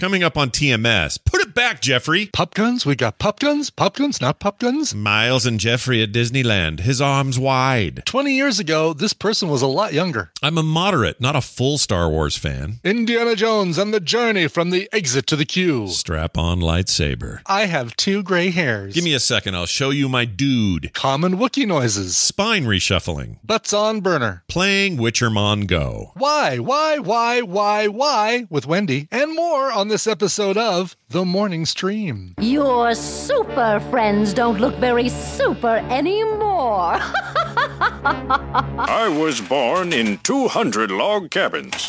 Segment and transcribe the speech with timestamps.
[0.00, 1.18] Coming up on TMS.
[1.24, 2.26] Put it back, Jeffrey.
[2.26, 2.86] Pop guns?
[2.86, 3.68] We got pop guns?
[3.68, 4.94] Pop guns, not pop guns?
[4.94, 8.04] Miles and Jeffrey at Disneyland, his arms wide.
[8.06, 10.30] 20 years ago, this person was a lot younger.
[10.40, 12.78] I'm a moderate, not a full Star Wars fan.
[12.84, 15.88] Indiana Jones and the journey from the exit to the queue.
[15.88, 17.40] Strap on lightsaber.
[17.46, 18.94] I have two gray hairs.
[18.94, 20.94] Give me a second, I'll show you my dude.
[20.94, 22.16] common Wookiee noises.
[22.16, 23.38] Spine reshuffling.
[23.42, 24.44] Butts on burner.
[24.46, 26.12] Playing Witchermon Go.
[26.14, 31.66] Why, why, why, why, why with Wendi and more on this episode of The Morning
[31.66, 32.34] Stream.
[32.38, 36.98] Your super friends don't look very super anymore.
[37.00, 41.86] I was born in 200 log cabins.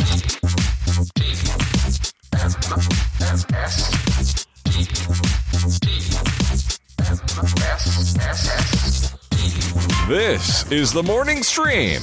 [10.08, 12.02] This is the morning stream.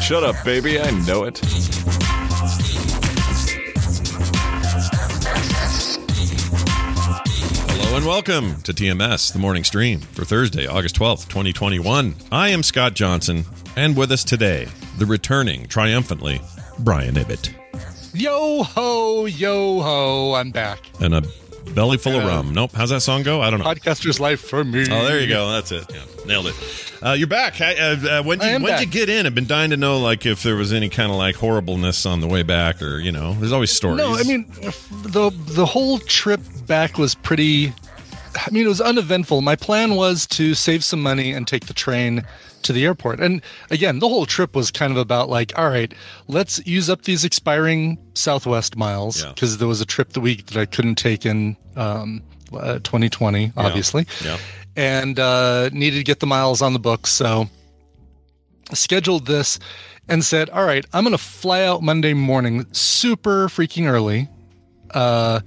[0.00, 1.40] Shut up, baby, I know it.
[7.94, 12.16] Hello and welcome to TMS, the morning stream for Thursday, August 12th, 2021.
[12.32, 13.44] I am Scott Johnson,
[13.76, 14.66] and with us today,
[14.98, 16.40] the returning triumphantly,
[16.80, 17.54] Brian Ibbott.
[18.12, 20.80] Yo ho, yo ho, I'm back.
[21.00, 21.22] And a
[21.72, 22.52] belly full of rum.
[22.52, 22.72] Nope.
[22.74, 23.40] How's that song go?
[23.40, 23.66] I don't know.
[23.66, 24.86] Podcaster's life for me.
[24.90, 25.52] Oh, there you go.
[25.52, 25.84] That's it.
[25.88, 26.92] Yeah, nailed it.
[27.00, 27.60] Uh, you're back.
[27.60, 29.24] I, uh, uh, when I you you get in?
[29.24, 32.20] I've been dying to know, like, if there was any kind of like horribleness on
[32.20, 33.98] the way back, or you know, there's always stories.
[33.98, 34.46] No, I mean
[34.90, 37.72] the the whole trip back was pretty.
[38.34, 39.40] I mean, it was uneventful.
[39.42, 42.24] My plan was to save some money and take the train
[42.62, 43.20] to the airport.
[43.20, 45.92] And again, the whole trip was kind of about like, all right,
[46.28, 49.28] let's use up these expiring Southwest miles Yeah.
[49.30, 53.52] because there was a trip the week that I couldn't take in um, uh, 2020,
[53.56, 54.38] obviously, Yeah.
[54.76, 57.10] and uh, needed to get the miles on the books.
[57.12, 57.48] So
[58.72, 59.58] scheduled this
[60.08, 64.28] and said, "All right, I'm going to fly out Monday morning, super freaking early."
[64.92, 65.40] Uh,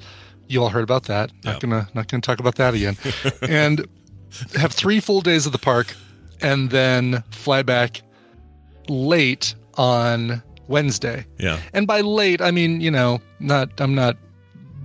[0.48, 1.32] you all heard about that.
[1.44, 1.60] Not Yeah.
[1.60, 2.98] gonna not gonna talk about that again.
[3.42, 3.86] and
[4.56, 5.96] have three full days at the park,
[6.42, 8.02] and then fly back
[8.90, 11.26] late on Wednesday.
[11.40, 11.60] Yeah.
[11.74, 14.18] And by late, I mean you know, not I'm not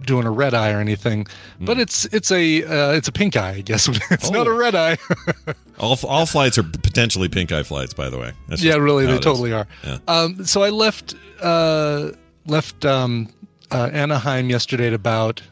[0.06, 1.26] doing a red eye or anything,
[1.58, 1.64] Hmm.
[1.64, 3.88] but it's it's a uh, it's a pink eye, I guess.
[4.10, 4.56] it's not a Oh.
[4.56, 4.98] red eye.
[5.78, 8.32] All all flights are potentially pink eye flights, by the way.
[8.48, 9.24] That's yeah, really, they it is.
[9.24, 9.66] totally are.
[9.84, 9.98] Yeah.
[10.06, 12.10] Um, so I left uh,
[12.46, 13.28] left um,
[13.72, 15.42] uh, Anaheim yesterday at about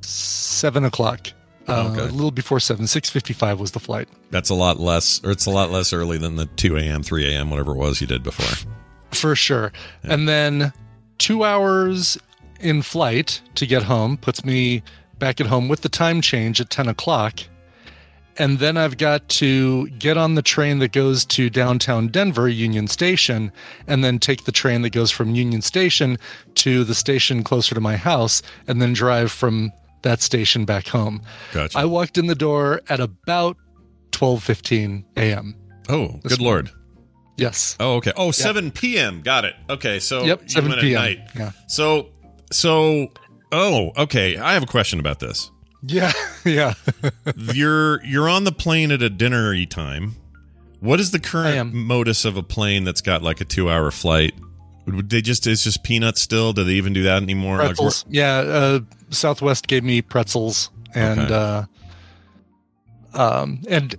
[0.00, 1.28] seven o'clock.
[1.66, 2.00] Uh, Okay.
[2.00, 4.08] A little before seven, six fifty-five was the flight.
[4.30, 7.26] That's a lot less, or it's a lot less early than the two a.m., three
[7.30, 8.66] a.m., whatever it was you did before.
[9.10, 9.72] for sure.
[10.02, 10.72] And then
[11.18, 12.16] two hours
[12.60, 14.82] in flight to get home puts me
[15.18, 17.40] back at home with the time change at 10 o'clock.
[18.36, 22.86] And then I've got to get on the train that goes to downtown Denver, Union
[22.86, 23.50] Station,
[23.88, 26.18] and then take the train that goes from Union Station
[26.54, 29.72] to the station closer to my house, and then drive from
[30.02, 31.22] that station back home.
[31.52, 31.78] Gotcha.
[31.78, 33.56] I walked in the door at about
[34.12, 35.54] 12:15 a.m.
[35.88, 36.70] oh, good lord.
[37.36, 37.76] Yes.
[37.78, 38.12] Oh, okay.
[38.16, 39.22] Oh, 7 p.m.
[39.22, 39.54] Got it.
[39.70, 40.96] Okay, so Yep, you 7 p.m.
[40.96, 41.18] at night.
[41.36, 41.52] Yeah.
[41.68, 42.08] So,
[42.50, 43.12] so,
[43.52, 44.36] oh, okay.
[44.36, 45.52] I have a question about this.
[45.82, 46.12] Yeah,
[46.44, 46.74] yeah.
[47.36, 50.16] you're you're on the plane at a dinnery time.
[50.80, 54.34] What is the current modus of a plane that's got like a two hour flight?
[54.88, 56.52] Would they just it's just peanuts still?
[56.52, 57.58] Do they even do that anymore?
[57.58, 58.04] Like, pretzels.
[58.08, 58.80] yeah, uh,
[59.10, 61.34] Southwest gave me pretzels and Okay.
[61.34, 61.64] uh,
[63.14, 63.94] um and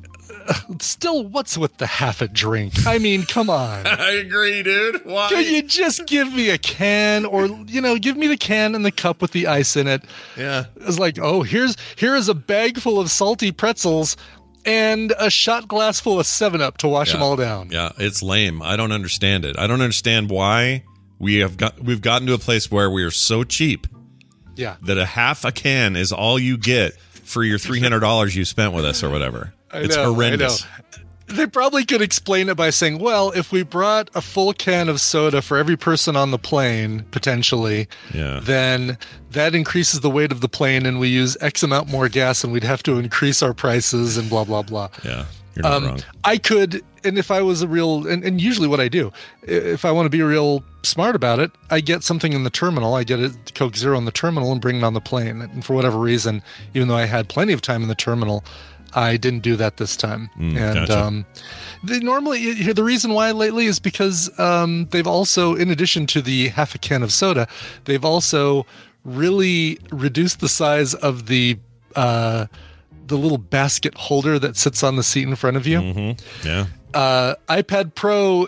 [0.47, 2.73] uh, still, what's with the half a drink?
[2.87, 3.85] I mean, come on.
[3.87, 5.05] I agree, dude.
[5.05, 5.29] Why?
[5.29, 8.83] Can you just give me a can, or you know, give me the can and
[8.83, 10.01] the cup with the ice in it?
[10.35, 10.65] yeah.
[10.77, 14.17] It's like, oh, here's here is a bag full of salty pretzels
[14.65, 17.69] and a shot glass full of Seven Up to wash them all down.
[17.71, 18.61] Yeah, it's lame.
[18.61, 19.57] I don't understand it.
[19.57, 20.83] I don't understand why
[21.17, 23.87] we have got we've gotten to a place where we are so cheap
[24.55, 24.75] Yeah.
[24.83, 28.45] that a half a can is all you get for your three hundred dollars you
[28.45, 29.53] spent with us or whatever.
[29.71, 30.63] I it's know, I horrendous.
[30.63, 30.69] know.
[31.29, 34.99] They probably could explain it by saying, well, if we brought a full can of
[34.99, 38.39] soda for every person on the plane, potentially, Yeah.
[38.41, 38.97] then
[39.31, 42.51] that increases the weight of the plane and we use X amount more gas and
[42.51, 44.89] we'd have to increase our prices and blah, blah, blah.
[45.05, 46.03] Yeah, you're not Um, wrong.
[46.23, 49.11] I could, and if I was a real, and, and usually what I do,
[49.43, 52.95] if I want to be real smart about it, I get something in the terminal.
[52.95, 55.41] I get a Coke Zero in the terminal and bring it on the plane.
[55.41, 56.41] And for whatever reason,
[56.73, 58.43] even though I had plenty of time in the terminal,
[58.93, 60.29] I didn't do that this time.
[60.35, 60.99] and Mm, gotcha.
[61.05, 61.25] um,
[61.83, 66.49] they normally, the reason why lately is because um, they've also, in addition to the
[66.49, 67.47] half a can of soda,
[67.85, 68.65] they've also
[69.03, 71.57] really reduced the size of the.
[71.95, 72.45] Uh,
[73.07, 76.47] the little basket holder that sits on the seat in front of you Mm-hmm.
[76.47, 76.67] Yeah.
[76.93, 78.47] uh, iPad Pro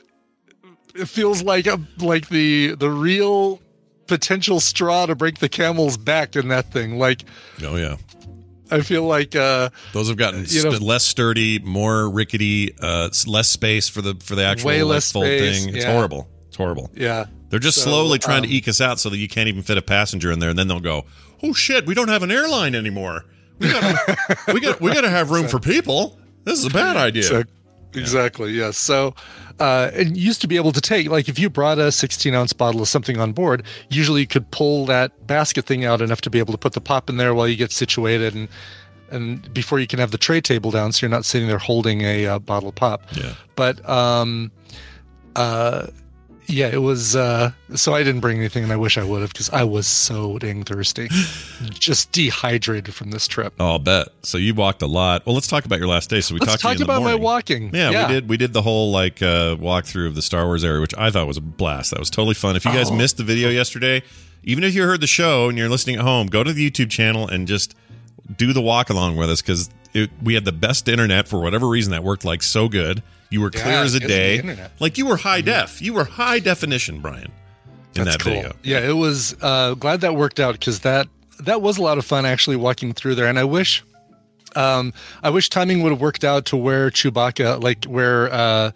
[0.93, 3.59] it feels like a, like the the real
[4.05, 6.99] potential straw to break the camel's back in that thing.
[6.99, 7.23] Like
[7.63, 7.95] Oh yeah.
[8.71, 13.09] I feel like uh, Those have gotten You know- st- less sturdy, more rickety, uh,
[13.27, 15.75] less space for the for the actual Way like, less space, thing.
[15.75, 15.91] It's yeah.
[15.93, 16.27] horrible.
[16.47, 16.89] It's horrible.
[16.95, 19.47] yeah, They're just So, slowly trying to um, eke us out so that you can't
[19.47, 21.05] even fit a passenger in there, and then they'll go,
[21.43, 23.25] "Oh shit, we don't have an airline anymore.
[23.59, 24.07] We got
[24.53, 26.19] we got we got to have room for people.
[26.43, 27.43] This is a bad idea." So,
[27.93, 28.51] exactly.
[28.51, 28.77] Yes.
[28.77, 29.15] So,
[29.59, 32.53] uh, and used to be able to take like if you brought a 16 ounce
[32.53, 36.29] bottle of something on board, usually you could pull that basket thing out enough to
[36.29, 38.49] be able to put the pop in there while you get situated and.
[39.13, 41.99] And before you can have the tray table down, so you're not sitting there holding
[41.99, 43.03] a uh, bottle pop.
[43.11, 43.33] Yeah.
[43.57, 44.53] but um
[45.35, 45.87] uh
[46.51, 49.31] yeah it was uh so i didn't bring anything and i wish i would have
[49.31, 51.07] because i was so dang thirsty
[51.71, 54.07] just dehydrated from this trip Oh, I'll bet.
[54.23, 55.25] So you walked a lot.
[55.25, 56.21] Well, let's talk about your last day.
[56.21, 58.29] So we let's talked talk to you about my walking Yeah, we did.
[58.29, 61.27] We did the whole like uh, walkthrough of the Star Wars area, which I thought
[61.27, 61.91] was a blast.
[61.91, 62.55] That was totally fun.
[62.55, 62.95] If you guys Oh.
[62.95, 64.01] missed the video yesterday,
[64.43, 66.89] even if you heard the show and you're listening at home, go to the YouTube
[66.89, 67.75] channel and just
[68.37, 69.69] do the walk along with us because
[70.23, 73.03] we had the best internet for whatever reason that worked like so good.
[73.31, 74.67] You were clear Yeah, as a it gives me day.
[74.79, 75.81] Like you were high def.
[75.81, 77.31] You were high definition, Brian,
[77.95, 78.33] in That's that cool.
[78.33, 78.53] video.
[78.63, 81.07] yeah it was uh glad that worked out because that
[81.39, 83.83] that was a lot of fun actually walking through there and i wish
[84.55, 84.93] um
[85.23, 88.71] i wish timing would have worked out to where chewbacca like where uh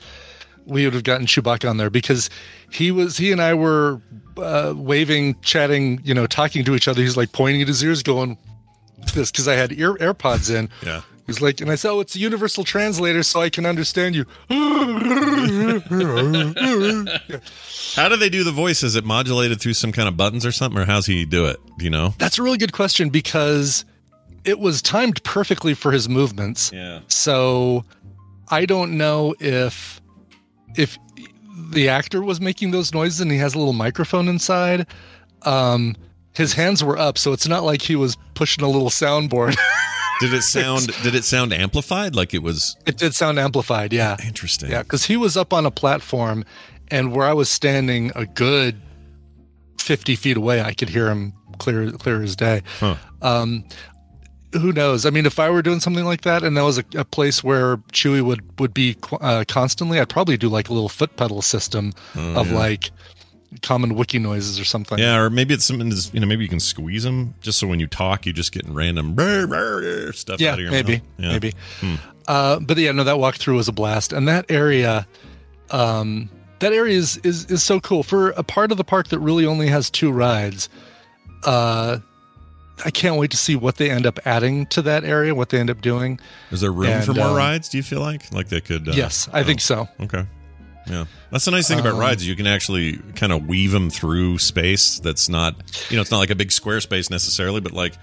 [0.66, 2.28] we would have gotten Chewbacca on there because
[2.72, 4.02] he was he and I were
[4.36, 7.04] uh, waving, chatting, you know, talking to each other.
[7.04, 8.36] He's like pointing at his ears, going
[9.14, 10.70] this because I had ear AirPods in.
[10.84, 11.02] Yeah.
[11.26, 14.26] He's like, and I said, "Oh, it's a universal translator, so I can understand you."
[17.96, 18.84] How do they do the voice?
[18.84, 21.58] Is it modulated through some kind of buttons or something, or how's he do it?
[21.78, 22.14] Do you know?
[22.20, 23.86] That's a really good question because
[24.44, 26.72] it was timed perfectly for his movements.
[26.72, 27.00] Yeah.
[27.08, 27.86] So
[28.50, 30.02] I don't know if
[30.78, 30.98] if
[31.72, 34.86] the actor was making those noises and he has a little microphone inside.
[35.42, 35.96] Um,
[36.34, 39.58] his hands were up, so it's not like he was pushing a little soundboard.
[40.20, 40.88] Did it sound?
[41.04, 42.16] did it sound amplified?
[42.16, 44.18] Like it was it did sound amplified, yeah.
[44.26, 44.72] interesting.
[44.72, 46.44] Yeah, because he was up on a platform,
[46.90, 48.80] and where I was standing, a good
[49.80, 52.62] fifty feet away, I could hear him clear, clear as day.
[52.80, 52.96] Huh.
[53.22, 53.66] Um,
[54.54, 55.06] who knows?
[55.06, 57.44] I mean, if I were doing something like that, and that was a, a place
[57.44, 61.42] where Chewy would would be uh, constantly, I'd probably do like a little foot pedal
[61.42, 62.92] system Oh, of like
[63.62, 64.98] common Wookiee noises or something.
[64.98, 65.90] Yeah, or maybe it's something.
[65.90, 68.52] that's- You know, maybe you can squeeze them just so when you talk, you're just
[68.52, 71.02] getting random brr, brr, stuff yeah, out of your maybe, mouth.
[71.18, 71.32] Yeah.
[71.32, 71.54] maybe.
[72.28, 75.08] Uh, but yeah, no, that walkthrough was a blast, and that area,
[75.72, 79.20] um, that area is, is is so cool for a part of the park that
[79.20, 80.70] really only has two rides.
[81.44, 82.00] Uh,
[82.84, 85.60] I can't wait to see what they end up adding to that area, what they
[85.60, 86.20] end up doing.
[86.52, 87.70] Is there room And, for more um, rides?
[87.70, 88.90] Do you feel like like they could?
[88.90, 89.88] Uh, yes, I think so.
[90.02, 90.26] Okay.
[90.88, 92.28] Yeah, that's the nice thing about Um, rides.
[92.28, 95.00] You can actually kind of weave them through space.
[95.00, 95.56] That's not,
[95.90, 97.94] you know, it's not like a big square space necessarily, but like,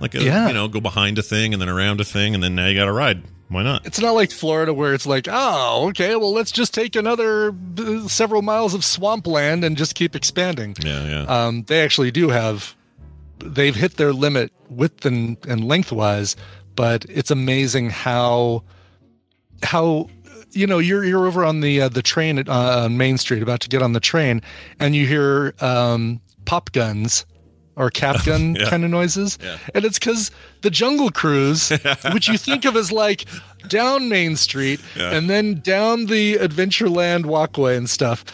[0.00, 0.48] like a, Yeah.
[0.48, 2.74] you know, go behind a thing and then around a thing, and then now you
[2.74, 3.22] got a ride.
[3.48, 3.86] Why not?
[3.86, 8.08] It's not like Florida where it's like, oh, okay, well, let's just take another uh,
[8.08, 10.74] several miles of swampland and just keep expanding.
[10.82, 11.22] Yeah, yeah.
[11.46, 12.74] um, they actually do have
[13.38, 16.34] they've hit their limit width and, and lengthwise
[16.74, 18.62] but it's amazing how
[19.62, 20.08] how
[20.56, 23.42] you know you're you're over on the uh, the train at uh, on Main Street
[23.42, 24.40] about to get on the train
[24.80, 27.26] and you hear um, pop guns
[27.76, 28.70] or cap gun Yeah.
[28.70, 29.58] kind of noises Yeah.
[29.74, 30.30] and it's because
[30.62, 31.70] the Jungle Cruise
[32.12, 33.26] which you think of as like
[33.68, 35.12] down Main Street Yeah.
[35.12, 38.24] and then down the Adventureland walkway and stuff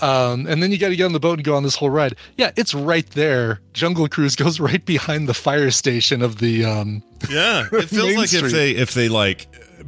[0.00, 1.88] um, and then you got to get on the boat and go on this whole
[1.88, 2.16] ride.
[2.36, 3.62] Yeah, it's right there.
[3.72, 6.66] Jungle Cruise goes right behind the fire station of the.
[6.66, 8.44] Um, Yeah, it feels like Street.
[8.44, 9.46] if they if they like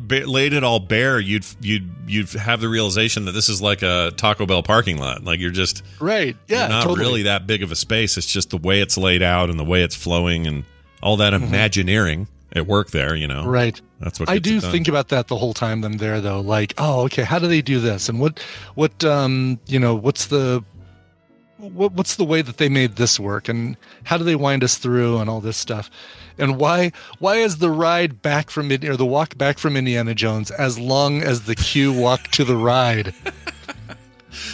[0.09, 4.13] laid it all bare, you'd you'd you'd have the realization that this is like a
[4.17, 5.25] Taco Bell parking lot.
[5.25, 6.37] Like you're just Right.
[6.47, 6.69] Yeah.
[6.69, 7.01] not totally.
[7.01, 8.17] really that big of a space.
[8.17, 10.65] It's just the way it's laid out and the way it's flowing and
[11.03, 13.15] all that imagineering at work there.
[13.15, 13.49] You know, Mm-hmm.
[13.51, 13.81] Right.
[14.01, 16.41] That's what I do think about that the whole time I'm there though.
[16.41, 18.09] Like, oh, okay, how do they do this?
[18.09, 18.39] And what
[18.75, 20.65] what um, you know, what's the
[21.59, 24.79] what, what's the way that they made this work and how do they wind us
[24.79, 25.91] through and all this stuff?
[26.39, 30.51] And why why is the ride back from or the walk back from Indiana Jones
[30.51, 33.15] as long as the queue walk to the ride?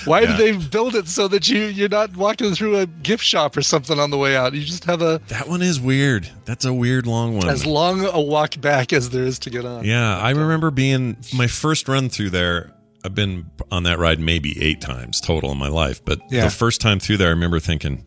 [0.06, 0.36] Why Yeah.
[0.36, 3.60] did they build it so that you you're not walking through a gift shop or
[3.62, 4.54] something on the way out?
[4.54, 6.30] You just have a That one is weird.
[6.46, 7.48] That's a weird long one.
[7.48, 9.84] as long a walk back as there is to get on.
[9.84, 12.72] Yeah, I remember being my first run through there.
[13.04, 16.44] I've been on that ride maybe eight times total in my life, but Yeah.
[16.44, 18.06] the first time through there, I remember thinking,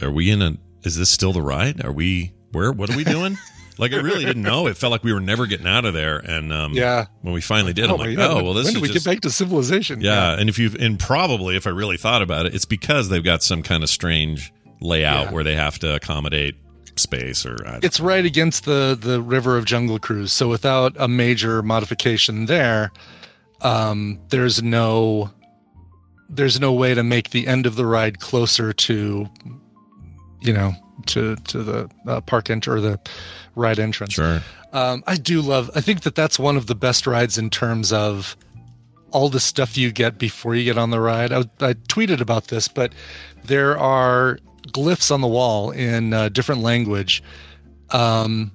[0.00, 0.56] "Are we in a?
[0.84, 1.84] Is this still the ride?
[1.84, 2.72] Are we where?
[2.72, 3.36] What are we doing?"
[3.78, 4.66] like I really didn't know.
[4.66, 6.18] It felt like we were never getting out of there.
[6.18, 7.06] And um, Yeah.
[7.22, 9.04] when we finally did, I'm like, yeah, "Oh, well, this when is do we just
[9.06, 10.00] get back to civilization?
[10.00, 13.22] yeah." And if you've and probably if I really thought about it, it's because they've
[13.24, 15.32] got some kind of strange layout Yeah.
[15.32, 16.54] where they have to accommodate
[16.96, 20.32] space or it's right against the the river of Jungle Cruise.
[20.32, 22.90] So without a major modification there,
[23.62, 25.30] um, there's no
[26.28, 29.28] there's no way to make the end of the ride closer to
[30.40, 30.72] you know
[31.06, 33.00] to to the uh, park enter or the
[33.54, 34.14] ride entrance.
[34.14, 34.42] sure.
[34.72, 35.70] Um, I do love.
[35.74, 38.36] I think that that's one of the best rides in terms of
[39.10, 41.32] all the stuff you get before you get on the ride.
[41.32, 42.92] I, I tweeted about this, but
[43.44, 44.38] there are
[44.68, 47.22] glyphs on the wall in uh, different language.
[47.90, 48.52] Um,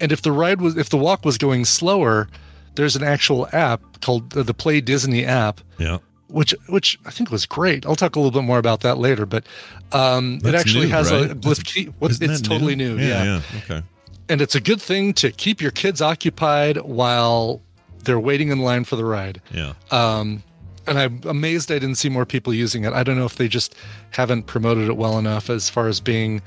[0.00, 2.28] and if the ride was, if the walk was going slower,
[2.74, 5.98] there's an actual app called uh, the Play Disney app, Yeah.
[6.28, 7.84] Which which I think was great.
[7.86, 9.44] I'll talk a little bit more about that later, but
[9.92, 11.30] um, it actually new, has right?
[11.30, 11.86] a glyph key.
[11.98, 12.96] What, Isn't it's totally new.
[12.98, 13.60] Yeah, yeah yeah.
[13.64, 13.82] Okay.
[14.28, 17.60] and it's a good thing to keep your kids occupied while
[18.04, 19.40] they're waiting in line for the ride.
[19.52, 19.74] Yeah.
[19.90, 20.42] Um,
[20.86, 22.92] and I'm amazed I didn't see more people using it.
[22.92, 23.74] I don't know if they just
[24.10, 26.42] haven't promoted it well enough as far as being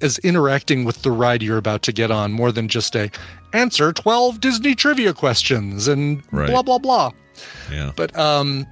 [0.00, 3.08] as interacting with the ride you're about to get on more than just a
[3.52, 6.48] answer 12 Disney trivia questions and Right.
[6.50, 7.10] blah blah blah.
[7.70, 7.92] Yeah.
[7.94, 8.66] But um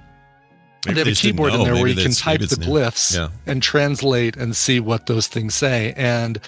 [0.85, 3.29] Maybe they have a keyboard in there where you can type the glyphs Yeah.
[3.45, 5.93] and translate and see what those things say.
[5.95, 6.39] And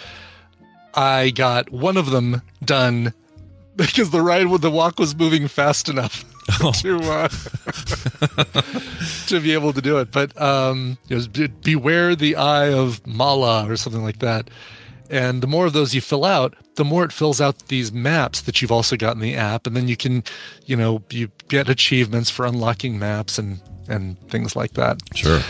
[0.95, 3.13] I got one of them done
[3.75, 6.25] because the ride with the walk was moving fast enough
[6.81, 7.27] to uh,
[9.27, 10.11] to be able to do it.
[10.11, 14.49] But um, it was beware the eye of Mara or something like that.
[15.09, 18.41] And the more of those you fill out, the more it fills out these maps
[18.41, 20.23] that you've also got in the app, and then you can,
[20.65, 24.99] you know, you get achievements for unlocking maps and and things like that.
[25.15, 25.41] Sure.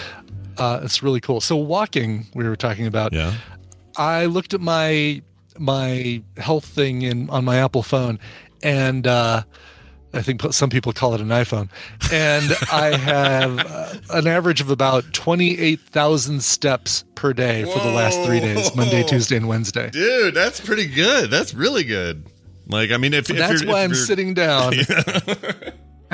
[0.57, 1.41] Uh, it's really cool.
[1.41, 3.13] So walking, we were talking about.
[3.13, 3.33] Yeah.
[3.97, 5.21] I looked at my
[5.59, 8.19] my health thing in on my Apple phone,
[8.63, 9.43] and uh,
[10.13, 11.69] I think some people call it an iPhone,
[12.11, 17.79] and I have uh, an average of about twenty eight thousand steps per day for
[17.79, 19.89] the last three days: Monday, Tuesday, and Wednesday.
[19.91, 21.29] Dude, that's pretty good.
[21.29, 22.25] That's really good.
[22.67, 24.73] Like, I mean, if, if that's why I'm you're- sitting down.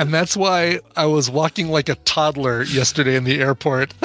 [0.00, 3.94] And that's why I was walking like a toddler yesterday in the airport.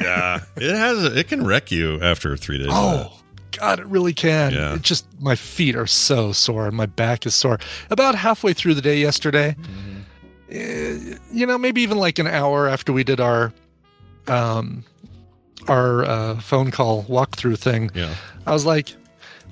[0.00, 1.04] Yeah, it has.
[1.04, 2.66] A, it can wreck you after three days.
[2.68, 3.16] Oh,
[3.52, 4.52] God, it really can.
[4.52, 4.74] Yeah.
[4.74, 7.60] It just, my feet are so sore and my back is sore.
[7.90, 9.54] About halfway through the day yesterday,
[10.50, 13.52] eh, you know, maybe even like an hour after we did our,
[14.26, 14.84] um,
[15.68, 17.92] our uh, phone call walkthrough thing.
[17.94, 18.14] Yeah.
[18.46, 18.88] I was like,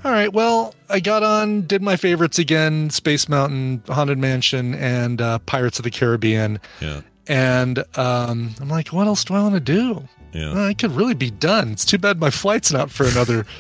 [0.05, 5.21] all right, well, I got on, did my favorites again Space Mountain, Haunted Mansion, and
[5.21, 6.59] uh, Pirates of the Caribbean.
[6.81, 7.03] Yeah.
[7.29, 10.09] And um, I'm like, what else do I want to do?
[10.33, 10.55] Yeah.
[10.55, 11.73] Well, I could really be done.
[11.73, 13.47] It's too bad my flight's not for another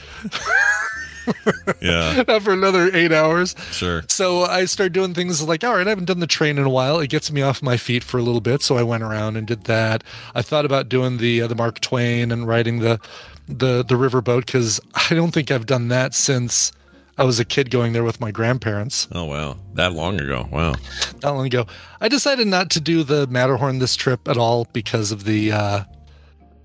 [1.80, 2.22] Yeah.
[2.26, 3.54] not for another eight hours.
[3.70, 4.02] Sure.
[4.08, 6.70] So I started doing things like, all right, I haven't done the train in a
[6.70, 6.98] while.
[7.00, 9.46] It gets me off my feet for a little bit, so I went around and
[9.46, 10.02] did that.
[10.34, 13.00] I thought about doing the uh, the Mark Twain and writing the
[13.48, 16.72] the the riverboat because I don't think I've done that since
[17.18, 20.48] I was a kid going there with my grandparents Oh wow, that long ago.
[20.50, 20.74] Wow.
[21.20, 21.66] that long ago.
[22.00, 25.84] I decided not to do the Matterhorn this trip at all because of the uh,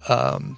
[0.08, 0.58] um,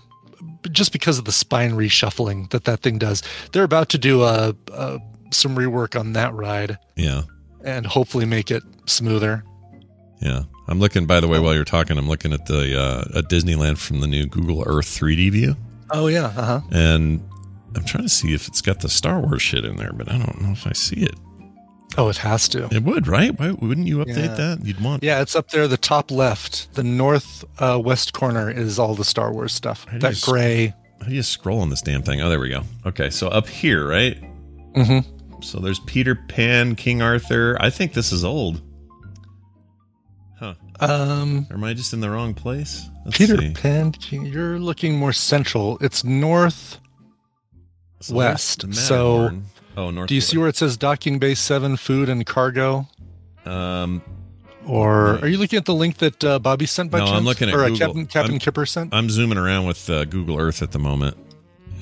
[0.72, 3.24] just because of the spine reshuffling that that thing does.
[3.52, 5.00] They're about to do a, a
[5.32, 7.22] some rework on that ride Yeah.
[7.64, 9.44] and hopefully make it smoother.
[10.22, 10.44] Yeah.
[10.68, 11.08] I'm looking.
[11.08, 14.08] By the way, while you're talking, I'm looking at the uh, at Disneyland from the
[14.08, 15.56] new Google Earth 3D view,
[15.92, 16.62] Oh yeah, uh huh.
[16.72, 17.22] and
[17.76, 20.18] I'm trying to see if it's got the Star Wars shit in there, but I
[20.18, 21.16] don't know if I see it.
[21.98, 22.68] Oh, it has to.
[22.74, 23.38] It would, right?
[23.38, 24.34] Why wouldn't you update Yeah.
[24.56, 24.60] that?
[24.66, 25.04] You'd want.
[25.04, 29.04] Yeah, it's up there, the top left, the north uh, west corner is all the
[29.04, 29.86] Star Wars stuff.
[29.94, 30.74] That s- gray.
[31.02, 32.22] How do you scroll on this damn thing?
[32.22, 32.62] Oh, there we go.
[32.86, 34.22] Okay, so up here, right?
[34.76, 35.42] Mm-hmm.
[35.42, 37.58] So there's Peter Pan, King Arthur.
[37.60, 38.62] I think this is old.
[40.82, 42.90] Um, Or am I just in the wrong place?
[43.06, 43.52] Let's Peter see.
[43.52, 45.78] Pan, you're looking more central.
[45.82, 46.80] It's north.
[48.02, 48.74] So West.
[48.74, 49.32] So,
[49.76, 50.08] oh, north.
[50.08, 52.88] Do you see where it says docking bay seven food and cargo?
[53.46, 54.02] Um,
[54.66, 55.24] Or Right.
[55.24, 57.56] are you looking at the link that uh, Bobby sent by No, I'm looking at
[57.56, 58.94] or uh, Captain, Captain I'm- Kipper sent.
[58.94, 61.18] I'm zooming around with uh, Google Earth at the moment,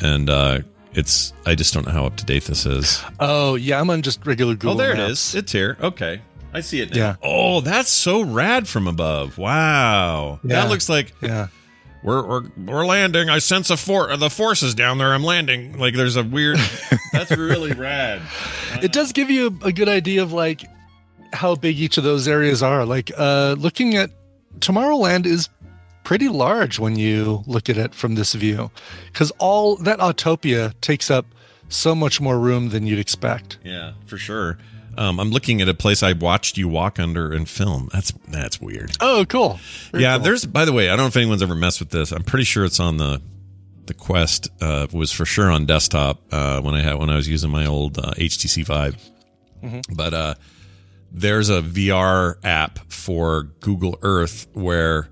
[0.01, 0.59] and uh,
[0.93, 1.33] it's.
[1.45, 3.03] I just don't know how up to date this is.
[3.19, 4.71] oh yeah, I'm on just regular Google.
[4.71, 5.29] oh, there it Maps.
[5.29, 5.35] is.
[5.35, 5.77] It's here.
[5.81, 6.21] Okay,
[6.57, 6.97] I see it now.
[6.97, 7.15] Yeah.
[7.23, 9.37] Oh, that's so rad from above.
[9.37, 10.39] Wow.
[10.43, 10.61] Yeah.
[10.63, 11.47] That looks like Yeah.
[12.03, 13.29] we're we're we're landing.
[13.29, 15.13] I sense a for the forces down there.
[15.13, 15.77] I'm landing.
[15.77, 16.57] Like there's a weird.
[17.13, 18.21] that's really rad.
[18.81, 20.63] it does give you a, a good idea of like
[21.33, 22.85] how big each of those areas are.
[22.85, 24.09] Like uh looking at
[24.59, 25.49] Tomorrowland is
[26.03, 28.71] pretty large when you look at it from this view
[29.11, 31.25] because all that Autopia takes up
[31.69, 33.57] so much more room than you'd expect.
[33.63, 34.57] Yeah, for sure.
[34.97, 37.89] Um, I'm looking at a place I watched you walk under and film.
[37.93, 38.91] That's that's weird.
[38.99, 39.59] Oh, cool.
[39.91, 40.23] Very yeah, cool.
[40.25, 40.45] there's.
[40.45, 42.11] By the way, I don't know if anyone's ever messed with this.
[42.11, 43.21] I'm pretty sure it's on the
[43.85, 44.49] the Quest.
[44.61, 47.65] Uh, was for sure on desktop uh, when I had when I was using my
[47.65, 48.97] old uh, HTC Vive.
[49.63, 49.95] Mm-hmm.
[49.95, 50.35] But uh,
[51.11, 55.09] there's a VR app for Google Earth where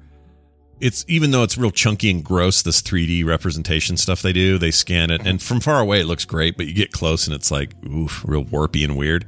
[0.79, 4.71] it's even though it's real chunky and gross, this 3D representation stuff they do, they
[4.71, 7.49] scan it, and from far away it looks great, but you get close and it's
[7.49, 9.25] like oof, real warpy and weird.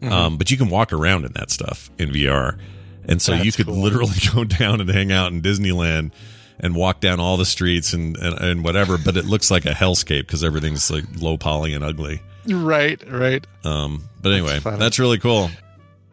[0.00, 0.12] Mm-hmm.
[0.12, 2.58] Um, but you can walk around in that stuff in VR,
[3.04, 3.76] and so you could cool.
[3.76, 6.12] literally go down and hang out in Disneyland
[6.58, 8.96] and walk down all the streets and and, and whatever.
[8.96, 12.22] But it looks like a hellscape because everything's like low poly and ugly.
[12.48, 13.46] right, right.
[13.64, 14.78] Um, but anyway, funny.
[14.78, 15.50] that's really cool.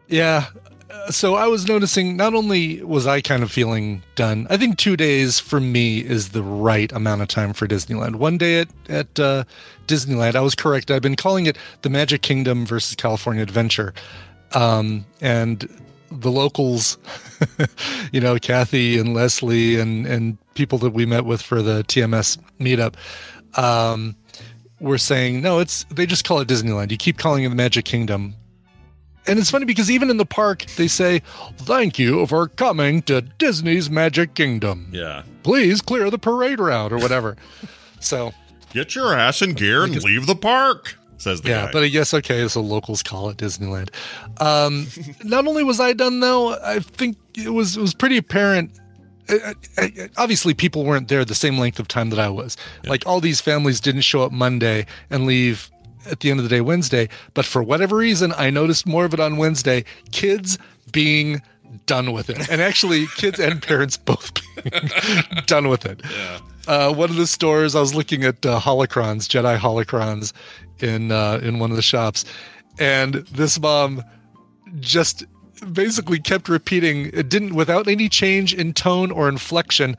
[0.06, 0.46] Yeah.
[0.90, 4.78] Uh, So I was noticing not only was I kind of feeling done, I think
[4.78, 8.16] two days for me is the right amount of time for Disneyland.
[8.16, 9.44] One day at, at uh,
[9.86, 10.90] Disneyland, I was correct.
[10.90, 13.92] I've been calling it the Magic Kingdom versus California Adventure.
[14.54, 15.68] Um, and
[16.10, 16.96] the locals,
[18.12, 22.38] you know, Kathy and Leslie and, and people that we met with for the TMS
[22.58, 22.94] meetup,
[23.58, 24.16] um,
[24.80, 26.90] were saying, no, it's, they just call it Disneyland.
[26.90, 28.34] You keep calling it the Magic Kingdom
[29.28, 31.20] and it's funny because even in the park, they say,
[31.58, 34.88] Thank you for coming to Disney's Magic Kingdom.
[34.92, 37.36] Yeah, Please clear the parade route or whatever.
[38.00, 38.32] so,
[38.72, 40.96] get your ass in gear and leave the park.
[41.18, 41.72] Says the yeah, guy.
[41.72, 43.90] but I guess, okay, so locals call it Disneyland.
[44.40, 44.86] Um,
[45.24, 48.70] not only was I done, though, I think it was, it was pretty apparent.
[49.28, 52.56] uh, uh, Obviously, people weren't there the same length of time that I was.
[52.84, 55.70] Like, all these families didn't show up Monday and leave
[56.10, 57.08] at the end of the day Wednesday.
[57.34, 59.84] But for whatever reason, I noticed more of it on Wednesday.
[60.10, 60.58] Kids
[60.92, 61.42] being
[61.86, 64.90] done with it, and actually, kids and parents both being
[65.46, 66.00] done with it.
[66.66, 70.32] Uh, one of the stores I was looking at uh, holocrons, Jedi holocrons,
[70.80, 72.24] in uh, in one of the shops,
[72.78, 74.02] and this mom
[74.80, 75.24] just
[75.72, 79.96] basically kept repeating it didn't without any change in tone or inflection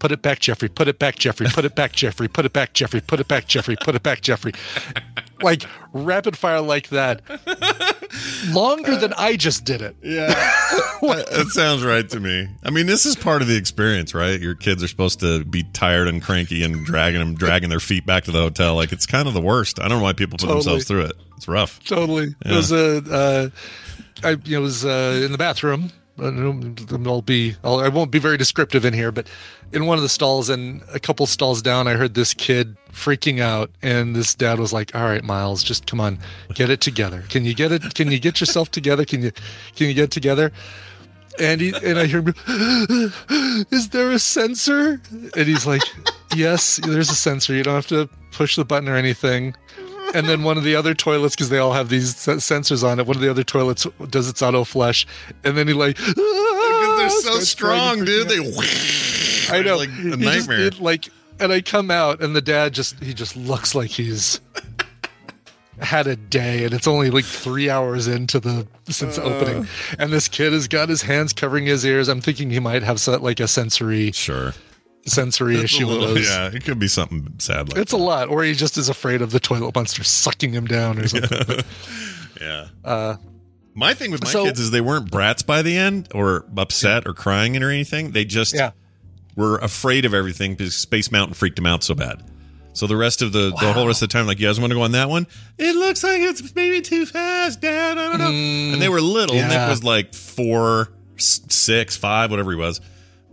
[0.00, 2.72] put it back jeffrey put it back jeffrey put it back jeffrey put it back
[2.72, 4.52] jeffrey put it back jeffrey put it back jeffrey
[5.42, 7.22] like rapid fire like that
[8.50, 10.26] longer than i just did it Yeah,
[11.02, 12.48] that sounds right to me.
[12.64, 14.38] I mean, this is part of the experience, right?
[14.40, 18.04] Your kids are supposed to be tired and cranky and dragging them, dragging their feet
[18.06, 18.74] back to the hotel.
[18.74, 19.80] Like it's kind of the worst.
[19.80, 20.62] I don't know why people put Totally.
[20.62, 21.12] themselves through it.
[21.36, 21.82] It's rough.
[21.84, 22.52] totally Yeah.
[22.52, 23.48] it was a uh,
[24.22, 28.18] I, it was uh, in the bathroom I don't- I'll be I'll, I won't be
[28.18, 29.28] very descriptive in here, but
[29.72, 33.40] in one of the stalls and a couple stalls down, I heard this kid freaking
[33.40, 36.18] out, and this dad was like, "All right, Miles, just come on,
[36.54, 37.24] get it together.
[37.28, 37.94] Can you get it?
[37.94, 39.04] Can you get yourself together?
[39.04, 39.32] Can you
[39.76, 40.52] can you get together?"
[41.38, 42.22] And he and I hear
[43.70, 45.82] "Is there a sensor?" And he's like,
[46.36, 47.54] "Yes, there's a sensor.
[47.54, 49.54] You don't have to push the button or anything."
[50.14, 52.98] And then one of the other toilets because they all have these sen- sensors on
[52.98, 55.06] it one of the other toilets does its auto flush
[55.44, 57.20] and then he like Because they're ah!
[57.22, 58.28] so strong, dude.
[58.28, 58.38] They
[59.50, 60.18] i know like a He just-
[60.48, 60.66] nightmare.
[60.66, 64.40] it, like and i come out and the dad just he just looks like he's
[65.80, 69.66] had a day and it's only like three hours into the since the opening uh.
[69.98, 73.04] and this kid has got his hands covering his ears i'm thinking he might have
[73.22, 74.52] like a sensory sure.
[75.06, 78.42] Sensory It's issue little- yeah, it could be something sad like it's a lot or
[78.42, 81.66] he just is afraid of the toilet monster sucking him down or something But,
[82.40, 82.66] Yeah.
[82.84, 83.16] uh
[83.74, 87.06] My thing with my So- kids is they weren't brats by the end or upset
[87.06, 88.10] or crying or anything.
[88.12, 88.72] They just yeah
[89.36, 92.22] were afraid of everything because Space Mountain freaked them out so bad.
[92.72, 94.70] So the rest of the the whole rest of the time, like, you guys want
[94.70, 95.26] to go on that one?
[95.58, 97.96] It looks like it's maybe too fast, Dad.
[97.98, 98.26] I don't know.
[98.28, 99.34] and they were little.
[99.36, 99.48] Mm, yeah.
[99.60, 102.80] Nick was like four, six, five, whatever he was.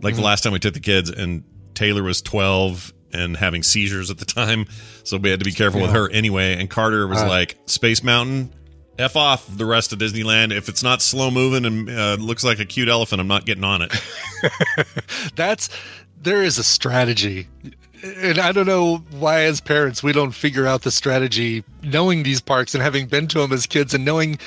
[0.00, 0.20] Like Mm-hmm.
[0.22, 1.42] the last time we took the kids, and
[1.78, 4.66] Taylor was twelve, and having seizures at the time,
[5.04, 6.54] so we had to be careful with her anyway.
[6.60, 7.28] And Carter was Uh.
[7.28, 8.52] like, "Space Mountain,
[8.98, 10.52] f off the rest of Disneyland.
[10.52, 13.64] If it's not slow moving and uh, looks like a cute elephant, I'm not getting
[13.64, 13.92] on it."
[15.36, 15.68] That's
[16.20, 17.46] there is a strategy.
[18.02, 22.40] And I don't know why, as parents, we don't figure out the strategy, knowing these
[22.40, 24.38] parks and having been to them as kids and knowing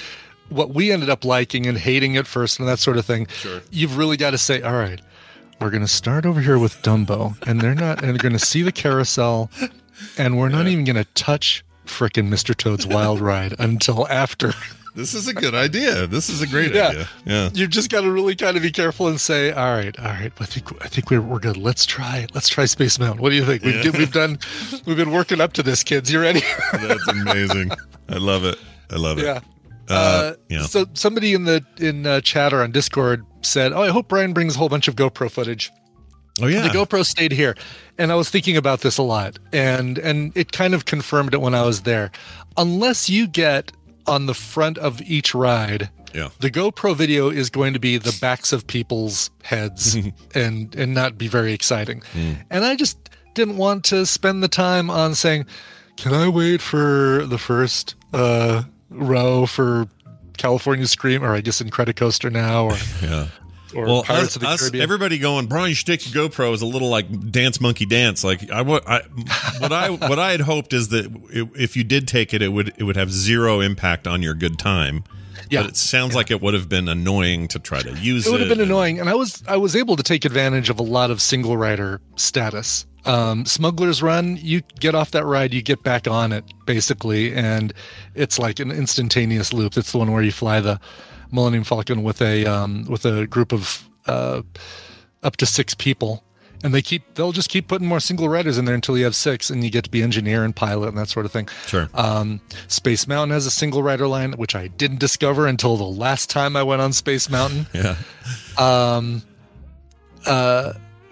[0.47, 3.27] what we ended up liking and hating at first and that sort of thing.
[3.27, 3.61] Sure.
[3.69, 5.01] You've really got to say, all right,
[5.62, 8.39] we're going to start over here with Dumbo, and they're not, and they're going to
[8.45, 9.50] see the carousel,
[10.17, 12.56] and we're not even going to touch frickin' Mr.
[12.56, 14.54] Toad's Wild Ride until after.
[14.95, 16.08] this is a good idea.
[16.08, 16.88] This is a great Yeah.
[16.89, 17.10] idea.
[17.26, 17.50] Yeah.
[17.54, 20.32] you just got to really kind of be careful and say, "All right, all right,
[20.39, 21.58] I think I think we're we're good.
[21.58, 23.21] Let's try let's try Space Mountain.
[23.21, 23.63] What do you think?
[23.63, 23.91] We've Yeah.
[23.91, 24.39] we've done
[24.86, 26.12] we've been working up to this, kids.
[26.12, 26.41] You ready?
[26.74, 27.71] That's amazing.
[28.10, 28.58] I love it.
[28.89, 29.26] I love it.
[29.26, 29.39] yeah.
[29.89, 30.62] Uh, Uh, yeah.
[30.63, 34.34] So somebody in the in uh, chat or on Discord said, "Oh, I hope Brian
[34.34, 35.71] brings a whole bunch of GoPro footage."
[36.41, 36.63] Oh yeah.
[36.63, 37.56] The GoPro stayed here,
[37.97, 41.41] and I was thinking about this a lot, and and it kind of confirmed it
[41.41, 42.12] when I was there.
[42.58, 43.71] Unless you get
[44.08, 46.30] on the front of each ride, Yeah.
[46.39, 49.95] the GoPro video is going to be the backs of people's heads
[50.36, 52.01] and and not be very exciting.
[52.49, 52.97] And I just
[53.34, 55.45] didn't want to spend the time on saying,
[55.97, 59.88] "Can I wait for the first uh, row for
[60.41, 63.27] California Scream, or I guess Incredicoaster now, or Yeah.
[63.75, 66.27] or well, Pirates us, of the us- Caribbean?" everybody going, Brian, you should take your
[66.30, 68.23] GoPro is a little like dance monkey dance.
[68.23, 71.06] Like I, I what I what I had hoped is that
[71.56, 74.58] if you did take it, it would it would have zero impact on your good
[74.58, 75.04] time.
[75.49, 75.62] Yeah.
[75.62, 78.30] But it sounds like it would have been annoying to try to use it.
[78.30, 80.80] it would have been annoying and i was i was able to take advantage of
[80.80, 85.61] a lot of single rider status um, smuggler's run you get off that ride you
[85.61, 87.73] get back on it basically and
[88.15, 90.79] it's like an instantaneous loop it's the one where you fly the
[91.31, 94.41] millennium falcon with a um, with a group of uh,
[95.23, 96.23] up to six people
[96.63, 99.15] and they keep they'll just keep putting more single riders in there until you have
[99.15, 101.89] six and you get to be engineer and pilot and that sort of thing Sure.
[101.95, 106.29] um, Space Mountain has a single rider line, which I didn't discover until the last
[106.29, 107.65] time I went on Space Mountain.
[107.73, 107.95] yeah.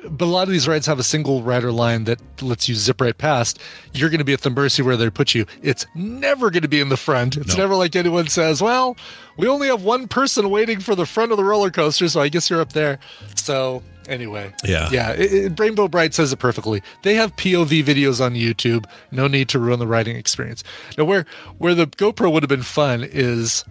[0.09, 3.01] But a lot of these rides have a single rider line that lets you zip
[3.01, 3.59] right past.
[3.93, 5.45] You're going to be at the mercy where they put you.
[5.61, 7.35] It's never going to be in the front.
[7.35, 7.63] It's No.
[7.63, 8.95] never like anyone says, well,
[9.37, 12.29] we only have one person waiting for the front of the roller coaster, so I
[12.29, 12.97] guess you're up there.
[13.35, 14.53] So, anyway.
[14.63, 14.89] Yeah.
[14.89, 15.11] Yeah.
[15.11, 16.81] It, it- Rainbow Bright says it perfectly.
[17.03, 18.85] They have POV videos on YouTube.
[19.11, 20.63] No need to ruin the riding experience.
[20.97, 21.25] Now, where,
[21.57, 23.65] where the GoPro would have been fun is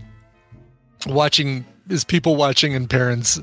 [1.06, 3.40] watching is people watching and parents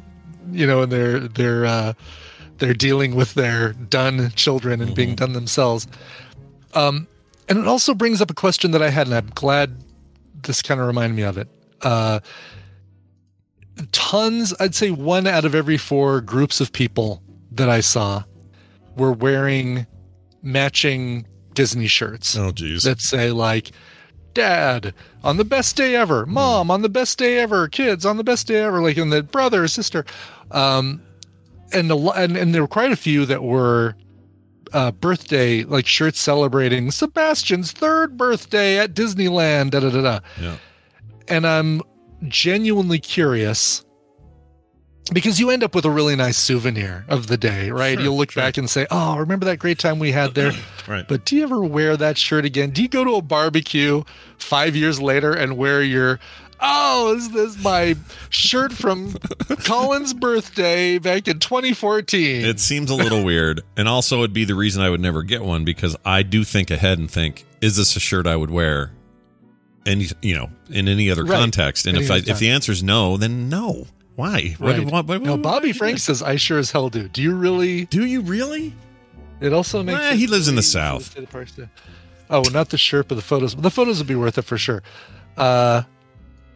[0.51, 1.93] you know and they're they're uh
[2.57, 5.87] they're dealing with their done children and being done themselves.
[6.73, 7.07] Um
[7.47, 9.77] and it also brings up a question that i had and i'm glad
[10.43, 11.47] this kind of reminded me of it.
[11.81, 12.19] Uh
[13.91, 18.23] tons i'd say one out of every four groups of people that i saw
[18.95, 19.85] were wearing
[20.41, 22.83] matching disney shirts Oh geez.
[22.83, 23.71] that say like
[24.33, 28.23] dad on the best day ever mom on the best day ever kids on the
[28.23, 30.05] best day ever like and the brother sister.
[30.51, 31.01] Um
[31.75, 33.95] and the and, and there were quite a few that were
[34.73, 40.55] uh birthday like shirts celebrating sebastian's third birthday at disneyland da da da da yeah.
[41.27, 41.81] and i'm
[42.27, 43.83] genuinely curious
[45.13, 48.17] because you end up with a really nice souvenir of the day right Sure, you'll
[48.17, 48.41] look sure.
[48.41, 50.51] back and say oh remember that great time we had there
[50.87, 51.07] Right.
[51.07, 52.69] but do you ever wear that shirt again?
[52.69, 54.03] Do you go to a barbecue
[54.37, 56.19] five years later and wear your,
[56.65, 57.95] oh, is this my
[58.29, 59.13] shirt from
[59.65, 62.43] Colin's birthday back in 2014?
[62.45, 65.43] It seems a little weird, and also it'd be the reason I would never get
[65.43, 68.91] one because I do think ahead and think, is this a shirt I would wear?
[69.85, 71.37] Any you know, in any other Right.
[71.37, 73.85] context, and Any if I, if the answer is no, then no.
[74.15, 74.55] Why?
[74.59, 74.83] Right.
[74.83, 77.07] what- what- what- Bobby what- Frank says, I sure as hell do.
[77.07, 77.85] Do you really?
[77.85, 78.73] Do you really?
[79.41, 81.15] It also makes Well, it he lives in the South.
[82.29, 83.53] Oh, well, not the shirt, but the photos.
[83.55, 84.81] The photos would be worth it for sure.
[85.37, 85.83] Uh,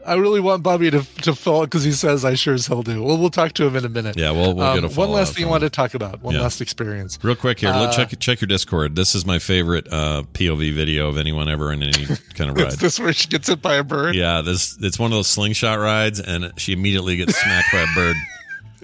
[0.05, 3.03] I really want Bobby to to fall because he says I sure as hell do.
[3.03, 4.17] Well, we'll talk to him in a minute.
[4.17, 5.93] Yeah, we'll- we'll Um, get a one follow-up last thing I from wanted to talk
[5.93, 6.21] about.
[6.23, 6.41] One Yeah.
[6.41, 7.19] last experience.
[7.21, 8.95] Real quick here, Uh, check check your Discord.
[8.95, 12.63] This is my favorite uh, POV video of anyone ever in any kind of Is
[12.63, 12.73] ride.
[12.79, 14.15] this where she gets hit by a bird?
[14.15, 17.88] Yeah, this it's one of those slingshot rides, and she immediately gets smacked by a
[17.93, 18.15] bird.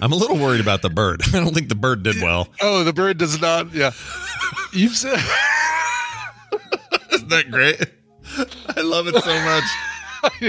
[0.02, 1.22] I'm a little worried about the bird.
[1.34, 2.50] I don't think the bird did well.
[2.62, 3.74] Oh, the bird does not.
[3.74, 3.92] Yeah,
[4.74, 5.18] you've said.
[7.12, 7.80] Isn't that great?
[8.76, 9.64] I love it so much.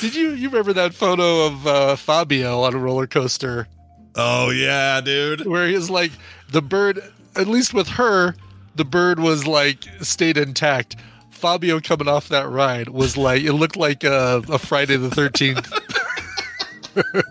[0.00, 3.66] Did you you remember that photo of uh, Fabio on a roller coaster
[4.14, 5.46] Oh yeah, dude.
[5.46, 6.12] where he's like
[6.50, 7.00] the bird?
[7.34, 8.34] At least with her,
[8.74, 10.96] the bird was like stayed intact.
[11.30, 15.70] Fabio coming off that ride was like it looked like a, a Friday the Thirteenth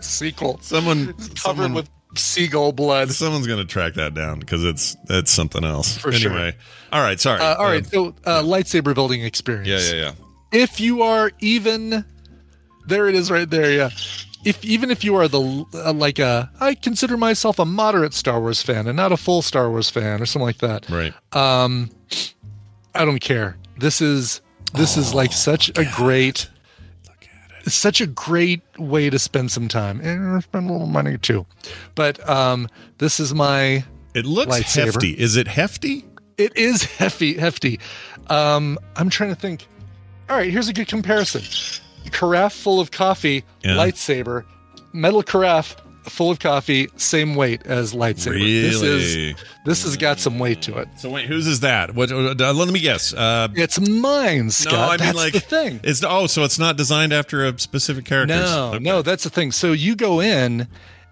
[0.00, 3.10] sequel, Someone, covered someone with seagull blood.
[3.10, 5.98] Someone's gonna track that down because it's it's something else.
[5.98, 6.30] For sure.
[6.30, 6.56] anyway,
[6.92, 7.18] all right.
[7.18, 7.40] Sorry.
[7.40, 9.90] Uh, all right, Um, so uh, lightsaber building experience.
[9.90, 10.12] yeah, yeah, yeah.
[10.56, 12.04] If you are even,
[12.86, 13.70] there it is, right there.
[13.72, 13.90] Yeah.
[14.44, 18.40] If even if you are the uh, like a, I consider myself a moderate Star
[18.40, 20.88] Wars fan and not a full Star Wars fan or something like that.
[20.88, 21.12] Right.
[21.32, 21.90] Um,
[22.94, 23.56] I don't care.
[23.76, 24.40] This is
[24.72, 26.48] this is like such a great,
[27.66, 31.44] such a great way to spend some time and spend a little money too.
[31.96, 34.84] But um, this is my It looks lightsaber.
[34.92, 35.10] hefty.
[35.18, 36.04] Is it hefty?
[36.38, 37.80] It is hefty, hefty.
[38.28, 39.66] Um, I'm trying to think.
[40.28, 41.42] All right, here's a good comparison:
[42.12, 43.72] carafe full of coffee, Yeah.
[43.72, 44.44] lightsaber,
[44.92, 48.38] metal carafe full of coffee, same weight as lightsaber.
[48.40, 49.36] This is Really?
[49.64, 50.88] this has got some weight to it.
[50.98, 51.94] So wait, whose is that?
[51.96, 52.12] What?
[52.12, 53.12] Uh, let me guess.
[53.12, 54.72] Uh, It's mine, Scott.
[54.72, 55.80] no, I mean that's like the thing.
[55.82, 58.34] It's oh, so it's not designed after a specific character.
[58.36, 59.50] No, no, that's the thing.
[59.52, 60.68] So you go in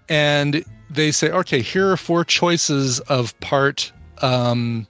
[0.08, 3.90] and they say, okay, here are four choices of part
[4.22, 4.86] um,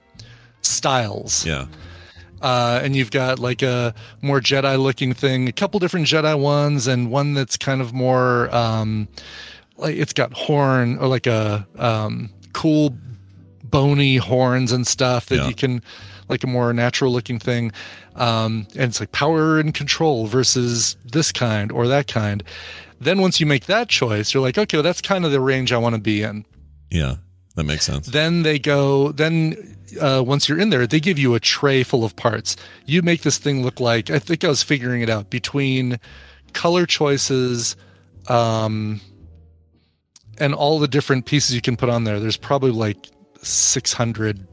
[0.61, 1.45] styles.
[1.45, 1.65] Yeah.
[2.41, 6.85] Uh, and you've got like a more Jedi looking thing, a couple different Jedi ones,
[6.87, 9.07] and one that's kind of more um,
[9.77, 12.95] like it's got horn or like a um, cool
[13.63, 15.47] bony horns and stuff that Yeah.
[15.47, 15.81] you can
[16.27, 17.71] like a more natural looking thing.
[18.15, 22.43] Um, and it's like power and control versus this kind or that kind.
[22.99, 25.71] Then once you make that choice, you're like, okay, well, that's kind of the range
[25.73, 26.45] I want to be in.
[26.89, 27.15] Yeah.
[27.55, 28.07] That makes sense.
[28.07, 32.03] Then they go, then uh, once you're in there, they give you a tray full
[32.03, 32.55] of parts.
[32.85, 35.99] You make this thing look like, I think I was figuring it out between
[36.53, 37.75] color choices
[38.27, 39.01] um,
[40.39, 42.19] and all the different pieces you can put on there.
[42.19, 43.07] There's probably like
[43.41, 44.47] 600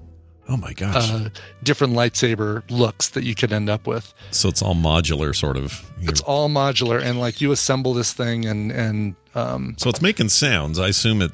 [0.48, 1.08] Oh my gosh.
[1.10, 1.28] uh,
[1.62, 4.12] different lightsaber looks that you could end up with.
[4.32, 5.88] so it's all modular, sort of.
[6.00, 10.28] It's all modular, and like you assemble this thing, and and um, so it's making
[10.30, 10.80] sounds.
[10.80, 11.30] I assume it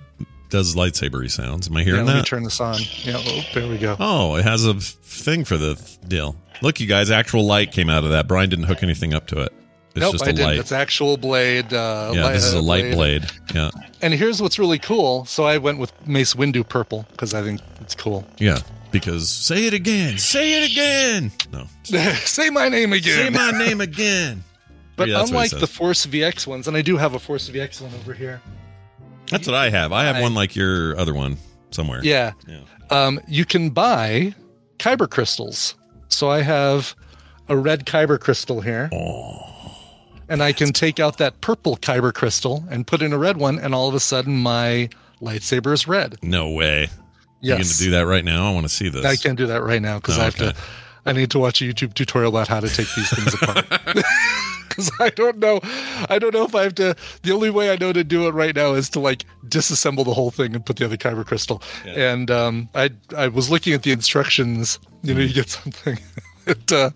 [0.51, 1.69] does lightsabery sounds.
[1.69, 2.77] Am I yeah, hearing let me turn this on.
[3.03, 3.97] Yeah, oh, there we go.
[4.01, 6.37] Oh, it has a thing for the th- deal.
[6.63, 8.27] Look, you guys, actual light came out of that.
[8.27, 9.53] Brian didn't hook anything up to it.
[9.91, 10.47] It's nope, just I a didn't.
[10.47, 10.59] light.
[10.59, 11.73] It's actual blade.
[11.73, 13.27] Uh, yeah, this is a uh, light blade.
[13.55, 13.71] Yeah,
[14.03, 15.25] And here's what's really cool.
[15.25, 18.25] So I went with Mace Windu purple because I think it's cool.
[18.39, 18.59] yeah.
[18.91, 20.17] Because say it again.
[20.17, 21.31] Say it again.
[21.53, 21.67] No,
[22.15, 23.15] Say my name again.
[23.17, 24.43] say my name again.
[24.97, 25.67] But Yeah, that's what he unlike the.
[25.67, 28.41] Force FX ones, and I do have a Force FX one over here.
[29.31, 29.93] That's what I have.
[29.93, 31.37] I have one like your other one
[31.71, 32.01] somewhere.
[32.03, 32.33] Yeah.
[32.47, 32.61] Yeah.
[32.91, 34.35] Um, you can buy
[34.79, 35.75] kyber crystals.
[36.09, 36.95] So I have
[37.49, 38.89] a red kyber crystal here.
[40.29, 43.59] and I can take out that purple kyber crystal and put in a red one,
[43.59, 44.89] and all of a sudden my
[45.21, 46.17] lightsaber is red.
[46.23, 46.89] No way.
[47.41, 48.51] You're going to do that right now?
[48.51, 49.05] I want to see this.
[49.05, 50.53] I can't do that right now because Oh, I have okay.
[50.53, 50.57] to.
[51.09, 53.67] I need to watch a YouTube tutorial about how to take these things apart.
[54.69, 55.59] Because I don't know,
[56.09, 56.95] I don't know if I have to.
[57.23, 60.15] The only way I know to do it right now is to like disassemble the
[60.15, 61.61] whole thing and put the other kyber crystal.
[61.85, 64.79] And um, I I was looking at the instructions.
[65.03, 65.99] You know, you get something.
[66.47, 66.91] it, uh,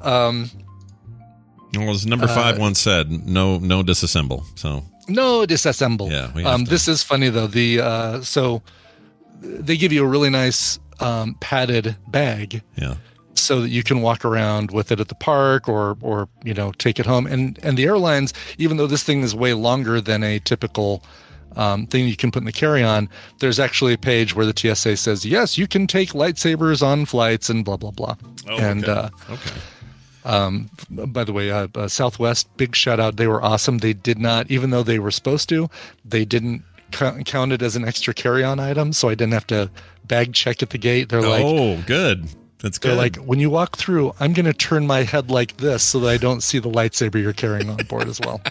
[0.00, 0.48] um,
[1.74, 4.44] Well, as number five once said, no, no disassemble.
[4.56, 6.10] So No, disassemble.
[6.10, 7.48] Yeah, we Um, this is funny though.
[7.48, 8.62] The uh, so
[9.40, 12.94] they give you a really nice um, padded bag yeah,
[13.40, 16.72] so that you can walk around with it at the park or or you know
[16.72, 17.26] take it home.
[17.26, 21.02] And and the airlines, even though this thing is way longer than a typical
[21.56, 23.08] um, thing you can put in the carry-on,
[23.40, 27.48] there's actually a page where the TSA says yes, you can take lightsabers on flights
[27.50, 28.16] and blah blah blah.
[28.48, 28.92] and okay.
[28.92, 29.60] uh, okay.
[30.24, 33.16] um, by the way, uh, uh, Southwest, big shout out.
[33.16, 33.78] They were awesome.
[33.78, 35.68] They did not, even though they were supposed to,
[36.04, 38.92] they didn't co- count it as an extra carry on item.
[38.92, 39.70] So I didn't have to
[40.04, 41.08] bag check at the gate.
[41.08, 42.28] They're like, oh, good.
[42.60, 42.98] That's they're good.
[42.98, 46.08] like, when you walk through, I'm going to turn my head like this so that
[46.08, 48.40] I don't see the lightsaber you're carrying on board as well.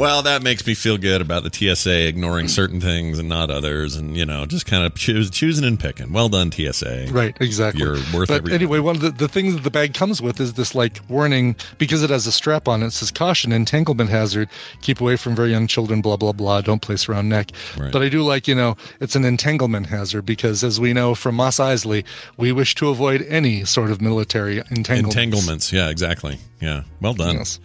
[0.00, 3.96] well, that makes me feel good about the TSA ignoring certain things and not others,
[3.96, 6.10] and you know, just kind of choose, choosing and picking.
[6.10, 7.08] Well done, TSA.
[7.10, 7.82] Right, exactly.
[7.82, 10.54] You're worth but anyway, one of the, the things that the bag comes with is
[10.54, 12.86] this like warning because it has a strap on it.
[12.86, 14.48] It says caution, entanglement hazard,
[14.80, 16.62] keep away from very young children, blah blah blah.
[16.62, 17.50] Don't place around neck.
[17.76, 17.92] Right.
[17.92, 21.34] But I do like you know it's an entanglement hazard because as we know from
[21.34, 22.06] Mos Eisley,
[22.38, 25.14] we wish to avoid any sort of military entanglements.
[25.14, 25.72] Entanglements.
[25.74, 26.38] Yeah, exactly.
[26.58, 26.84] Yeah.
[27.02, 27.36] Well done.
[27.36, 27.60] Yes.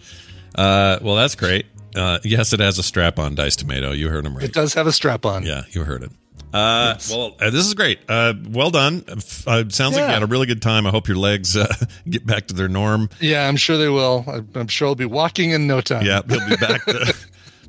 [0.54, 1.64] Uh, well, that's great.
[1.96, 3.92] Uh, yes, it has a strap on Dice Tomato.
[3.92, 4.44] You heard him right.
[4.44, 5.44] It does have a strap on.
[5.44, 6.10] Yeah, you heard it.
[6.52, 7.98] Uh, Well, uh, this is great.
[8.08, 9.04] Uh, well done.
[9.46, 10.86] Uh, sounds like you had a really good time.
[10.86, 11.66] I hope your legs uh,
[12.08, 13.08] get back to their norm.
[13.20, 14.24] Yeah, I'm sure they will.
[14.28, 16.04] I- I'm sure I'll be walking in no time.
[16.06, 17.14] Yeah, they'll be back to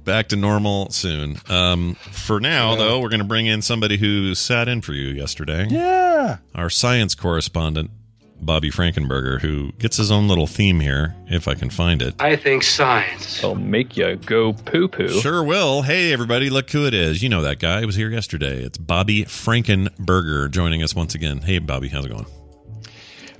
[0.05, 1.37] back to normal soon.
[1.49, 5.07] Um, for now, though, we're going to bring in somebody who sat in for you
[5.07, 5.67] yesterday.
[5.69, 6.37] Yeah.
[6.55, 7.91] Our science correspondent,
[8.39, 12.15] Bobby Frankenberger, who gets his own little theme here, if I can find it.
[12.19, 13.39] I think science.
[13.39, 15.07] It'll make you go poo poo.
[15.21, 15.81] Sure will.
[15.81, 17.21] Hey, everybody, look who it is.
[17.23, 17.79] You know that guy.
[17.81, 18.63] He was here yesterday.
[18.63, 21.39] It's Bobby Frankenberger joining us once again.
[21.39, 22.25] Hey, Bobby, how's it going?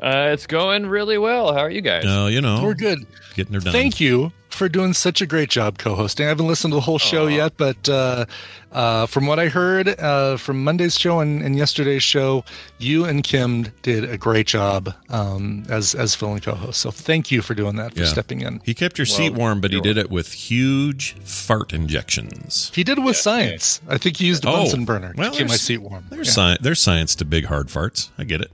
[0.01, 1.53] Uh, it's going really well.
[1.53, 2.03] How are you guys?
[2.05, 2.99] Oh, you know, We're good.
[3.36, 3.73] getting her done.
[3.73, 6.25] Thank you for doing such a great job co-hosting.
[6.25, 8.25] I haven't listened to the whole show yet, but uh,
[8.71, 12.43] uh, from what I heard uh, from Monday's show and, and yesterday's show,
[12.79, 16.79] you and Kim did a great job um, as as Phil and co-host.
[16.81, 18.05] So thank you for doing that, for Yeah.
[18.07, 18.62] stepping in.
[18.63, 22.71] He kept your seat warm, but he did it with huge fart injections.
[22.73, 23.81] He did it with science.
[23.88, 26.05] I think he used a Oh, Bunsen burner well, to keep my seat warm.
[26.10, 26.53] There's, Yeah.
[26.55, 28.10] sci- there's science to big hard farts.
[28.17, 28.51] I get it.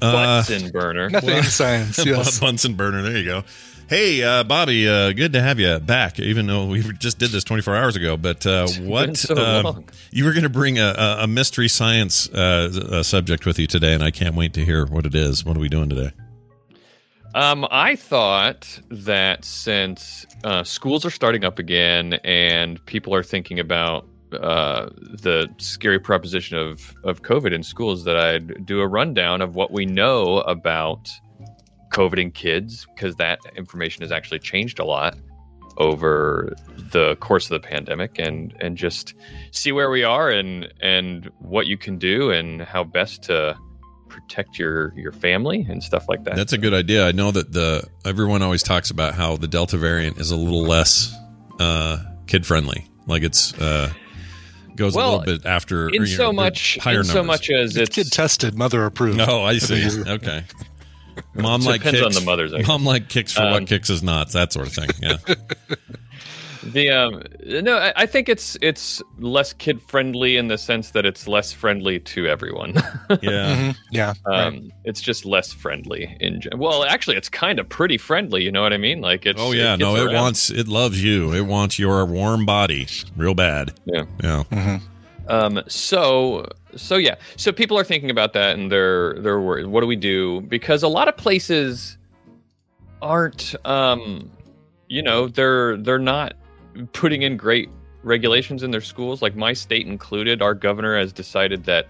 [0.00, 1.10] Uh, Bunsen burner.
[1.10, 1.98] Nothing in science.
[2.06, 2.38] Yes.
[2.38, 3.02] Bunsen burner.
[3.02, 3.44] There you go.
[3.88, 6.18] Hey, uh, Bobby, uh, good to have you back.
[6.18, 10.24] Even though we just did this 24 hours ago, but uh, what so uh, you
[10.24, 13.94] were going to bring a, a a mystery science uh, uh subject with you today,
[13.94, 15.44] and I can't wait to hear what it is.
[15.44, 16.10] What are we doing today?
[17.36, 23.60] Um, I thought that since uh, schools are starting up again and people are thinking
[23.60, 29.42] about uh, the scary proposition of, of COVID in schools, that I'd do a rundown
[29.42, 31.10] of what we know about
[31.96, 35.16] COVID in kids, because that information has actually changed a lot
[35.78, 36.54] over
[36.92, 39.14] the course of the pandemic and and just
[39.50, 43.56] see where we are and and what you can do and how best to
[44.08, 46.36] protect your your family and stuff like that.
[46.36, 47.06] That's a good idea.
[47.06, 50.64] I know that the everyone always talks about how the Delta variant is a little
[50.64, 51.14] less
[51.60, 52.86] uh, kid friendly.
[53.06, 53.92] Like it's uh,
[54.74, 57.50] goes Well, a little bit after in you so know, much higher in so much
[57.50, 59.18] as It's it's kid tested, mother approved.
[59.18, 59.86] No, I see.
[60.06, 60.44] Okay.
[61.34, 62.06] Mom like Depends Kix.
[62.06, 62.62] on the mothers, I.
[62.62, 64.30] Mom like Kix for Um, what Kix is not.
[64.32, 64.88] That sort of thing.
[65.00, 65.16] Yeah.
[66.72, 67.22] the um
[67.62, 71.52] no I, I think it's it's less kid friendly in the sense that it's less
[71.52, 72.72] friendly to everyone
[73.22, 73.54] Yeah.
[73.54, 73.76] Mhm.
[73.92, 74.14] Yeah.
[74.24, 74.62] um right.
[74.84, 78.62] it's just less friendly in gen- well actually it's kind of pretty friendly you know
[78.62, 79.74] what i mean like it's Oh yeah.
[79.74, 80.14] it no, gets it around.
[80.22, 80.50] wants.
[80.50, 81.32] It loves you.
[81.34, 83.72] It wants your warm body real bad.
[83.84, 84.80] yeah Yeah.
[85.28, 89.66] Um, so so yeah, so people are thinking about that and they're they're worried.
[89.66, 90.42] What do we do?
[90.42, 91.98] Because a lot of places
[93.02, 94.30] aren't, um,
[94.88, 96.34] you know, they're they're not
[96.92, 97.68] putting in great
[98.02, 99.22] regulations in their schools.
[99.22, 101.86] Like my state included, our governor has decided that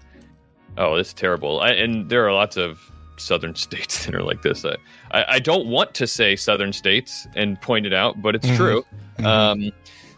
[0.77, 1.59] oh, it's terrible.
[1.61, 2.79] I, and there are lots of
[3.17, 4.63] southern states that are like this.
[5.11, 8.55] I, I, don't want to say southern states and point it out, but it's Mhm.
[8.55, 8.85] true
[9.17, 9.25] Mhm.
[9.25, 9.71] um,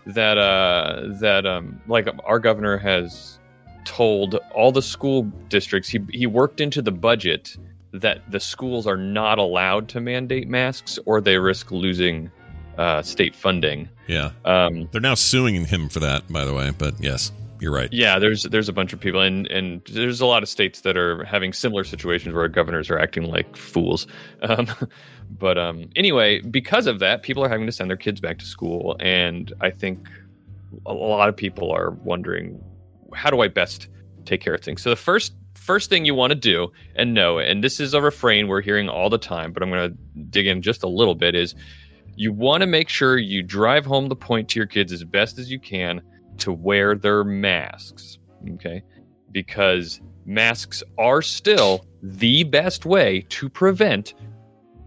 [0.05, 3.38] that uh, that um, like our governor has
[3.85, 7.55] told all the school districts he he worked into the budget
[7.91, 12.31] that the schools are not allowed to mandate masks or they risk losing
[12.77, 13.89] uh, state funding.
[14.07, 14.31] Yeah.
[14.45, 16.71] Um, They're now suing him for that, by the way.
[16.77, 17.89] But yes, you're right.
[17.91, 20.95] yeah, there's there's a bunch of people, and and there's a lot of states that
[20.97, 24.07] are having similar situations where governors are acting like fools.
[24.43, 24.67] Um,
[25.39, 28.45] but um, anyway, because of that, people are having to send their kids back to
[28.45, 30.07] school, and I think
[30.85, 32.63] a lot of people are wondering,
[33.13, 33.87] how do I best
[34.25, 34.81] take care of things?
[34.81, 38.01] So the first first thing you want to do and know, and this is a
[38.01, 41.15] refrain we're hearing all the time, but I'm going to dig in just a little
[41.15, 41.53] bit, is
[42.15, 45.37] you want to make sure you drive home the point to your kids as best
[45.37, 46.01] as you can
[46.39, 48.17] to wear their masks.
[48.51, 48.81] Okay.
[49.31, 54.13] Because masks are still the best way to prevent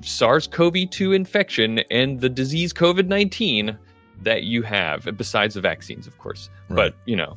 [0.00, 3.78] SARS CoV 2 infection and the disease COVID 19
[4.22, 6.50] that you have, besides the vaccines, of course.
[6.68, 6.92] Right.
[6.92, 7.36] But, you know,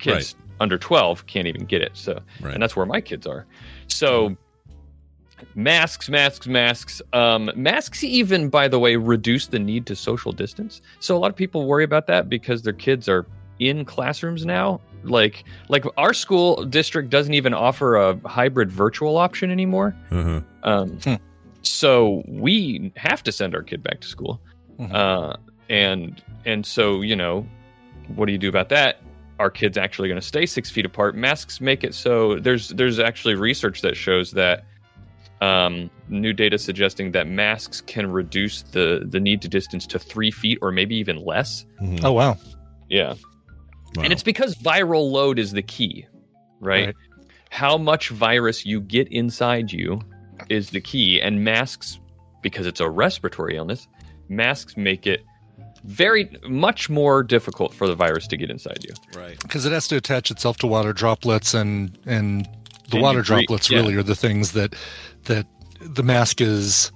[0.00, 1.92] kids under 12 can't even get it.
[1.94, 2.54] So, Right.
[2.54, 3.46] and that's where my kids are.
[3.88, 4.36] So,
[5.54, 7.00] masks, masks, masks.
[7.12, 10.80] Um, masks, even by the way, reduce the need to social distance.
[11.00, 13.26] So a lot of people worry about that because their kids are
[13.58, 14.80] in classrooms now.
[15.02, 19.94] Like, like our school district doesn't even offer a hybrid virtual option anymore.
[20.10, 20.40] Uh-huh.
[20.62, 21.14] Um, Hmm.
[21.62, 24.40] So we have to send our kid back to school,
[24.78, 24.94] Mhm.
[24.94, 25.36] uh,
[25.68, 27.46] and and so you know,
[28.14, 29.00] what do you do about that?
[29.40, 31.16] Our kids actually going to stay six feet apart.
[31.16, 34.64] Masks make it so there's there's actually research that shows that
[35.40, 40.30] um, new data suggesting that masks can reduce the the need to distance to three
[40.30, 41.64] feet or maybe even less.
[41.80, 42.04] Mhm.
[42.04, 42.36] Oh wow.
[42.90, 43.14] Yeah,
[43.96, 44.02] Wow.
[44.04, 46.06] and it's because viral load is the key,
[46.60, 46.86] right?
[46.86, 46.94] Right.
[47.50, 50.00] How much virus you get inside you
[50.48, 51.20] is the key.
[51.20, 51.98] And masks,
[52.42, 53.88] because it's a respiratory illness,
[54.28, 55.24] masks make it
[55.84, 58.94] very much more difficult for the virus to get inside you.
[59.18, 59.38] right.
[59.40, 62.46] because it has to attach itself to water droplets and and
[62.90, 63.78] the And water you breathe- droplets yeah.
[63.78, 64.74] really are the things that
[65.24, 65.46] that
[65.80, 66.92] the mask is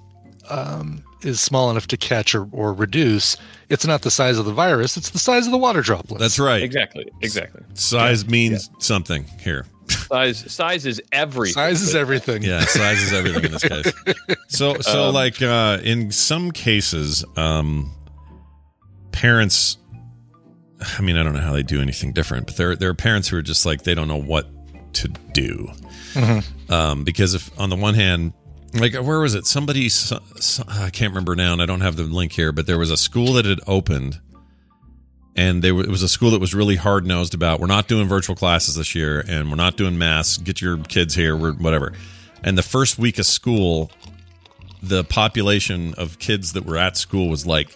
[0.49, 3.35] um, is small enough to catch or, or reduce
[3.69, 6.37] it's not the size of the virus it's the size of the water droplets That's
[6.37, 6.61] right.
[6.61, 7.09] Exactly.
[7.21, 7.63] Exactly.
[7.73, 9.65] Size means something here.
[9.87, 11.53] size size is everything.
[11.53, 12.43] Size is everything.
[12.43, 13.91] Yeah, size is everything in this case.
[14.47, 17.91] So, so Um, like uh, in some cases, um,
[19.15, 19.77] parents.
[20.97, 23.27] I mean, I don't know how they do anything different, but there there are parents
[23.29, 24.47] who are just like they don't know what
[24.95, 25.69] to do.
[26.69, 28.33] Um, because if on the one hand,
[28.73, 29.45] like where was it?
[29.45, 32.67] Somebody, so- so- I can't remember now, and I don't have the link here, but
[32.67, 34.19] there was a school that had opened,
[35.35, 37.87] and there was, it was a school that was really hard nosed about we're not
[37.87, 40.37] doing virtual classes this year, and we're not doing masks.
[40.37, 41.93] Get your kids here, we're whatever.
[42.43, 43.91] And the first week of school,
[44.83, 47.75] the population of kids that were at school was like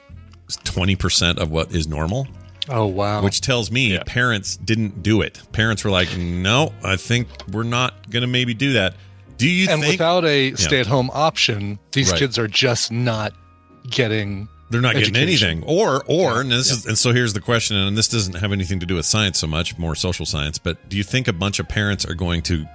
[0.58, 2.28] twenty percent of what is normal
[2.68, 3.24] Oh wow.
[3.24, 4.04] which tells me Yeah.
[4.06, 5.41] parents didn't do it.
[5.52, 8.93] Parents were like, "No, I think we're not going to maybe do that."
[9.38, 12.20] Do you and think without a stay-at-home option, these Right.
[12.20, 13.34] kids are just not
[13.89, 14.50] getting.
[14.70, 15.64] they're not getting anything?
[15.64, 18.80] Or, or, and this is, and so here's the question, and this doesn't have anything
[18.82, 20.60] to do with science so much, more social science.
[20.60, 22.66] But do you think a bunch of parents are going to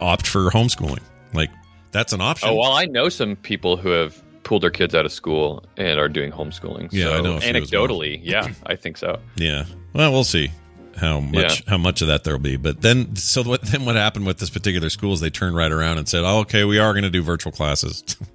[0.00, 1.00] opt for homeschooling?
[1.32, 1.50] Like
[1.90, 2.48] that's an option.
[2.50, 5.98] Oh well, I know some people who have pulled their kids out of school and
[5.98, 6.88] are doing homeschooling.
[6.92, 7.82] Yeah, so I know a few as well.
[7.88, 9.18] Anecdotally, yeah, I think so.
[9.36, 9.64] Yeah.
[9.92, 10.50] Well, we'll see
[10.96, 11.70] how much Yeah.
[11.70, 12.56] how much of that there'll be.
[12.56, 13.62] But then, so what?
[13.62, 16.38] Then what happened with this particular school is they turned right around and said, "Oh,
[16.40, 18.02] okay, we are going to do virtual classes."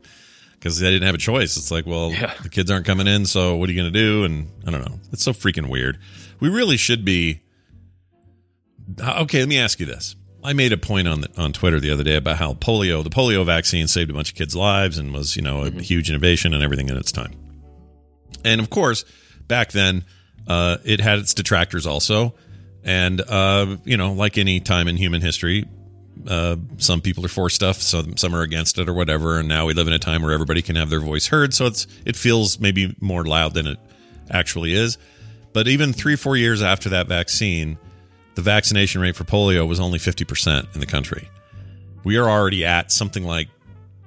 [0.62, 1.58] Because they didn't have a choice.
[1.58, 2.36] It's like, well, Yeah.
[2.44, 4.24] the kids aren't coming in, so what are you going to do?
[4.26, 5.00] And I don't know.
[5.12, 5.98] It's so freaking weird.
[6.40, 7.42] We really should be.
[9.02, 10.16] Uh, Okay, let me ask you this.
[10.44, 13.10] I made a point on the, on Twitter the other day about how polio, the
[13.10, 16.54] polio vaccine, saved a bunch of kids' lives and was, you know, a huge innovation
[16.54, 17.34] and everything in its time.
[18.44, 19.06] And of course,
[19.48, 20.04] back then,
[20.48, 22.34] uh, it had its detractors also.
[22.84, 25.68] And, uh, you know, like any time in human history,
[26.28, 29.40] uh, some people are for stuff, some some are against it or whatever.
[29.40, 31.66] And now we live in a time where everybody can have their voice heard, so
[31.66, 33.80] it's it feels maybe more loud than it
[34.30, 34.98] actually is.
[35.54, 37.78] But even three four years after that vaccine,
[38.36, 41.28] the vaccination rate for polio was only fifty percent in the country.
[42.04, 43.48] We are already at something like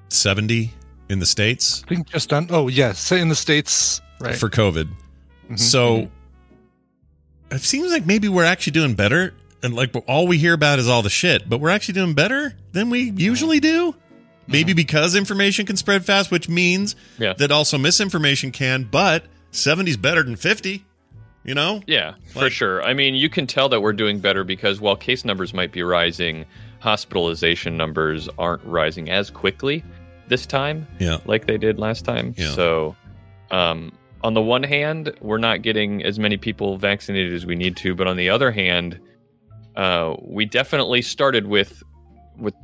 [0.09, 0.73] seventy
[1.09, 2.49] in the states I think just on.
[2.51, 4.35] Oh yes, say in the states, right?
[4.35, 4.85] for COVID.
[4.87, 7.55] Mm-hmm, so mm-hmm.
[7.55, 9.35] it seems like maybe we're actually doing better.
[9.63, 12.55] And like all we hear about is all the shit, but we're actually doing better
[12.73, 13.93] than we usually do.
[13.93, 14.53] Mm-hmm.
[14.53, 17.33] Maybe because information can spread fast, which means Yeah.
[17.35, 20.85] that also misinformation can, but 70 is better than 50,
[21.45, 21.83] you know?
[21.87, 22.83] Yeah, for sure.
[22.83, 25.83] I mean, you can tell that we're doing better because while case numbers might be
[25.83, 26.45] rising,
[26.81, 29.83] hospitalization numbers aren't rising as quickly
[30.29, 31.19] this time Yeah.
[31.27, 32.35] like they did last time.
[32.37, 32.51] Yeah.
[32.51, 32.97] So,
[33.51, 33.93] um,
[34.23, 37.95] on the one hand, we're not getting as many people vaccinated as we need to,
[37.95, 38.99] but on the other hand,
[39.77, 41.83] uh, we definitely started with
[42.39, 42.55] with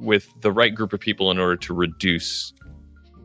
[0.00, 2.52] with the right group of people in order to reduce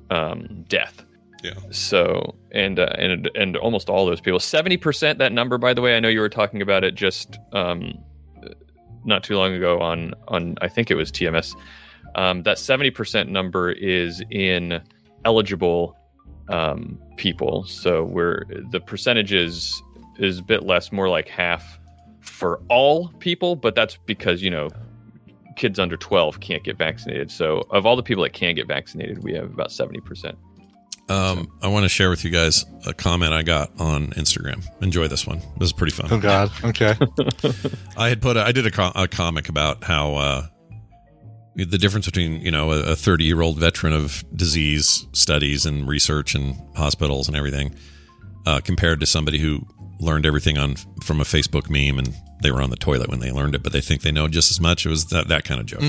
[0.10, 1.04] um, death.
[1.44, 1.54] Yeah.
[1.72, 5.20] So and uh, and and almost all those people, seventy percent.
[5.20, 7.98] That number, by the way, I know you were talking about it just um,
[9.06, 11.56] not too long ago on on I think it was TMS.
[12.16, 14.82] Um, that seventy percent number is in
[15.26, 15.96] eligible
[16.50, 17.64] um, people.
[17.66, 19.82] So we're the percentage is
[20.18, 21.80] is a bit less, more like half
[22.22, 24.70] for all people, but that's because you know
[25.58, 27.32] kids under 12 can't get vaccinated.
[27.32, 30.36] So of all the people that can get vaccinated, we have about 70%.
[31.10, 34.64] Um, I want to share with you guys a comment I got on Instagram.
[34.82, 35.40] Enjoy this one.
[35.58, 36.08] This is pretty fun.
[36.12, 36.52] oh God.
[36.64, 36.96] Okay.
[37.98, 40.48] I had put a, I did a, co- a comic about how uh,
[41.56, 46.36] the difference between you know a 30 year old veteran of disease studies and research
[46.36, 47.74] and hospitals and everything
[48.46, 49.66] uh, compared to somebody who
[50.00, 53.32] learned everything on from a Facebook meme and they were on the toilet when they
[53.32, 54.86] learned it, but they think they know just as much.
[54.86, 55.82] It was that that kind of joke.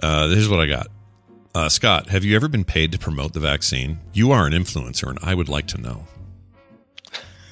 [0.00, 0.86] Uh, here's what I got.
[1.58, 3.98] Uh, Scott, have you ever been paid to promote the vaccine?
[4.12, 6.06] You are an influencer, and I would like to know.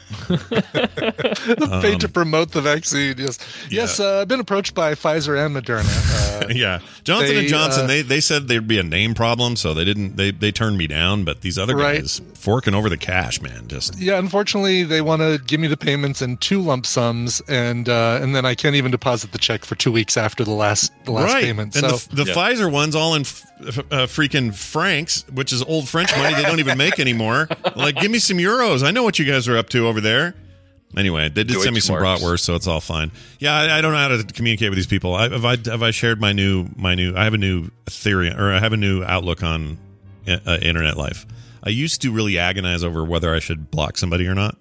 [0.28, 3.14] Paid to promote the vaccine.
[3.18, 3.38] Yes.
[3.70, 4.00] Yes.
[4.00, 6.42] Uh, I've been approached by Pfizer and Moderna.
[6.42, 7.84] Uh, yeah, Johnson and Johnson.
[7.84, 10.16] uh, they they said there'd be a name problem, so they didn't.
[10.16, 11.24] They they turned me down.
[11.24, 12.00] But these other Right.
[12.00, 13.68] guys forking over the cash, man.
[13.68, 14.18] Just yeah.
[14.18, 18.34] Unfortunately, they want to give me the payments in two lump sums, and uh, and
[18.34, 21.32] then I can't even deposit the check for two weeks after the last the last
[21.32, 21.44] right.
[21.44, 21.74] payment.
[21.76, 25.62] And So the, the Pfizer one's all in f- f- uh, freaking francs, which is
[25.62, 27.48] old French money they don't even make anymore.
[27.74, 28.82] Like, give me some euros.
[28.84, 30.34] I know what you guys are up to over there.
[30.96, 32.18] Anyway, they did send me some Deutschmarks.
[32.20, 33.10] bratwurst, so it's all fine.
[33.38, 35.14] Yeah, I, I don't know how to communicate with these people.
[35.14, 37.14] I, have I have I shared my new my new?
[37.16, 39.78] I have a new theory, or I have a new outlook on
[40.26, 41.26] uh, internet life.
[41.62, 44.56] I used to really agonize over whether I should block somebody or not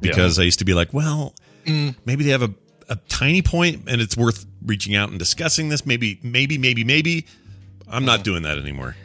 [0.00, 1.34] because I used to be like, well,
[1.64, 2.52] maybe they have a,
[2.88, 5.86] a tiny point and it's worth reaching out and discussing this.
[5.86, 7.26] Maybe, maybe, maybe, maybe.
[7.88, 8.96] I'm not doing that anymore.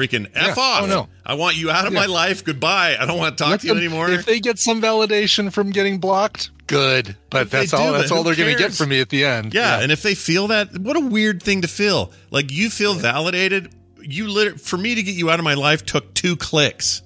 [0.00, 0.62] Freaking f Yeah.
[0.62, 0.82] off!
[0.84, 1.08] Oh, no.
[1.26, 2.42] I want you out of my life.
[2.44, 2.96] Goodbye.
[2.98, 4.10] I don't want to talk Let to you them- anymore.
[4.10, 7.16] If they get some validation from getting blocked, good.
[7.28, 7.92] But If that's do, all.
[7.92, 9.52] That's all they're going to get from me at the end.
[9.52, 12.12] Yeah, and if they feel that, what a weird thing to feel.
[12.30, 13.74] Like you feel validated.
[14.02, 17.02] You lit for me to get you out of my life took two clicks.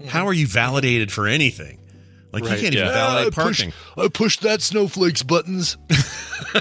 [0.00, 0.08] Mm-hmm.
[0.08, 1.78] How are you validated for anything?
[2.32, 2.92] Like Right, you can't even yeah.
[2.92, 3.72] validate parking.
[3.96, 5.76] I pushed that snowflakes buttons.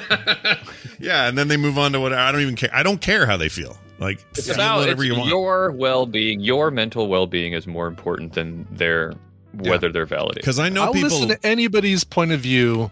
[0.99, 2.19] yeah, and then they move on to whatever.
[2.21, 2.69] I don't even care.
[2.73, 3.77] I don't care how they feel.
[3.99, 5.29] Like It's about whatever it's you want.
[5.29, 6.39] your well-being.
[6.39, 9.13] Your mental well-being is more important than their
[9.53, 10.41] whether they're validated.
[10.43, 11.09] Because I know I'll people.
[11.09, 12.91] listen to anybody's point of view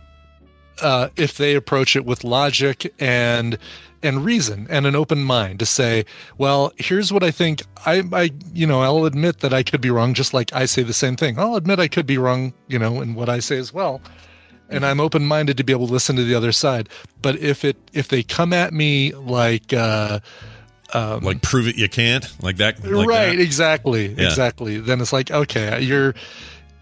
[0.81, 3.57] uh, if they approach it with logic and
[4.03, 6.05] and reason and an open mind to say,
[6.37, 7.63] well, here's what I think.
[7.87, 10.83] I, I, you know, I'll admit that I could be wrong, just like I say
[10.83, 11.39] the same thing.
[11.39, 14.01] I'll admit I could be wrong, you know, in what I say as well.
[14.69, 16.89] And I'm open minded to be able to listen to the other side.
[17.21, 20.19] But if it if they come at me like uh,
[20.93, 22.25] like prove it you can't.
[22.41, 22.83] Like that.
[22.83, 23.39] Like right that.
[23.41, 24.25] exactly Yeah.
[24.25, 26.13] exactly then it's like okay you're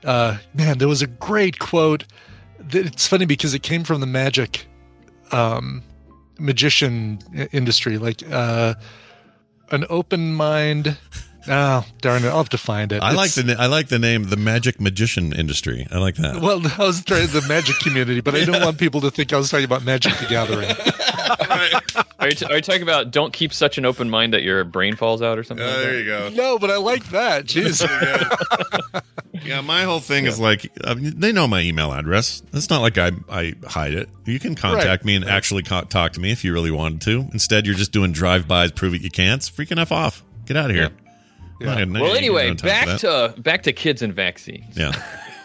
[0.04, 2.04] uh man there was a great quote
[2.60, 4.68] that- it's funny because it came from the magic
[5.32, 5.82] um
[6.40, 7.20] magician
[7.52, 8.74] industry like uh
[9.72, 10.98] an open mind
[11.48, 14.00] oh darn it i'll have to find it I like the na- I like the
[14.00, 15.88] name the magic magician industry.
[15.92, 16.42] I like that.
[16.42, 19.38] well i was trying the magic community but i don't want people to think i
[19.38, 20.70] was talking about magic the gathering
[22.20, 24.64] Are you, t- are you talking about don't keep such an open mind that your
[24.64, 25.66] brain falls out or something?
[25.66, 25.98] Oh, like that?
[25.98, 26.30] you go.
[26.30, 27.84] no but i like that jeez
[29.46, 32.42] Yeah, my whole thing is like I mean, they know my email address.
[32.54, 34.08] It's not like I I hide it.
[34.26, 37.02] You can contact Right, me and actually co- talk to me if you really wanted
[37.02, 37.28] to.
[37.34, 39.42] Instead, you're just doing drive-bys, prove it you can't.
[39.42, 40.24] It's freaking f off.
[40.46, 40.92] Get out of here.
[40.96, 41.03] Yeah.
[41.72, 44.78] I'm Well, anyway, got no time back for to back to kids and vaccines.
[44.78, 44.92] yeah.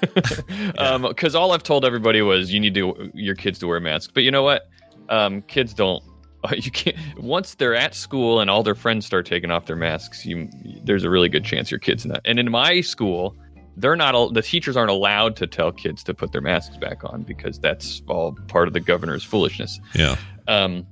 [1.08, 4.10] because all I've told everybody was you need to your kids to wear masks.
[4.12, 4.68] But you know what?
[5.08, 6.02] Um, kids don't.
[6.52, 6.96] You can't.
[7.18, 10.48] Once they're at school and all their friends start taking off their masks, you
[10.84, 12.20] there's a really good chance your kids not.
[12.24, 13.34] And in my school,
[13.76, 14.14] they're not.
[14.14, 17.58] al- The teachers aren't allowed to tell kids to put their masks back on because
[17.58, 19.80] that's all part of the governor's foolishness.
[19.96, 20.14] Yeah.
[20.46, 20.86] Um,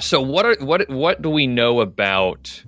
[0.00, 2.62] so what are what what do we know about?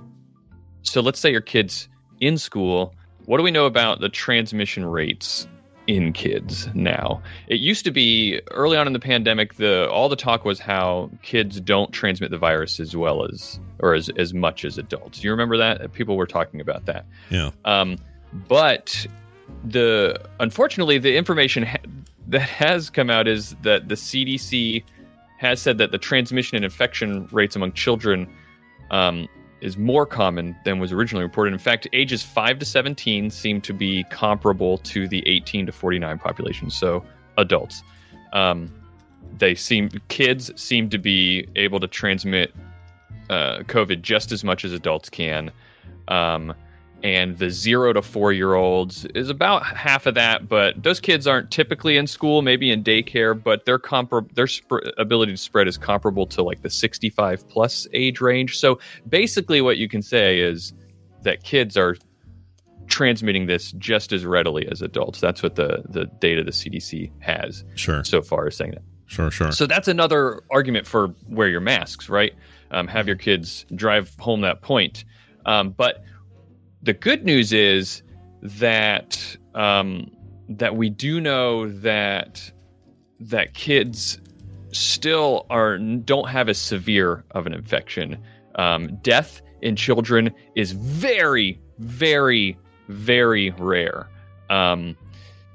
[0.86, 1.88] So let's say your kids
[2.20, 2.94] in school.
[3.26, 5.48] What do we know about the transmission rates
[5.88, 7.20] in kids now?
[7.48, 9.54] It used to be early on in the pandemic.
[9.54, 13.94] The all the talk was how kids don't transmit the virus as well as or
[13.94, 15.24] as as much as adults.
[15.24, 17.04] You remember that people were talking about that.
[17.30, 17.50] Yeah.
[17.64, 17.98] Um,
[18.48, 19.06] but
[19.64, 21.78] the unfortunately, the information ha-
[22.28, 24.84] that has come out is that the CDC
[25.38, 28.28] has said that the transmission and infection rates among children
[28.90, 29.28] um,
[29.66, 31.52] is more common than was originally reported.
[31.52, 36.18] In fact, ages 5 to 17 seem to be comparable to the 18 to 49
[36.20, 37.04] population, so
[37.36, 37.82] adults.
[38.32, 38.72] Um,
[39.38, 42.54] they seem kids seem to be able to transmit
[43.28, 45.50] uh, COVID just as much as adults can.
[46.06, 46.54] Um,
[47.02, 50.48] and the zero to four year olds is about half of that.
[50.48, 54.82] But those kids aren't typically in school, maybe in daycare, but their compar- their sp-
[54.98, 58.58] ability to spread is comparable to like the 65 plus age range.
[58.58, 58.78] So
[59.08, 60.72] basically, what you can say is
[61.22, 61.96] that kids are
[62.86, 65.20] transmitting this just as readily as adults.
[65.20, 68.04] That's what the the data the CDC has Sure.
[68.04, 68.82] so far is saying that.
[69.06, 69.30] Sure.
[69.30, 69.52] Sure.
[69.52, 72.32] So that's another argument for wear your masks, right?
[72.70, 75.04] Um, have your kids drive home that point.
[75.44, 76.02] Um, but
[76.86, 78.02] the good news is
[78.42, 80.10] that um,
[80.48, 82.50] that we do know that
[83.18, 84.20] that kids
[84.72, 88.16] still are don't have as severe of an infection.
[88.54, 92.56] Um, death in children is very, very,
[92.88, 94.08] very rare.
[94.48, 94.96] Um,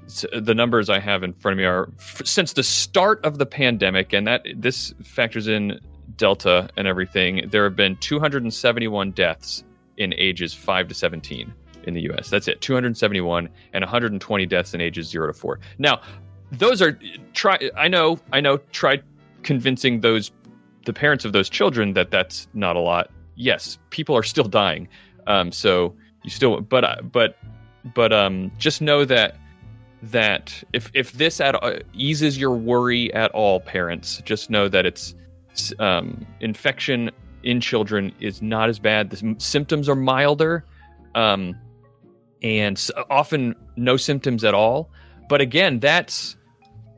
[0.04, 3.38] s- the numbers I have in front of me are f- since the start of
[3.38, 5.80] the pandemic, and that this factors in
[6.16, 7.48] Delta and everything.
[7.48, 9.64] There have been 271 deaths
[10.02, 11.52] in ages 5 to 17
[11.84, 12.30] in the U.S.
[12.30, 15.58] That's it, 271, and 120 deaths in ages 0 to 4.
[15.78, 16.00] Now,
[16.52, 16.98] those are
[17.32, 17.58] try.
[17.76, 18.58] I know, I know.
[18.72, 19.00] Try
[19.42, 20.30] convincing those
[20.84, 23.10] the parents of those children that that's not a lot.
[23.36, 24.88] Yes, people are still dying.
[25.26, 27.38] Um, so you still, but but
[27.94, 29.36] but um, just know that
[30.02, 34.84] that if if this at uh, eases your worry at all, parents, just know that
[34.84, 35.14] it's
[35.78, 37.10] um, infection
[37.42, 39.10] in children is not as bad.
[39.10, 40.64] The symptoms are milder,
[41.14, 41.56] um,
[42.42, 42.80] and
[43.10, 44.90] often no symptoms at all.
[45.28, 46.36] But again, that's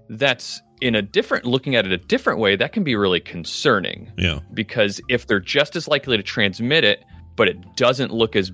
[0.09, 2.57] that's in a different looking at it a different way.
[2.57, 4.41] That can be really concerning yeah.
[4.53, 7.05] because if they're just as likely to transmit it,
[7.37, 8.53] but it doesn't look as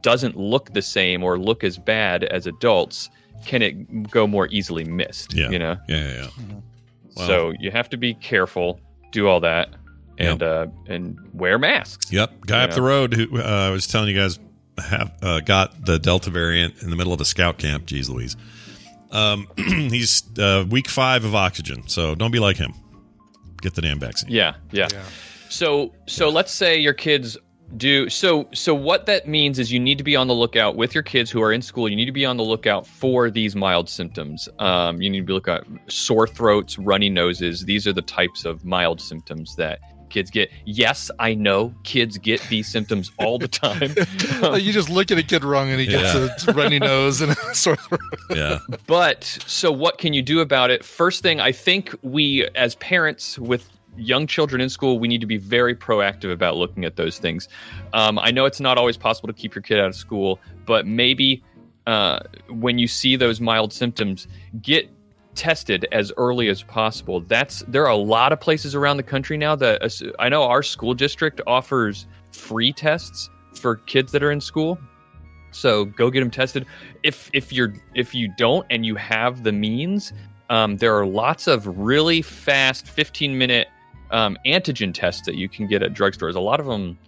[0.00, 3.10] doesn't look the same or look as bad as adults,
[3.46, 5.34] can it go more easily missed?
[5.34, 5.50] Yeah.
[5.50, 5.76] You know.
[5.88, 5.96] Yeah.
[5.96, 6.14] Yeah.
[6.38, 6.54] yeah.
[7.16, 7.26] Wow.
[7.26, 8.80] So you have to be careful,
[9.12, 9.70] do all that,
[10.18, 12.12] and uh, and wear masks.
[12.12, 12.46] Yep.
[12.46, 14.38] Guy You up the road who uh, I was telling you guys
[14.78, 17.86] have uh, got the Delta variant in the middle of a scout camp.
[17.86, 18.36] Jeez Louise.
[19.10, 22.74] Um, he's uh, week five of oxygen, so don't be like him.
[23.60, 24.30] Get the damn vaccine.
[24.30, 24.88] Yeah, yeah.
[25.48, 27.38] So so let's say your kids
[27.76, 30.94] do so so what that means is you need to be on the lookout with
[30.94, 33.54] your kids who are in school you need to be on the lookout for these
[33.54, 37.92] mild symptoms um, you need to be looking at sore throats runny noses these are
[37.92, 40.50] the types of mild symptoms that kids get.
[40.64, 43.94] Yes i know kids get these symptoms all the time.
[44.40, 47.32] Like, you just look at a kid wrong and he gets a runny nose and
[47.32, 48.00] a sore throat.
[48.30, 48.58] Yeah.
[48.86, 50.84] but so what can you do about it?
[50.84, 55.26] First thing i think we as parents with young children in school we need to
[55.26, 57.48] be very proactive about looking at those things.
[57.92, 60.86] Um, i know it's not always possible to keep your kid out of school but
[60.86, 61.42] maybe
[61.86, 64.28] uh, when you see those mild symptoms
[64.60, 64.90] get
[65.38, 69.38] tested as early as possible that's there are a lot of places around the country
[69.38, 74.32] now that uh, i know our school district offers free tests for kids that are
[74.32, 74.78] in school
[75.50, 76.66] so go get them tested.
[77.02, 80.12] If if you're if you don't and you have the means,
[80.50, 83.68] um, there are lots of really fast 15 minute
[84.10, 86.34] um, antigen tests that you can get at drugstores.
[86.34, 86.98] A lot of them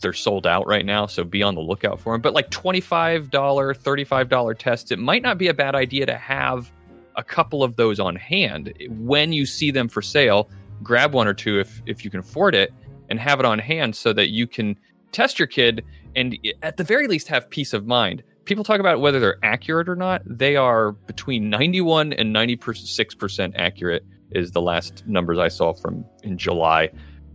[0.00, 2.20] they're sold out right now, so be on the lookout for them.
[2.20, 6.70] But like $25, $35 tests, it might not be a bad idea to have
[7.16, 10.50] a couple of those on hand when you see them for sale.
[10.82, 12.72] Grab one or two if if you can afford it,
[13.08, 14.76] and have it on hand so that you can
[15.12, 15.84] test your kid
[16.16, 18.22] and at the very least have peace of mind.
[18.44, 20.22] People talk about whether they're accurate or not.
[20.26, 26.36] They are between 91 and 96% accurate is the last numbers I saw from in
[26.36, 26.90] July.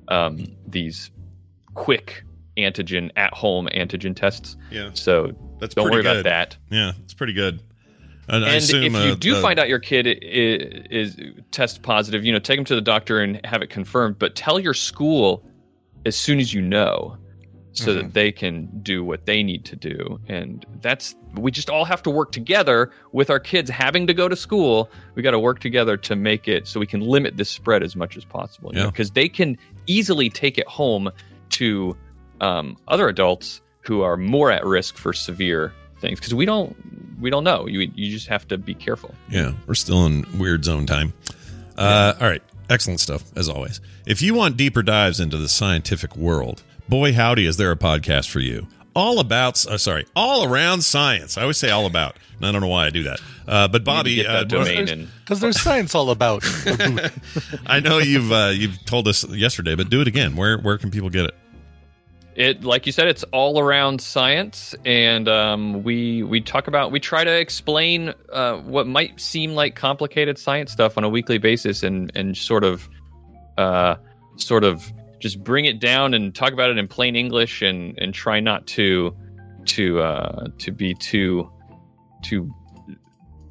[0.09, 1.11] Um, these
[1.73, 2.23] quick
[2.57, 4.55] antigen at home antigen tests.
[4.71, 4.91] Yeah.
[4.93, 6.17] So That's don't worry good.
[6.17, 6.57] about that.
[6.69, 7.61] Yeah, it's pretty good.
[8.29, 11.17] And, And assume, if you uh, do uh, find out your kid is, is
[11.51, 14.19] test positive, you know, take them to the doctor and have it confirmed.
[14.19, 15.43] But tell your school
[16.05, 17.17] as soon as you know,
[17.73, 18.01] so Mm-hmm.
[18.01, 20.19] that they can do what they need to do.
[20.27, 24.27] And that's we just all have to work together with our kids having to go
[24.27, 24.89] to school.
[25.15, 27.95] We got to work together to make it so we can limit this spread as
[27.95, 28.71] much as possible.
[28.73, 28.87] Yeah.
[28.87, 31.11] Because they can easily take it home
[31.51, 31.95] to
[32.41, 36.19] um, other adults who are more at risk for severe things.
[36.19, 36.75] Because we don't
[37.19, 37.67] we don't know.
[37.67, 39.13] You you just have to be careful.
[39.29, 41.13] Yeah, we're still in weird zone time.
[41.77, 43.79] Uh, All right, excellent stuff as always.
[44.05, 48.29] If you want deeper dives into the scientific world, boy howdy, is there a podcast
[48.29, 48.67] for you?
[48.95, 51.37] All about, uh, sorry, all around science.
[51.37, 53.19] I always say all about, and I don't know why I do that.
[53.47, 56.43] Uh, but Bobby, get uh, domain There's- Because there's science all about.
[57.65, 60.35] I know you've uh, you've told us yesterday, but do it again.
[60.35, 61.35] Where where can people get it?
[62.39, 66.97] It like you said it's all around science and um, we we talk about we
[66.99, 71.83] try to explain uh, what might seem like complicated science stuff on a weekly basis
[71.83, 72.89] and and sort of
[73.57, 73.95] uh,
[74.37, 78.13] sort of just bring it down and talk about it in plain english and and
[78.13, 79.13] try not to
[79.65, 81.51] to uh, to be too
[82.23, 82.49] too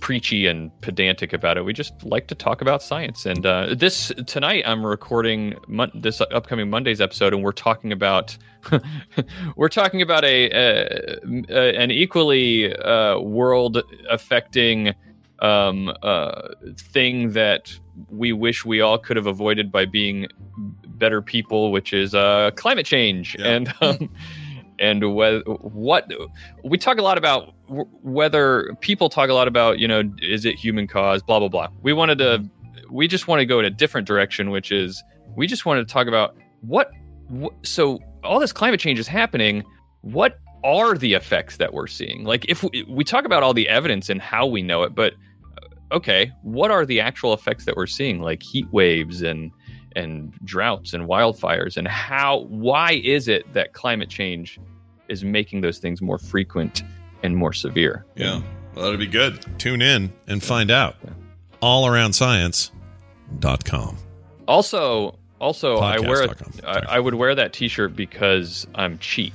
[0.01, 1.65] preachy and pedantic about it.
[1.65, 3.27] We just like to talk about science.
[3.27, 8.37] And uh, this tonight, I'm recording mon- this upcoming Monday's episode, and we're talking about
[9.57, 11.19] we're talking about a, a,
[11.49, 14.95] a an equally uh, world affecting
[15.41, 17.77] um, uh, thing that
[18.11, 20.27] we wish we all could have avoided by being
[20.87, 23.37] better people, which is uh, climate change.
[23.39, 23.47] Yeah.
[23.47, 24.11] And um,
[24.79, 26.11] and whether what
[26.65, 30.55] we talk a lot about whether people talk a lot about you know is it
[30.57, 31.69] human cause blah blah blah.
[31.83, 32.45] We wanted to
[32.91, 35.03] we just want to go in a different direction which is
[35.37, 36.91] we just wanted to talk about what,
[37.63, 39.63] so all this climate change is happening
[40.01, 42.25] what are the effects that we're seeing?
[42.25, 45.15] Like if we, we talk about all the evidence and how we know it but
[45.63, 49.51] uh, okay what are the actual effects that we're seeing like heat waves and
[49.99, 54.61] and droughts and wildfires and how why is it that climate change
[55.09, 56.85] is making those things more frequent
[57.25, 58.41] and more severe Yeah,
[58.75, 59.45] well, that'd be good.
[59.59, 60.97] Tune in and find out.
[61.63, 63.97] Allaroundscience.com.
[64.47, 66.85] also also i wear a, Podcast.com.
[66.89, 69.35] I would wear that t-shirt because i'm cheap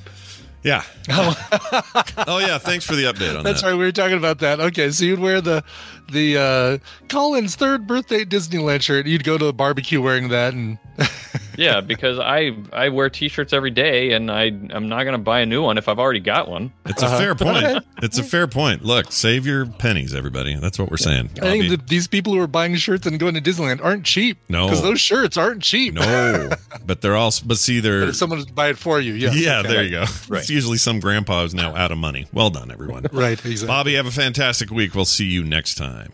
[0.63, 0.83] Yeah.
[1.09, 2.57] oh yeah.
[2.57, 3.43] Thanks for the update on That's that.
[3.43, 3.73] That's right.
[3.73, 4.59] We were talking about that.
[4.59, 5.63] Okay, so you'd wear the
[6.11, 6.77] the uh,
[7.09, 9.05] Colin's third birthday Disneyland shirt.
[9.05, 10.77] You'd go to a barbecue wearing that, and
[11.57, 15.39] yeah because i i wear t-shirts every day and i i'm not going to buy
[15.41, 17.17] a new one if i've already got one It's a Uh-huh.
[17.19, 17.85] fair point.
[18.01, 18.83] It's a fair point.
[18.83, 20.55] Look, save your pennies, everybody.
[20.55, 21.29] That's what we're saying.
[21.41, 24.37] I think that these people who are buying shirts and going to Disneyland aren't cheap.
[24.49, 24.65] No.
[24.65, 25.93] because those shirts aren't cheap.
[25.93, 26.49] no,
[26.85, 27.31] but they're all.
[27.45, 28.01] But see, they're.
[28.01, 29.69] But if someone would buy it for you, yes, yeah, okay.
[29.69, 30.05] there you go.
[30.31, 32.27] It's usually some grandpa who's now out of money.
[32.33, 33.05] Well done, everyone.
[33.13, 33.67] Right, exactly.
[33.67, 34.93] Bobby, have a fantastic week.
[34.95, 36.11] We'll see you next time.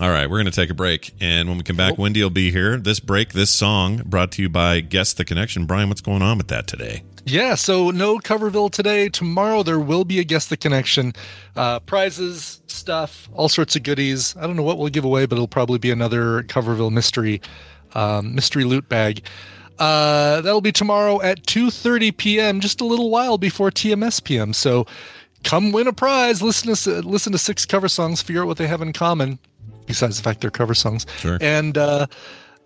[0.00, 1.12] All right, we're going to take a break.
[1.20, 2.78] And when we come back, Wendi will be here.
[2.78, 5.66] This break, this song brought to you by Guess the Connection.
[5.66, 7.02] Brian, what's going on with that today?
[7.26, 9.10] Yeah, so no Coverville today.
[9.10, 11.12] Tomorrow there will be a Guess the Connection.
[11.54, 14.34] Uh, prizes, stuff, all sorts of goodies.
[14.38, 17.42] I don't know what we'll give away, but it'll probably be another Coverville mystery
[17.94, 19.22] um, mystery loot bag.
[19.78, 24.54] Uh, that'll be tomorrow at 2.30 p.m., just a little while before TMS PM.
[24.54, 24.86] So
[25.44, 26.40] come win a prize.
[26.40, 29.38] Listen to, listen to six cover songs, figure out what they have in common,
[29.90, 31.06] besides the fact they're cover songs.
[31.18, 31.38] Sure.
[31.40, 32.06] And, uh,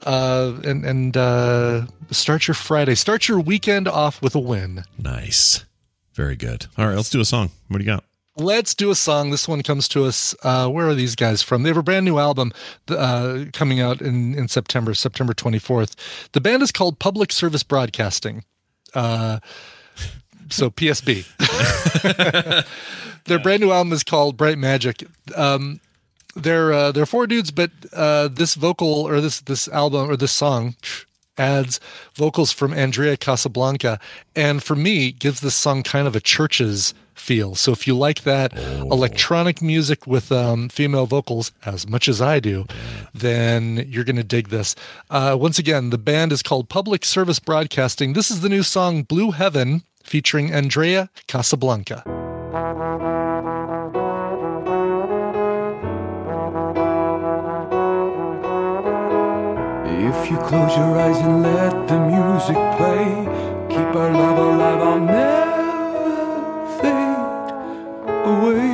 [0.02, 4.84] uh, and, and uh, start your Friday, start your weekend off with a win.
[4.98, 5.64] Nice.
[6.14, 6.66] Very good.
[6.78, 7.50] All right, let's do a song.
[7.68, 8.04] What do you got?
[8.36, 9.30] Let's do a song.
[9.30, 10.34] This one comes to us.
[10.42, 11.62] Uh, where are these guys from?
[11.62, 12.52] They have a brand new album
[12.88, 15.94] uh, coming out in, in September, September 24th.
[16.32, 18.44] The band is called Public Service Broadcasting.
[18.92, 19.38] Uh,
[20.50, 21.24] so PSB.
[23.24, 25.04] Their brand new album is called Bright Magic.
[25.36, 25.80] Um,
[26.37, 30.32] they're uh, they're four dudes, but uh, this vocal or this this album or this
[30.32, 30.76] song
[31.37, 31.80] adds
[32.14, 33.99] vocals from Andreya Casablanca,
[34.37, 37.55] and for me gives this song kind of a church's feel.
[37.55, 38.89] So if you like that oh.
[38.91, 42.66] electronic music with um, female vocals as much as I do,
[43.14, 44.74] then you're going to dig this.
[45.11, 48.12] Uh, once again, the band is called Public Service Broadcasting.
[48.12, 52.03] This is the new song Blue Heaven featuring Andreya Casablanca.
[60.07, 63.07] If you close your eyes and let the music play,
[63.70, 67.50] keep our love alive, I'll never fade
[68.34, 68.70] away.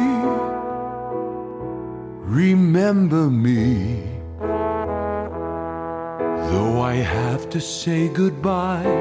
[2.25, 4.03] Remember me,
[6.51, 8.97] though I have to say goodbye.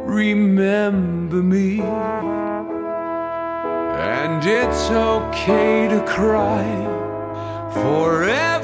[0.00, 1.80] Remember me,
[4.20, 6.64] and it's okay to cry
[7.72, 8.55] forever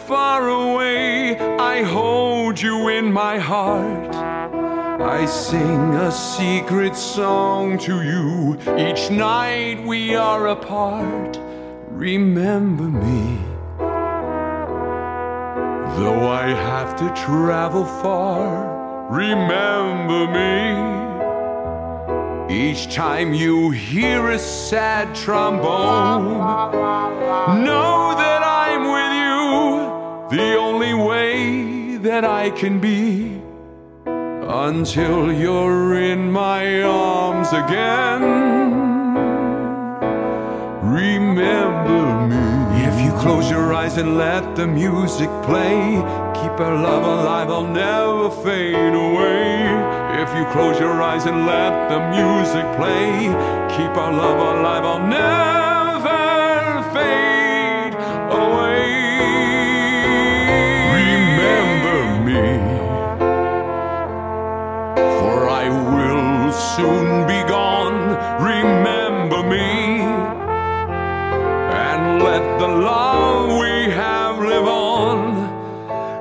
[0.00, 1.38] far away.
[1.38, 4.14] I hold you in my heart.
[5.02, 11.38] I sing a secret song to you each night we are apart.
[11.90, 13.38] Remember me.
[15.96, 21.02] Though I have to travel far, remember me.
[22.52, 26.38] Each time you hear a sad trombone,
[27.64, 28.51] know that you,
[30.32, 33.38] the only way that I can be
[34.06, 38.22] until you're in my arms again.
[40.82, 42.86] Remember me.
[42.88, 45.96] If you close your eyes and let the music play,
[46.38, 49.68] keep our love alive, I'll never fade away.
[50.22, 53.28] If you close your eyes and let the music play,
[53.76, 55.71] keep our love alive, I'll never
[66.52, 68.16] soon be gone.
[68.42, 70.00] Remember me
[71.88, 75.18] and let the love we have live on.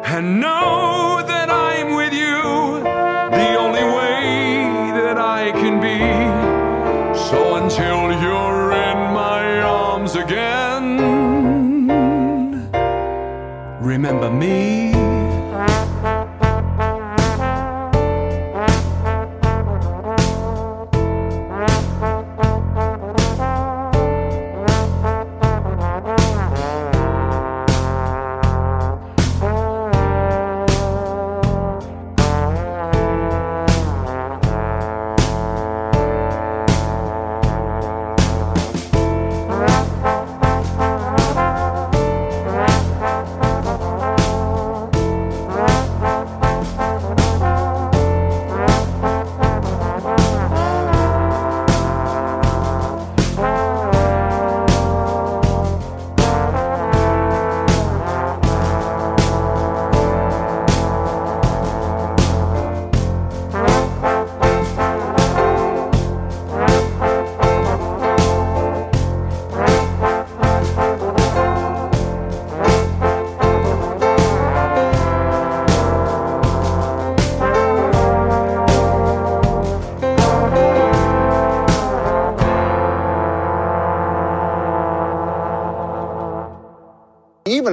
[0.05, 2.81] And know that I'm with you,
[3.39, 5.99] the only way that I can be.
[7.29, 10.87] So until you're in my arms again,
[13.81, 14.90] remember me.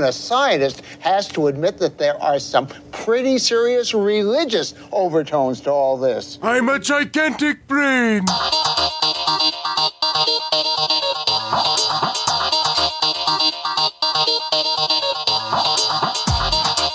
[0.09, 5.99] a scientist has to admit that there are some pretty serious religious overtones to all
[5.99, 6.39] this.
[6.43, 8.25] I'm a gigantic brain.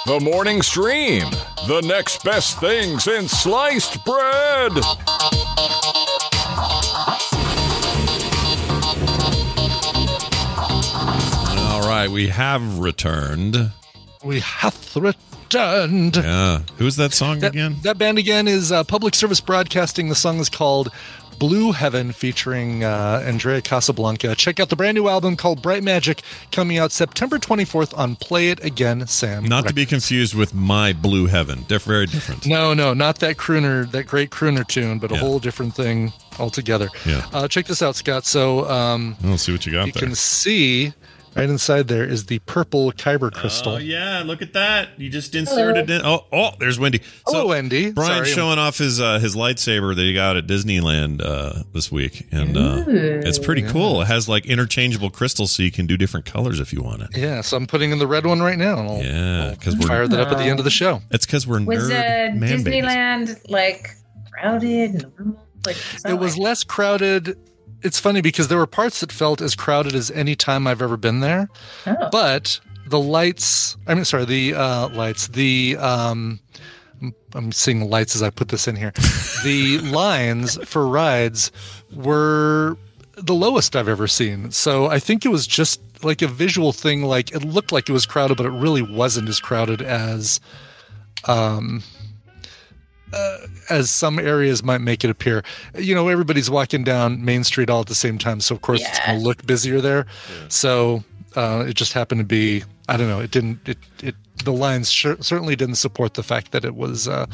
[0.06, 1.30] The morning stream,
[1.68, 4.74] the next best thing since sliced bread.
[11.94, 13.72] Right, we have returned.
[14.24, 16.16] We have returned.
[16.16, 16.64] Yeah.
[16.78, 17.76] Who's that song That, again?
[17.84, 20.10] that band again is uh, Public Service Broadcasting.
[20.10, 20.90] The song is called
[21.38, 24.34] Blue Heaven featuring uh, Andreya Casablanca.
[24.36, 28.50] Check out the brand new album called Bright Magic coming out September 24th on Play
[28.50, 29.46] It Again, Sam.
[29.46, 31.64] Not to be confused with My Blue Heaven.
[31.68, 32.48] Diff- very different.
[32.48, 35.20] No, no, not that crooner, that great crooner tune, but a Yeah.
[35.20, 36.90] whole different thing altogether.
[37.06, 37.24] Yeah.
[37.32, 38.26] Uh, check this out, Scott.
[38.26, 40.02] So um, Let's see what you got you there.
[40.02, 40.94] can see
[41.36, 43.74] right inside there is the purple kyber crystal.
[43.74, 44.90] Oh yeah, look at that!
[45.00, 46.02] You just inserted it.
[46.04, 47.02] Oh, oh, there's Wendi.
[47.26, 47.94] Hello, Wendi.
[47.94, 48.30] Brian's Sorry.
[48.30, 52.58] showing off his uh, his lightsaber that he got at Disneyland uh, this week, and
[52.58, 54.02] uh, it's pretty cool.
[54.02, 57.10] It has like interchangeable crystals, so you can do different colors if you want it.
[57.18, 58.80] Yeah, so I'm putting in the red one right now.
[58.80, 61.02] and I'll, Yeah, because we're fire that up at the end of the show.
[61.12, 62.66] it's because we're Was nerd man babies.
[62.66, 63.90] Disneyland like
[64.32, 65.40] crowded, normal?
[65.66, 67.38] Like It was like- less crowded.
[67.84, 70.98] It's funny because there were parts that felt as crowded as any time I've ever
[70.98, 71.50] been there.
[71.86, 72.10] Oh.
[72.12, 76.40] But the lights, I mean, sorry, the uh, lights, the, um,
[77.34, 78.94] I'm seeing lights as I put this in here.
[79.44, 81.52] The lines for rides
[81.94, 82.78] were
[83.18, 84.52] the lowest I've ever seen.
[84.52, 87.04] So I think it was just like a visual thing.
[87.04, 90.40] Like it looked like it was crowded, but it really wasn't as crowded as,
[91.28, 91.84] um,
[93.14, 93.38] uh,
[93.70, 95.44] as some areas might make it appear.
[95.78, 98.82] You know, everybody's walking down Main Street all at the same time, so of course
[98.82, 100.06] it's going to look busier there.
[100.50, 101.04] So
[101.36, 102.64] uh, it just happened to be.
[102.90, 103.20] I don't know.
[103.22, 103.60] It didn't.
[103.68, 107.26] It it the lines sure, certainly didn't support the fact that it was uh,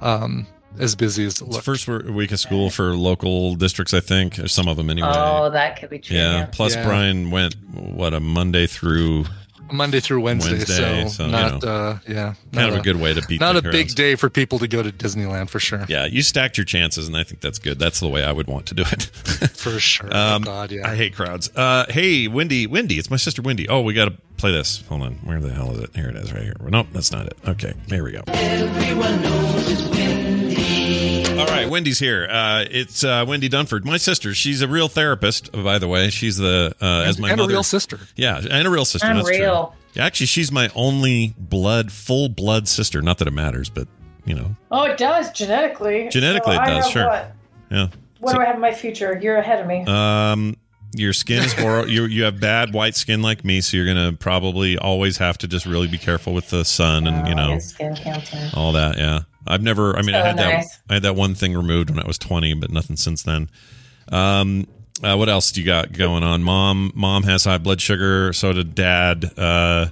[0.00, 0.46] um,
[0.78, 1.64] as busy as it It's the looked.
[1.64, 5.08] first week of school for local districts, I think, or some of them anyway.
[5.12, 6.16] Oh, that could be true.
[6.16, 6.38] yeah.
[6.38, 6.46] Yeah.
[6.46, 6.84] Plus, Yeah.
[6.84, 9.26] Brian went what a Monday through
[9.72, 12.80] Monday through Wednesday, Wednesday, so, so, you not know, uh, yeah, kind not of a
[12.82, 15.48] good way to beat not the a big day for people to go to Disneyland
[15.48, 15.84] for sure.
[15.88, 17.78] Yeah, you stacked your chances, and I think that's good.
[17.78, 19.02] That's the way I would want to do it.
[19.62, 20.06] For sure.
[20.06, 20.88] Um, oh God, yeah.
[20.88, 21.50] I hate crowds.
[21.54, 23.66] Uh, hey, Wendi, Wendi, it's my sister Wendi.
[23.68, 24.82] Oh, we got to play this.
[24.88, 25.94] Hold on, where the hell is it?
[25.94, 26.56] Here it is, right here.
[26.60, 27.36] Nope, that's not it.
[27.46, 28.22] Okay, here we go.
[31.64, 32.26] All right, Wendi's here.
[32.30, 34.34] Uh, it's uh, Wendi Dunford, my sister.
[34.34, 36.10] She's a real therapist, by the way.
[36.10, 37.98] She's the uh, as my and a real sister.
[38.16, 39.06] Yeah, and a real sister.
[39.12, 39.66] That's Unreal.
[39.68, 39.76] true.
[39.94, 43.02] Yeah, actually, she's my only blood, full blood sister.
[43.02, 43.88] Not that it matters, but
[44.24, 46.08] you know, Oh, it does genetically.
[46.10, 47.06] Genetically So it does, sure.
[47.06, 47.32] What,
[47.70, 47.86] yeah.
[48.20, 49.18] what So- do I have in my future?
[49.20, 49.84] You're ahead of me.
[49.86, 50.56] Um,
[50.94, 51.90] your skin is horrible.
[51.90, 55.48] you you have bad white skin like me, so you're gonna probably always have to
[55.48, 58.50] just really be careful with the sun and you Oh, know skin cancer.
[58.54, 58.96] all that.
[58.98, 59.96] Yeah, I've never.
[59.96, 60.64] I mean, I So had that.
[60.90, 63.48] I had that one thing removed when I was 20, but nothing since then.
[64.10, 64.66] Um,
[65.02, 66.42] uh, what else do you got going on?
[66.42, 68.32] Mom, mom has high blood sugar.
[68.32, 69.24] So did dad.
[69.36, 69.86] Uh,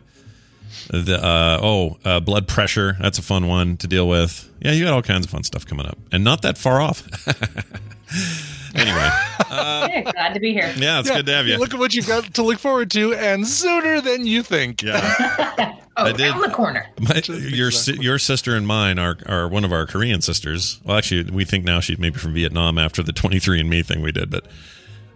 [0.89, 2.97] the uh, oh, uh, blood pressure.
[3.01, 4.49] That's a fun one to deal with.
[4.61, 7.07] Yeah, you got all kinds of fun stuff coming up, and not that far off.
[8.75, 9.11] anyway,
[9.51, 10.73] Yeah, glad to be here.
[10.77, 11.59] yeah, it's good to have you.
[11.59, 14.83] Look at what you've got to look forward to, and sooner than you think.
[14.83, 15.77] Yeah.
[15.97, 16.31] Oh, I did.
[16.31, 16.87] around the corner.
[16.99, 20.81] My, your si- your sister and mine are are one of our Korean sisters.
[20.83, 24.31] Well, actually, we think now she's maybe from Vietnam after the 23andMe thing we did.
[24.31, 24.47] But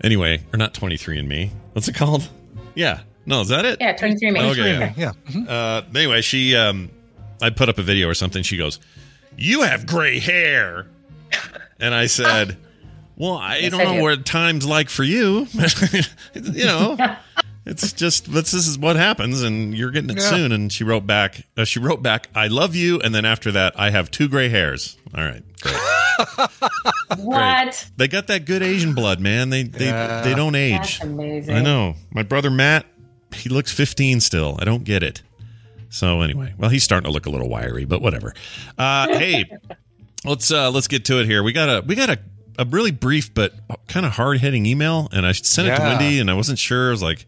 [0.03, 1.51] anyway, or not 23andMe.
[1.73, 2.29] What's it called?
[2.75, 3.01] Yeah.
[3.25, 3.79] No, is that it?
[3.81, 4.41] Yeah, 23 me.
[4.41, 4.73] Okay.
[4.79, 4.93] Yeah.
[4.97, 5.13] Yeah.
[5.31, 5.49] mhm.
[5.49, 6.91] Uh, anyway, she um,
[7.41, 8.43] I put up a video or something.
[8.43, 8.79] She goes,
[9.39, 10.87] "You have gray hair,"
[11.81, 12.59] and I said,
[13.17, 14.03] "Well, I Yes, don't I know do.
[14.03, 15.47] what time's like for you.
[16.35, 16.97] you know."
[17.67, 20.29] It's just this is what happens, and you're getting it Yeah.
[20.29, 20.53] soon.
[20.53, 21.47] And she wrote back.
[21.57, 24.51] Uh, she wrote back, "I love you," and then after that, I have two gray
[24.51, 24.99] hairs.
[25.17, 25.75] All right, great.
[27.17, 27.89] What?
[27.97, 29.49] they got that good Asian blood, man.
[29.49, 30.21] They they Yeah.
[30.21, 30.99] they don't age.
[30.99, 31.55] That's amazing.
[31.57, 31.95] I know.
[32.11, 32.85] My brother Matt,
[33.35, 34.59] he looks 15 still.
[34.61, 35.23] I don't get it.
[35.89, 38.35] So anyway, well, he's starting to look a little wiry, but whatever.
[38.77, 39.45] Uh, hey,
[40.25, 41.43] let's uh, let's get to it here.
[41.43, 42.19] We got a we got a,
[42.59, 43.53] a really brief but
[43.89, 46.89] kind of hard hitting email, and I sent it to Wendi, and I wasn't sure.
[46.89, 47.27] I was like,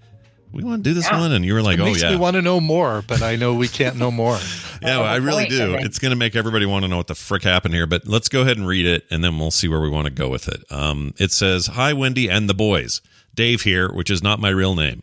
[0.52, 1.18] "We want to do this Yeah.
[1.20, 3.22] one," and you were like, it "Oh makes yeah." me want to know more, but
[3.22, 4.38] I know we can't know more.
[4.82, 5.74] Yeah, I really point, do.
[5.76, 5.78] I.
[5.78, 7.86] It's going to make everybody want to know what the frick happened here.
[7.86, 10.10] But let's go ahead and read it, and then we'll see where we want to
[10.12, 10.62] go with it.
[10.70, 13.00] Um, it says, "Hi, Wendi and the boys.
[13.34, 15.02] Dave here, which is not my real name.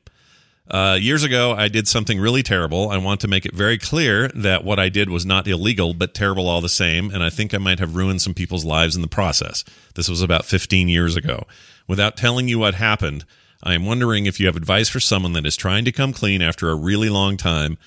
[0.69, 2.89] Uh, years ago, I did something really terrible.
[2.89, 6.13] I want to make it very clear that what I did was not illegal, but
[6.13, 7.11] terrible all the same.
[7.11, 9.65] And I think I might have ruined some people's lives in the process.
[9.95, 11.45] This was about 15 years ago.
[11.87, 13.25] Without telling you what happened,
[13.61, 16.41] I am wondering if you have advice for someone that is trying to come clean
[16.41, 17.77] after a really long time.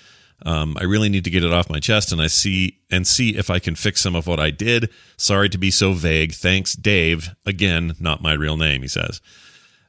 [0.42, 3.36] Um, I really need to get it off my chest, and I see and see
[3.36, 4.90] if I can fix some of what I did.
[5.16, 6.32] Sorry to be so vague.
[6.34, 7.30] Thanks, Dave.
[7.46, 8.82] Again, not my real name.
[8.82, 9.22] He says.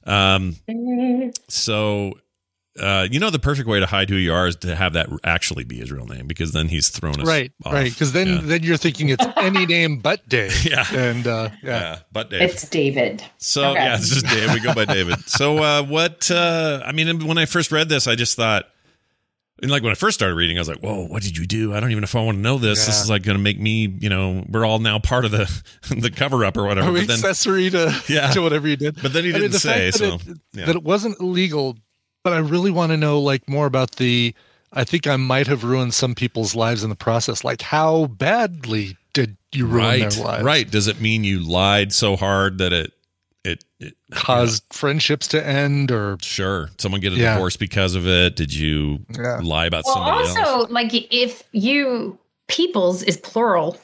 [0.05, 0.55] Um,
[1.49, 2.13] so
[2.79, 5.07] uh, you know, the perfect way to hide who you are is to have that
[5.23, 7.73] actually be his real name because then he's thrown us Right, off.
[7.73, 7.91] right.
[7.91, 8.39] Because then, Yeah.
[8.43, 10.65] then you're thinking it's any name but Dave.
[10.69, 10.85] Yeah.
[10.93, 11.79] and uh, yeah.
[11.79, 12.41] yeah, but Dave.
[12.41, 13.23] It's David.
[13.37, 13.83] So Okay.
[13.83, 14.53] yeah, it's just Dave.
[14.53, 15.19] We go by David.
[15.29, 16.29] So uh, what?
[16.31, 18.65] Uh, I mean, when I first read this, I just thought,
[19.61, 21.73] and like when I first started reading, I was like, "Whoa, what did you do?
[21.73, 22.85] I don't even know if I want to know this.
[22.85, 25.49] This is like going to make me, you know, we're all now part of the
[25.97, 28.29] the cover up or whatever." Are we But then, accessory to, Yeah.
[28.31, 29.01] to whatever you did?
[29.01, 29.89] but then he I mean, didn't the say.
[29.91, 30.65] fact So that, it, yeah.
[30.67, 31.75] that it wasn't illegal,
[32.27, 34.35] but I really want to know like more about the.
[34.73, 37.45] I think I might have ruined some people's lives in the process.
[37.45, 40.43] Like, how badly did you ruin right, their lives?
[40.43, 40.69] right.
[40.69, 42.91] Does it mean you lied so hard that it
[43.45, 47.35] it, it Caused friendships to end, or Sure, someone get a Yeah.
[47.35, 48.35] divorce because of it.
[48.35, 49.39] Did you Yeah.
[49.41, 50.69] lie about Well, somebody also, else?
[50.69, 52.19] like if you
[52.49, 53.79] peoples is plural,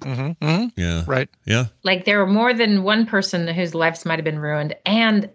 [0.00, 0.72] Mhm, mhm.
[0.76, 1.30] Yeah, right?
[1.46, 1.68] yeah.
[1.82, 5.30] like there were more than one person whose lives might have been ruined, and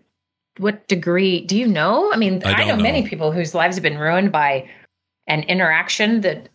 [0.57, 2.11] what degree do you know?
[2.13, 4.69] I mean, I I, know, don't many people whose lives have been ruined by
[5.27, 6.49] an interaction that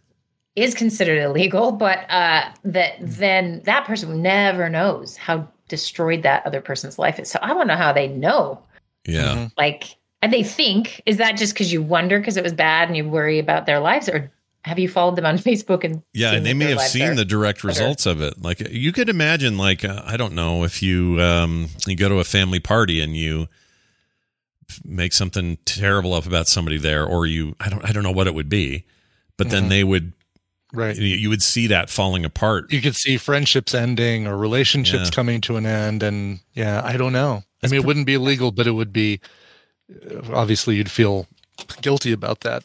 [0.57, 6.61] is considered illegal, but uh, that then that person never knows how destroyed that other
[6.61, 7.31] person's life is.
[7.31, 8.61] So I want to know how they know.
[9.07, 9.35] Yeah.
[9.35, 9.45] Mm-hmm.
[9.57, 12.97] Like, and they think is that just because you wonder because it was bad and
[12.97, 14.31] you worry about their lives, or
[14.65, 17.25] have you followed them on Facebook and Yeah, seen and they may have seen the
[17.25, 17.69] direct better?
[17.69, 18.43] results of it.
[18.43, 22.19] Like you could imagine, like uh, I don't know, if you um, you go to
[22.19, 23.49] a family party and you f-
[24.85, 28.27] make something terrible up about somebody there, or you I don't I don't know what
[28.27, 28.85] it would be,
[29.37, 29.69] but then Mhm.
[29.69, 30.13] they would
[30.73, 30.97] Right.
[30.97, 32.73] you, you would see that falling apart.
[32.73, 35.11] You could see friendships ending or relationships Yeah.
[35.11, 37.43] coming to an end, and yeah, I don't know.
[37.63, 39.21] I mean, it wouldn't be illegal, but it would be.
[39.91, 41.27] uh, Obviously, you'd feel
[41.83, 42.63] guilty about that.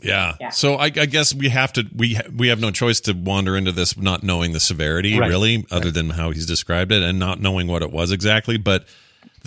[0.00, 0.36] Yeah.
[0.40, 0.50] Yeah.
[0.50, 3.56] So I, I guess we have to we ha- we have no choice to wander
[3.56, 5.28] into this not knowing the severity Right.
[5.28, 8.56] really, other than how he's described it, and not knowing what it was exactly.
[8.58, 8.86] But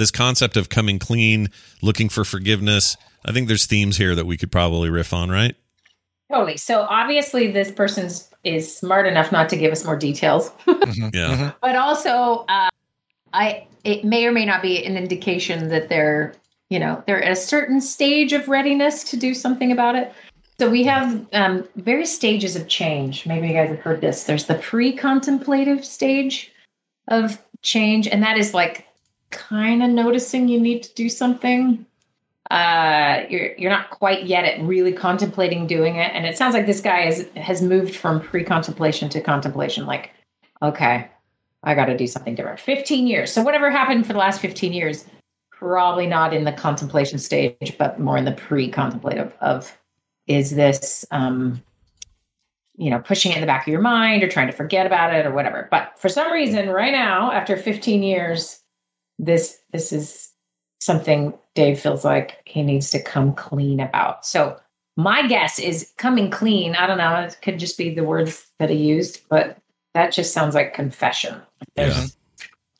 [0.01, 1.49] this concept of coming clean,
[1.83, 5.55] looking for forgiveness, I think there's themes here that we could probably riff on, right?
[6.31, 6.57] Totally.
[6.57, 11.35] So obviously, this person's is smart enough not to give us more details, Mhm, Yeah.
[11.37, 11.55] mhm.
[11.61, 12.69] but also, uh,
[13.31, 16.33] I it may or may not be an indication that they're
[16.71, 20.11] you know they're at a certain stage of readiness to do something about it.
[20.59, 23.25] So we have um, various stages of change.
[23.27, 24.23] Maybe you guys have heard this.
[24.25, 26.51] There's the pre-contemplative stage
[27.07, 28.85] of change, and that is like
[29.31, 31.85] kind of noticing you need to do something.
[32.49, 36.65] Uh you're you're not quite yet at really contemplating doing it and it sounds like
[36.65, 40.11] this guy is has moved from pre-contemplation to contemplation like
[40.61, 41.09] okay
[41.63, 42.59] i got to do something different.
[42.59, 43.31] 15 years.
[43.31, 45.05] So whatever happened for the last 15 years
[45.51, 49.77] probably not in the contemplation stage but more in the pre-contemplative of
[50.27, 51.61] is this um
[52.75, 55.13] you know pushing it in the back of your mind or trying to forget about
[55.13, 55.67] it or whatever.
[55.69, 58.60] But for some reason right now after 15 years
[59.21, 60.31] this this is
[60.81, 64.25] something Dave feels like he needs to come clean about.
[64.25, 64.59] So
[64.97, 66.75] my guess is coming clean.
[66.75, 67.15] I don't know.
[67.21, 69.57] It could just be the words that he used, but
[69.93, 71.39] that just sounds like confession.
[71.75, 72.01] There's Yeah.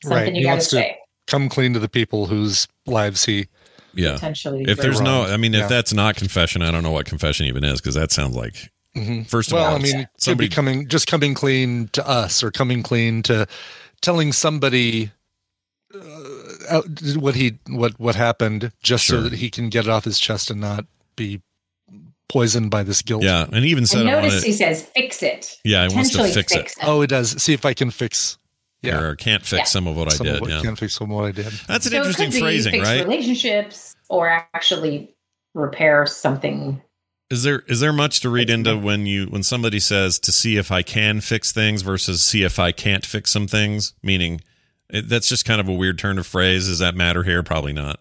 [0.02, 0.28] something Right.
[0.34, 0.98] you He got to to say.
[1.28, 3.46] come clean to the people whose lives he.
[3.94, 4.14] Yeah.
[4.14, 4.64] Potentially.
[4.66, 5.66] If there's no, I mean, if Yeah.
[5.68, 9.26] that's not confession, I don't know what confession even is because that sounds like Mhm.
[9.28, 12.50] first of well, all, I mean, somebody be coming just coming clean to us or
[12.50, 13.46] coming clean to
[14.00, 15.12] telling somebody
[15.94, 16.82] uh,
[17.18, 19.18] what he what what happened just Sure.
[19.22, 20.86] so that he can get it off his chest and not
[21.16, 21.40] be
[22.28, 23.22] poisoned by this guilt.
[23.22, 24.46] yeah, and he even said and it on notice it.
[24.46, 25.58] he says fix it.
[25.64, 26.84] Yeah, he wants to Potentially fix it.
[26.84, 27.42] Oh, it does.
[27.42, 28.38] See if I can fix.
[28.82, 28.98] Yeah.
[28.98, 29.64] or can't fix Yeah.
[29.64, 30.40] some of what some I did.
[30.40, 31.46] what, Yeah, Can't fix some of what I did.
[31.68, 33.04] that's an So it interesting could be phrasing, fix right?
[33.06, 35.14] relationships or actually
[35.54, 36.82] repair something.
[37.30, 40.56] Is there is there much to read into when you when somebody says to see
[40.56, 43.94] if I can fix things versus see if I can't fix some things?
[44.02, 44.40] Meaning,
[44.92, 46.68] it, that's just kind of a weird turn of phrase.
[46.68, 47.42] Does that matter here?
[47.42, 47.98] Probably not.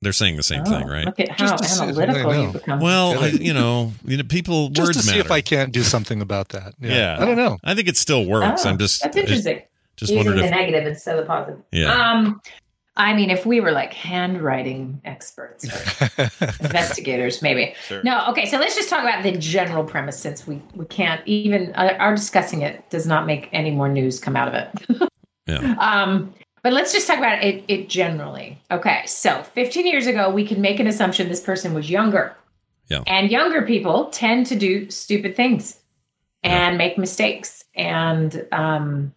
[0.00, 1.04] They're saying the same Oh, thing, right?
[1.06, 2.42] Look at Just how to see if they analytical know.
[2.46, 2.78] you become.
[2.80, 5.20] Well, I, you know, you know, people Just words to see matter.
[5.26, 6.74] if I can't do something about that.
[6.80, 6.94] Yeah.
[6.94, 7.58] yeah, I don't know.
[7.64, 8.64] I think it still works.
[8.64, 9.60] Oh, I'm just that's interesting.
[9.96, 11.60] Just Using wondered the if negative instead of the positive.
[11.72, 11.92] Yeah.
[11.92, 12.40] Um,
[12.96, 16.20] I mean, if we were like handwriting experts or
[16.60, 17.74] investigators, maybe.
[17.86, 18.00] Sure.
[18.04, 18.46] No, okay.
[18.46, 22.14] So let's just talk about the general premise, since we we can't even uh, our
[22.14, 25.07] discussing it does not make any more news come out of it.
[25.48, 28.60] yeah, Um, but let's just talk about it, it generally.
[28.70, 32.34] Okay, so 15 years ago, we could make an assumption this person was younger.
[32.88, 33.02] Yeah.
[33.06, 35.78] And younger people tend to do stupid things
[36.42, 37.64] and make mistakes.
[37.74, 39.14] And um,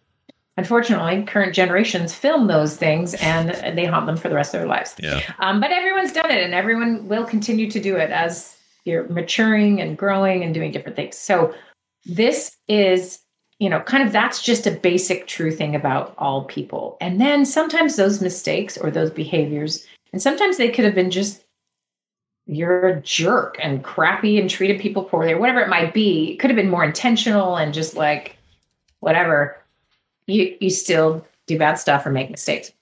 [0.56, 4.68] unfortunately, current generations film those things and they haunt them for the rest of their
[4.68, 4.94] lives.
[4.98, 9.08] yeah, Um, but everyone's done it and everyone will continue to do it as you're
[9.08, 11.16] maturing and growing and doing different things.
[11.16, 11.54] So
[12.04, 13.20] this is,
[13.62, 16.96] you know, kind of that's just a basic true thing about all people.
[17.00, 21.44] And then sometimes those mistakes or those behaviors, and sometimes they could have been just
[22.46, 26.32] you're a jerk and crappy and treated people poorly or whatever it might be.
[26.32, 28.36] It could have been more intentional and just like
[28.98, 29.62] whatever.
[30.26, 32.72] You you still do bad stuff or make mistakes.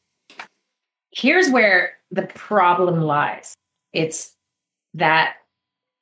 [1.11, 3.53] Here's where the problem lies.
[3.93, 4.35] It's
[4.95, 5.35] that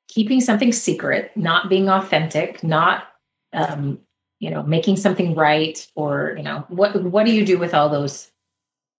[0.07, 3.09] keeping something secret, not being authentic, not
[3.51, 3.99] um,
[4.39, 7.89] you know, making something right, or you know, what what do you do with all
[7.89, 8.31] those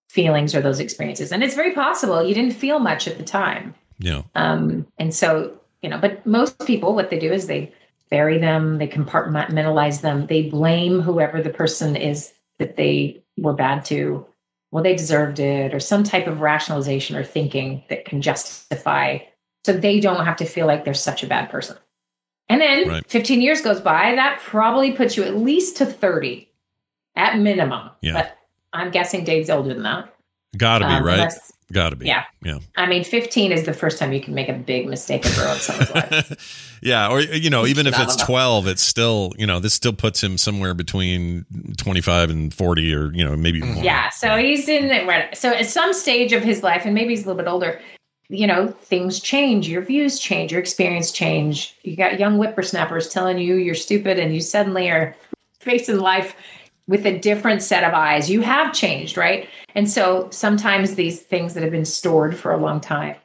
[0.09, 1.33] feelings or those experiences?
[1.33, 3.75] And it's very possible you didn't feel much at the time.
[3.99, 4.23] Yeah.
[4.35, 7.73] Um, and so, you know, but most people, what they do is they
[8.11, 13.85] bury them, they compartmentalize them, they blame whoever the person is that they were bad
[13.87, 14.27] to.
[14.73, 19.19] Well, they deserved it, or some type of rationalization or thinking that can justify
[19.65, 21.77] so they don't have to feel like they're such a bad person.
[22.51, 23.05] And then Right.
[23.09, 26.49] 15 years goes by, that probably puts you at least to 30
[27.17, 27.91] at minimum.
[28.03, 28.13] Yeah.
[28.15, 28.37] But
[28.73, 30.13] I'm guessing Dave's older than that.
[30.57, 31.15] Gotta be Um, right.
[31.15, 32.07] unless- Gotta be.
[32.07, 32.25] Yeah.
[32.45, 32.59] Yeah.
[32.77, 35.57] I mean, 15 is the first time you can make a big mistake and ruin
[35.61, 36.79] someone's life.
[36.83, 40.21] Yeah, or you know, even if it's twelve, it's still you know this still puts
[40.21, 41.45] him somewhere between
[41.77, 43.85] twenty five and forty, or you know maybe more.
[43.85, 44.09] Yeah.
[44.09, 45.37] So he's in the right.
[45.37, 47.81] So at some stage of his life, and maybe he's a little bit older,
[48.31, 51.77] you know, things change, your views change, your experience change.
[51.83, 55.17] You got young whippersnappers telling you you're stupid, and you suddenly are
[55.59, 56.37] facing life
[56.87, 58.31] with a different set of eyes.
[58.31, 59.49] You have changed, right?
[59.75, 63.17] And so sometimes these things that have been stored for a long time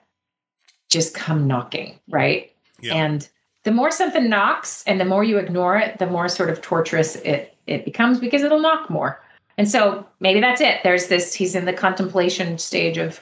[0.89, 2.51] just come knocking, right?
[2.95, 3.27] And
[3.63, 7.15] the more something knocks and the more you ignore it, the more sort of torturous
[7.17, 9.21] it it becomes because it'll knock more.
[9.57, 10.81] And so maybe that's it.
[10.83, 13.19] There's this he's in the contemplation stage of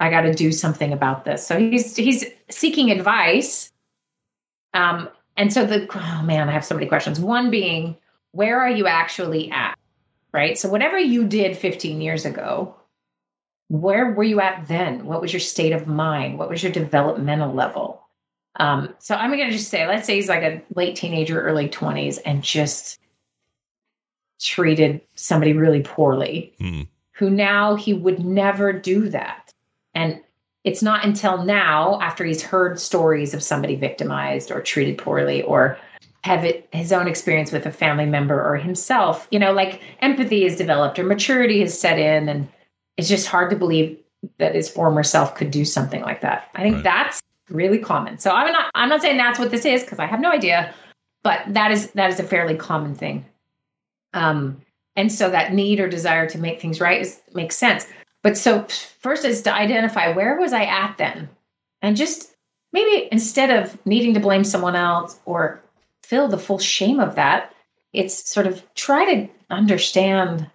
[0.00, 1.46] I got to do something about this.
[1.46, 3.70] So he's he's seeking advice.
[4.72, 7.20] Um and so the oh man, I have so many questions.
[7.20, 7.96] One being
[8.32, 9.78] where are you actually at?
[10.32, 10.58] Right?
[10.58, 12.74] So whatever you did 15 years ago,
[13.68, 15.06] where were you at then?
[15.06, 16.38] What was your state of mind?
[16.38, 18.02] What was your developmental level?
[18.56, 21.68] Um, so I'm going to just say, let's say he's like a late teenager, early
[21.68, 23.00] 20s, and just
[24.40, 26.82] treated somebody really poorly, Hmm.
[27.14, 29.43] who now he would never do that.
[29.94, 30.20] And
[30.64, 35.78] it's not until now, after he's heard stories of somebody victimized or treated poorly or
[36.24, 40.44] have it his own experience with a family member or himself, you know, like empathy
[40.46, 42.48] is developed or maturity has set in, and
[42.96, 43.98] it's just hard to believe
[44.38, 46.48] that his former self could do something like that.
[46.54, 46.84] I think Right.
[46.84, 47.20] that's
[47.50, 48.18] really common.
[48.18, 50.72] So I'm not I'm not saying that's what this is because I have no idea,
[51.22, 53.26] but that is that is a fairly common thing.
[54.14, 54.62] Um,
[54.96, 57.86] and so that need or desire to make things right is, makes sense.
[58.24, 58.66] But so
[59.00, 61.28] first is to identify where was I at then,
[61.82, 62.34] and just
[62.72, 65.62] maybe instead of needing to blame someone else or
[66.02, 67.52] feel the full shame of that,
[67.92, 70.50] it's sort of try to understand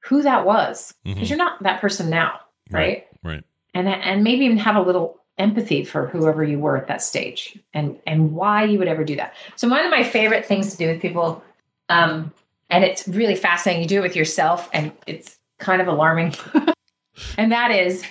[0.00, 1.28] who that was because Mhm.
[1.30, 2.40] you're not that person now,
[2.70, 3.06] right?
[3.22, 3.44] Right.
[3.74, 7.58] and and maybe even have a little empathy for whoever you were at that stage
[7.74, 10.76] and and why you would ever do that so one of my favorite things to
[10.78, 11.42] do with people
[11.90, 12.32] um
[12.70, 16.34] and it's really fascinating you do it with yourself and it's kind of alarming
[17.38, 18.04] and that is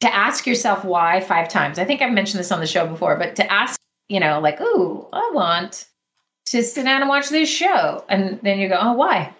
[0.00, 1.78] to ask yourself why five times.
[1.78, 4.60] I think i've mentioned this on the show before but to ask you know like
[4.60, 5.86] ooh i want
[6.46, 8.04] to sit down and watch this show.
[8.08, 9.34] And then you go oh why?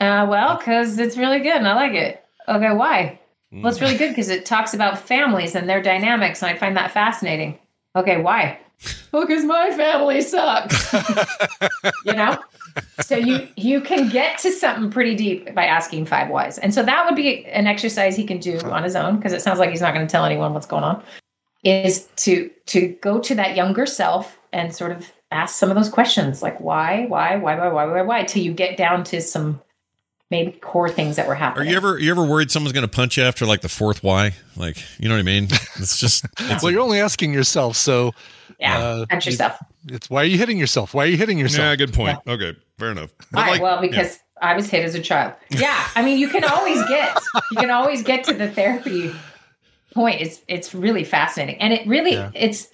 [0.00, 2.24] Uh, well because it's really good and i like it.
[2.48, 3.20] Okay why?
[3.52, 6.76] Well, it's really good because it talks about families and their dynamics, and I find
[6.76, 7.58] that fascinating.
[7.94, 8.58] Okay, why?
[9.12, 10.92] Well, because my family sucks.
[12.04, 12.38] you know,
[13.00, 16.82] so you you can get to something pretty deep by asking five whys, and so
[16.82, 19.70] that would be an exercise he can do on his own because it sounds like
[19.70, 21.02] he's not going to tell anyone what's going on.
[21.64, 25.88] Is to to go to that younger self and sort of ask some of those
[25.88, 29.60] questions like why, why, why, why, why, why, why, till you get down to some
[30.30, 31.68] maybe core things that were happening.
[31.68, 34.02] Are you ever you ever worried someone's going to punch you after like the fourth
[34.02, 34.32] why?
[34.56, 35.44] Like you know what I mean?
[35.76, 38.12] It's just it's well, you're only asking yourself, so
[38.58, 39.58] Yeah, uh, punch yourself.
[39.88, 40.94] It's why are you hitting yourself?
[40.94, 41.64] Why are you hitting yourself?
[41.64, 42.18] Yeah, good point.
[42.26, 43.10] Okay, fair enough.
[43.34, 45.34] All right, well, because I was hit as a child.
[45.50, 47.16] Yeah, I mean, you can always get
[47.50, 49.12] you can always get to the therapy
[49.94, 50.20] point.
[50.20, 52.30] It's it's really fascinating, and it really Yeah.
[52.34, 52.68] it's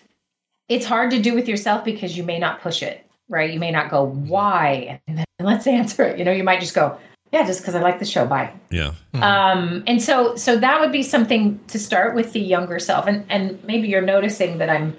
[0.68, 3.52] it's hard to do with yourself because you may not push it, right?
[3.52, 6.18] You may not go why, and then let's answer it.
[6.18, 6.96] You know, you might just go,
[7.32, 8.26] yeah, just because I like the show.
[8.26, 8.52] Bye.
[8.70, 8.92] yeah.
[9.14, 13.24] Um, and so so that would be something to start with the younger self, and
[13.30, 14.96] and maybe you're noticing that I'm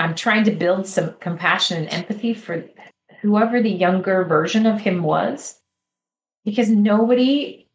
[0.00, 2.64] I'm trying to build some compassion and empathy for
[3.22, 5.60] whoever the younger version of him was,
[6.44, 7.68] because nobody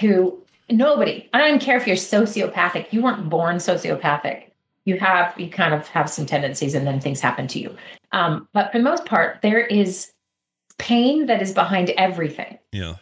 [0.00, 2.92] who nobody I don't even care if you're sociopathic.
[2.92, 4.44] You weren't born sociopathic.
[4.84, 7.74] You have you kind of have some tendencies, and then things happen to you.
[8.12, 10.12] Um, but for the most part, there is
[10.80, 12.94] pain that is behind everything Yeah.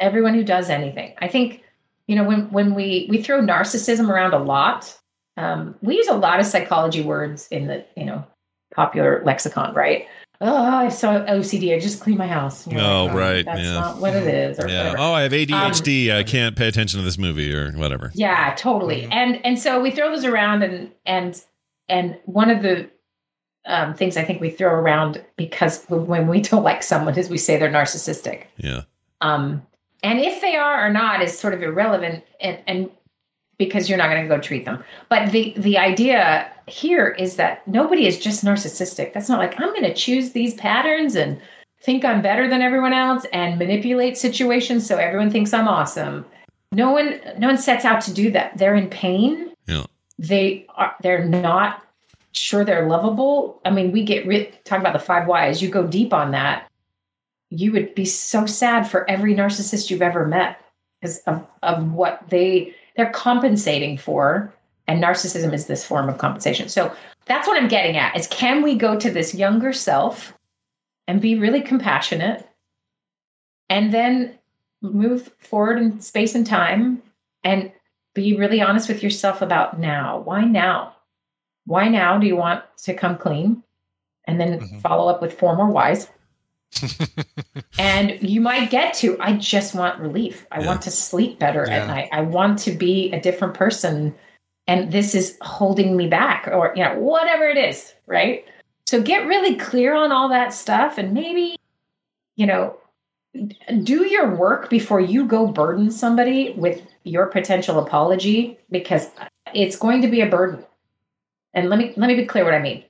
[0.00, 1.14] everyone who does anything.
[1.18, 1.62] I think,
[2.08, 4.96] you know, when when we we throw narcissism around a lot,
[5.36, 8.24] um, we use a lot of psychology words in the you know
[8.74, 10.06] popular lexicon, right?
[10.40, 11.74] Oh, I saw OCD.
[11.74, 12.68] I just clean my house.
[12.68, 13.44] Oh, like, right.
[13.46, 13.72] That's yeah.
[13.72, 14.58] not what it is.
[14.58, 14.64] Yeah.
[14.64, 14.98] whatever.
[14.98, 16.14] Oh, I have ADHD.
[16.14, 18.10] I can't pay attention to this movie or whatever.
[18.14, 19.08] Yeah, totally.
[19.10, 21.42] And and so we throw those around and and
[21.88, 22.90] and one of the
[23.66, 27.38] um, things I think we throw around because when we don't like someone is we
[27.38, 28.44] say they're narcissistic.
[28.56, 28.82] Yeah.
[29.20, 29.62] Um,
[30.02, 32.90] and if they are or not is sort of irrelevant and, and
[33.58, 34.82] because you're not going to go treat them.
[35.08, 39.12] But the the idea here is that nobody is just narcissistic.
[39.12, 41.40] That's not like I'm going to choose these patterns and
[41.80, 46.24] think I'm better than everyone else and manipulate situations so everyone thinks I'm awesome.
[46.72, 48.58] No one no one sets out to do that.
[48.58, 49.52] They're in pain.
[49.66, 49.84] Yeah.
[50.18, 51.85] They are they're not
[52.36, 53.60] sure they're lovable.
[53.64, 55.62] I mean, we get re- talk about the five whys.
[55.62, 56.68] You go deep on that.
[57.50, 60.60] You would be so sad for every narcissist you've ever met
[61.00, 64.52] because of, of what they they're compensating for.
[64.88, 66.68] And narcissism is this form of compensation.
[66.68, 66.94] So
[67.26, 70.32] that's what I'm getting at is can we go to this younger self
[71.08, 72.48] and be really compassionate
[73.68, 74.38] and then
[74.82, 77.02] move forward in space and time
[77.44, 77.72] and
[78.14, 80.18] be really honest with yourself about now.
[80.20, 80.95] Why now?
[81.66, 83.62] Why now do you want to come clean?
[84.24, 84.78] And then mm-hmm.
[84.80, 86.08] follow up with four more whys.
[87.78, 90.46] and you might get to, I just want relief.
[90.50, 91.82] I want to sleep better Yeah.
[91.82, 92.08] at night.
[92.12, 94.14] I want to be a different person.
[94.66, 98.44] And this is holding me back, or, you know, whatever it is, right?
[98.86, 101.56] So get really clear on all that stuff and maybe,
[102.36, 102.76] you know,
[103.82, 109.10] do your work before you go burden somebody with your potential apology because
[109.54, 110.64] it's going to be a burden.
[111.56, 112.84] And let me let me be clear what I mean.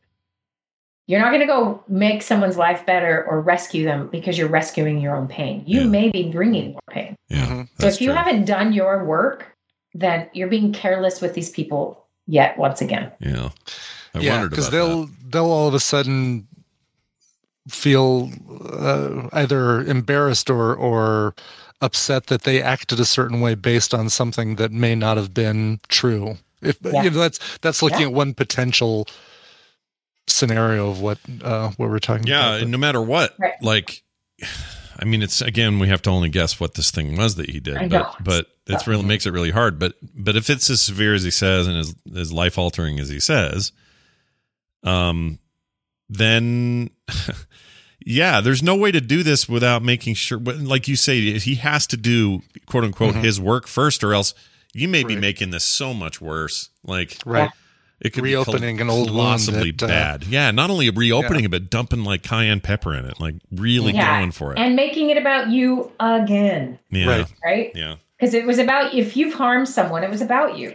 [1.06, 5.01] You're not going to go make someone's life better or rescue them because you're rescuing
[5.01, 5.62] your own pain.
[5.64, 7.14] You may be bringing more pain.
[7.28, 7.66] Yeah.
[7.78, 9.56] So if you haven't done your work,
[9.94, 13.12] then you're being careless with these people yet once again.
[13.20, 13.51] Yeah.
[14.14, 16.48] I yeah, because they'll they'll all of a sudden
[17.68, 18.30] feel
[18.72, 21.36] uh, either embarrassed or or
[21.80, 25.78] upset that they acted a certain way based on something that may not have been
[25.88, 26.38] true.
[26.62, 27.03] If Yeah.
[27.03, 28.07] you know, that's that's looking Yeah.
[28.07, 29.07] at one potential
[30.27, 32.61] scenario of what uh, what we're talking Yeah, about.
[32.62, 33.55] Yeah, no matter what, Right.
[33.62, 34.03] like,
[34.99, 37.61] I mean, it's again, we have to only guess what this thing was that he
[37.61, 38.15] did, I but know.
[38.20, 39.78] but it's really makes it really hard.
[39.78, 43.09] But but if it's as severe as he says and as as life altering as
[43.09, 43.73] he says,
[44.83, 45.39] um,
[46.09, 46.91] then.
[48.09, 51.57] Yeah, there's no way to do this without making sure, but like you say, he
[51.57, 53.24] has to do quote unquote Mhm.
[53.24, 54.33] his work first, or else
[54.77, 56.70] you may be making this so much worse.
[56.85, 57.51] Like, Right.
[58.01, 60.24] it could be Reopening be an old wound colossally that, uh, bad.
[60.24, 64.19] yeah, not only reopening it, but dumping like cayenne pepper in it, like really Yeah.
[64.19, 64.59] going for it.
[64.59, 67.27] And making it about you again, yeah, Right.
[67.44, 67.73] right?
[67.74, 70.74] yeah, Because it was about if you've harmed someone, it was about you.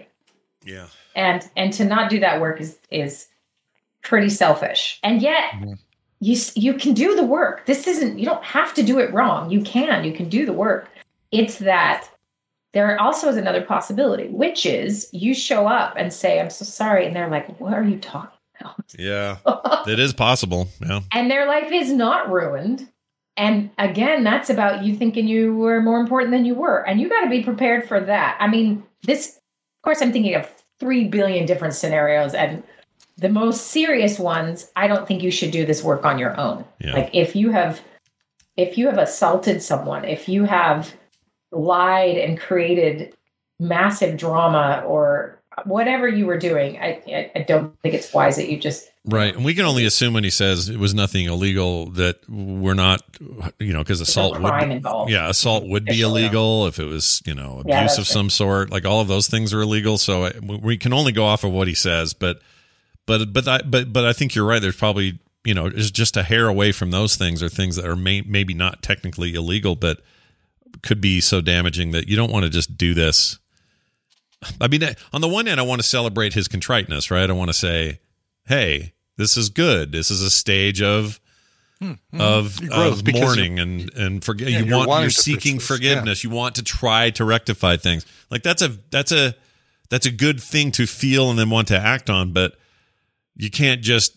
[0.65, 0.85] yeah.
[1.15, 3.27] and and to not do that work is is
[4.01, 5.77] pretty selfish and yet Mhm.
[6.21, 9.49] you you can do the work this isn't you don't have to do it wrong
[9.51, 10.87] you can you can do the work
[11.33, 12.07] it's that
[12.73, 17.05] there also is another possibility which is you show up and say i'm so sorry
[17.05, 18.93] and they're like what are you talking about?
[18.97, 19.37] Yeah,
[19.87, 20.67] it is possible.
[20.85, 22.87] Yeah, and their life is not ruined
[23.37, 27.09] and again that's about you thinking you were more important than you were and you
[27.09, 30.47] got to be prepared for that i mean this of course i'm thinking of
[30.81, 32.61] 3 billion different scenarios and
[33.17, 36.65] the most serious ones i don't think you should do this work on your own
[36.81, 36.93] Yeah.
[36.93, 37.79] like if you have
[38.57, 40.93] if you have assaulted someone if you have
[41.51, 43.15] lied and created
[43.59, 48.57] massive drama or whatever you were doing i i, don't think it's wise that you
[48.57, 49.35] just right.
[49.35, 53.01] And we can only assume when he says it was nothing illegal that we're not,
[53.59, 56.85] you know, because assault would crime be, involved yeah, assault would be illegal if it
[56.85, 58.69] was, you know, abuse that's of some sort.
[58.69, 59.97] Like all of those things are illegal.
[59.97, 62.13] So I, we can only go off of what he says.
[62.13, 62.41] But,
[63.05, 64.61] but, but, I, but, but I think you're right.
[64.61, 67.85] There's probably, you know, is just a hair away from those things or things that
[67.85, 70.01] are may, maybe not technically illegal, but
[70.83, 73.39] could be so damaging that you don't want to just do this.
[74.59, 74.81] I mean,
[75.13, 77.29] on the one hand, I want to celebrate his contriteness, right?
[77.29, 77.99] I want to say,
[78.47, 79.91] hey, this is good.
[79.91, 81.19] This is a stage of
[82.13, 86.55] of, of mourning and and forget Yeah, you you're want you're seeking forgiveness you want
[86.55, 89.33] to try to rectify things like that's a that's a
[89.89, 92.53] that's a good thing to feel and then want to act on but
[93.35, 94.15] you can't just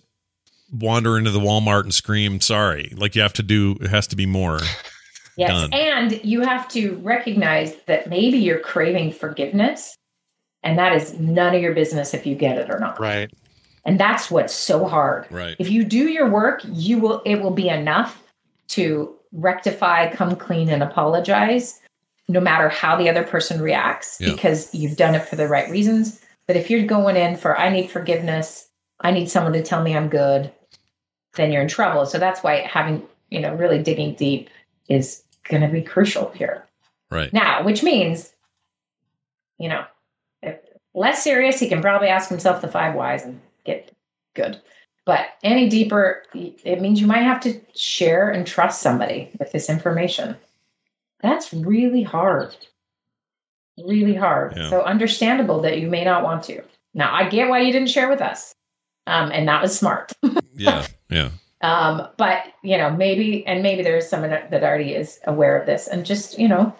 [0.71, 4.17] wander into the walmart and scream sorry like you have to do it has to
[4.17, 4.59] be more
[5.37, 5.51] Yes.
[5.51, 5.73] Done.
[5.73, 9.97] And you have to recognize that maybe you're craving forgiveness,
[10.63, 13.01] and that is none of your business if you get it or not.
[13.01, 13.31] right.
[13.87, 15.27] And that's what's so hard.
[15.31, 18.23] right If you do your work, you will it will be enough
[18.69, 21.81] to rectify, come clean and apologize
[22.29, 24.31] no matter how the other person reacts Yeah.
[24.31, 26.19] because you've done it for the right reasons.
[26.47, 28.69] But if you're going in for, I need forgiveness,
[29.01, 30.51] I need someone to tell me I'm good,
[31.35, 32.07] then you're in trouble.
[32.07, 34.49] So that's why having, you know, really digging deep
[34.89, 36.65] is going to be crucial here.
[37.11, 37.33] Right.
[37.33, 38.33] Now, which means,
[39.59, 39.85] you know,
[40.43, 40.59] if
[40.95, 43.91] less serious, he can probably ask himself the five whys and get
[44.35, 44.61] good.
[45.07, 49.69] But any deeper, it means you might have to share and trust somebody with this
[49.69, 50.37] information.
[51.21, 52.57] That's really hard.
[53.77, 54.55] Really hard.
[54.57, 54.71] Yeah.
[54.71, 56.63] So understandable that you may not want to.
[56.95, 58.55] Now, I get why you didn't share with us.
[59.07, 60.13] Um, and that was smart.
[60.57, 60.87] Yeah.
[61.11, 61.31] Yeah.
[61.65, 65.65] Um, but you know, maybe and maybe there's someone that that already is aware of
[65.65, 66.75] this, and just you know,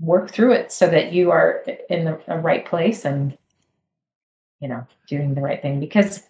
[0.00, 3.36] work through it so that you are in the, the right place and
[4.60, 6.22] you know doing the right thing because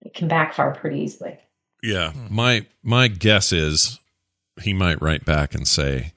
[0.00, 1.38] it can backfire pretty easily.
[1.82, 2.12] Yeah.
[2.30, 4.00] My my guess is
[4.62, 6.12] he might write back and say,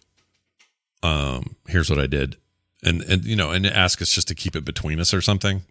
[1.04, 2.38] um, here's what I did.
[2.84, 5.64] And and you know, and ask us just to keep it between us or something.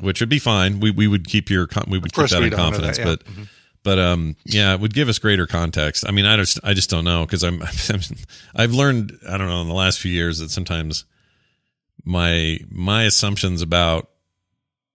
[0.00, 0.78] Which would be fine.
[0.78, 3.16] We we would keep your we would keep that in confidence, that, yeah.
[3.16, 3.48] but
[3.84, 6.04] but um yeah, it would give us greater context.
[6.08, 7.62] I mean, I just I just don't know because I'm
[8.56, 11.04] I've learned I don't know in the last few years that sometimes
[12.04, 14.08] my my assumptions about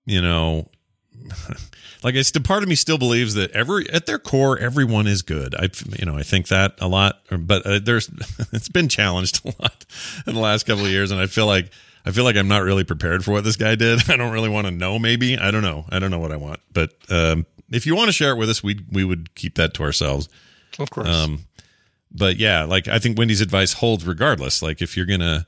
[0.05, 0.69] you know
[2.03, 5.21] like it's still part of me still believes that every at their core everyone is
[5.21, 5.55] good.
[5.55, 8.09] I you know I think that a lot, but uh, there's
[8.51, 9.85] it's been challenged a lot
[10.27, 11.71] in the last couple of years, and I feel like
[12.05, 14.09] I feel like I'm not really prepared for what this guy did.
[14.09, 14.97] I don't really want to know.
[14.97, 15.85] Maybe I don't know.
[15.89, 18.49] I don't know what I want, but um, if you want to share it with
[18.49, 20.29] us, we we would keep that to ourselves.
[20.77, 21.07] Of course.
[21.07, 21.45] Um,
[22.11, 24.61] but yeah, like I think Wendi's advice holds regardless.
[24.61, 25.45] Like if you're gonna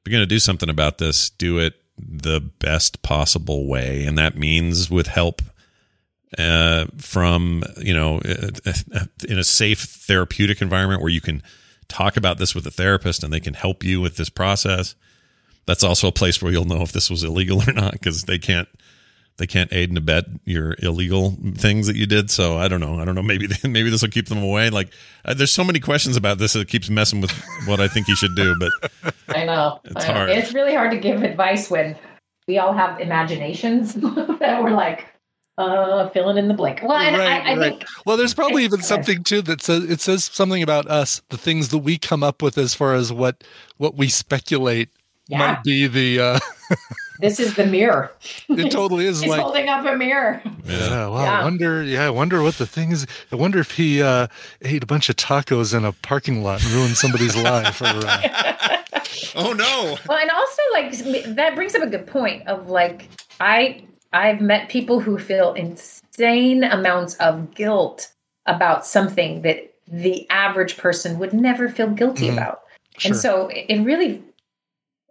[0.00, 4.36] if you're gonna do something about this, do it the best possible way, and that
[4.36, 5.42] means with help
[6.36, 11.42] uh, from you know uh, in a safe therapeutic environment where you can
[11.88, 14.94] talk about this with a therapist and they can help you with this process.
[15.66, 18.38] That's also a place where you'll know if this was illegal or not because they
[18.38, 18.68] can't
[19.38, 22.30] they can't aid and abet your illegal things that you did.
[22.30, 23.00] So I don't know.
[23.00, 23.22] I don't know.
[23.22, 24.68] Maybe maybe this will keep them away.
[24.70, 24.90] Like
[25.24, 27.30] uh, there's so many questions about this that it keeps messing with
[27.66, 28.54] what I think he should do.
[28.58, 29.80] But I know.
[29.84, 30.14] It's I know.
[30.14, 30.30] hard.
[30.30, 31.96] It's really hard to give advice when
[32.46, 35.06] we all have imaginations that we're like,
[35.58, 36.80] uh, filling in the blank.
[36.82, 40.24] Well, and I, I think well, there's probably even something too that says it says
[40.24, 43.44] something about us, the things that we come up with as far as what
[43.76, 44.88] what we speculate
[45.28, 45.38] Yeah.
[45.38, 46.20] might be the.
[46.20, 46.38] uh
[47.20, 48.12] this is the mirror.
[48.48, 49.40] It totally is He's like.
[49.40, 50.42] holding up a mirror.
[50.64, 51.22] Yeah, wow.
[51.22, 51.40] Yeah.
[51.40, 51.82] I wonder.
[51.82, 53.06] Yeah, I wonder what the thing is.
[53.32, 54.28] I wonder if he uh,
[54.62, 57.80] ate a bunch of tacos in a parking lot and ruined somebody's life.
[57.80, 58.82] Or, uh,
[59.36, 59.96] oh no.
[60.08, 63.08] Well, and also like that brings up a good point of like
[63.40, 68.12] I I've met people who feel insane amounts of guilt
[68.46, 72.32] about something that the average person would never feel guilty Mhm.
[72.34, 72.60] about.
[72.98, 73.12] Sure.
[73.12, 74.22] And so it it really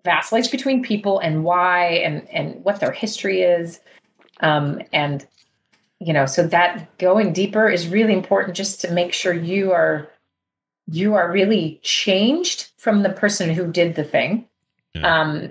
[0.08, 3.80] vacillates between people and why and and what their history is.
[4.40, 5.28] Um and
[6.00, 10.10] you know, so that going deeper is really important just to make sure you are
[10.90, 14.48] you are really changed from the person who did the thing
[15.04, 15.50] um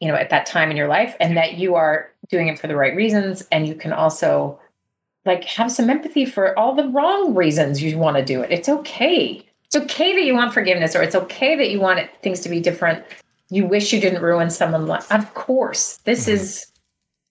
[0.00, 2.66] you know at that time in your life and that you are doing it for
[2.66, 3.46] the right reasons.
[3.52, 4.58] And you can also
[5.24, 8.50] like have some empathy for all the wrong reasons you want to do it.
[8.50, 9.44] It's okay.
[9.64, 12.48] It's okay that you want forgiveness or it's okay that you want it, things to
[12.48, 13.04] be different
[13.50, 16.66] you wish you didn't ruin someone's life of course this is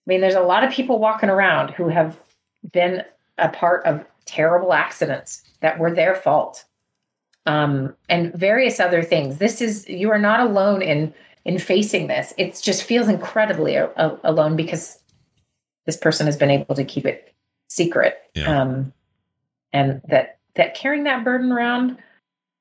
[0.06, 2.18] i mean there's a lot of people walking around who have
[2.72, 3.02] been
[3.38, 6.64] a part of terrible accidents that were their fault
[7.46, 9.38] um, and various other things.
[9.38, 11.14] This is you are not alone in
[11.44, 12.34] in facing this.
[12.36, 14.98] It just feels incredibly a, a- alone because
[15.86, 17.32] this person has been able to keep it
[17.68, 18.18] secret.
[18.34, 18.60] Yeah.
[18.60, 18.92] Um,
[19.72, 21.98] and that that carrying that burden around,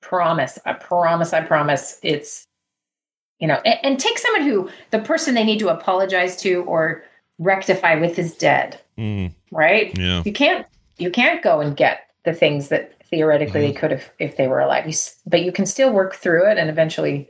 [0.01, 2.47] promise, I promise, I promise, it's
[3.39, 7.03] you know, and, and take someone who the person they need to apologize to or
[7.37, 9.97] rectify with is dead Mm, right?
[9.97, 10.23] Yeah.
[10.25, 10.65] You can't
[10.97, 14.59] you can't go and get the things that theoretically they could have if they were
[14.59, 14.87] alive.
[14.87, 14.93] You,
[15.25, 17.29] but you can still work through it and eventually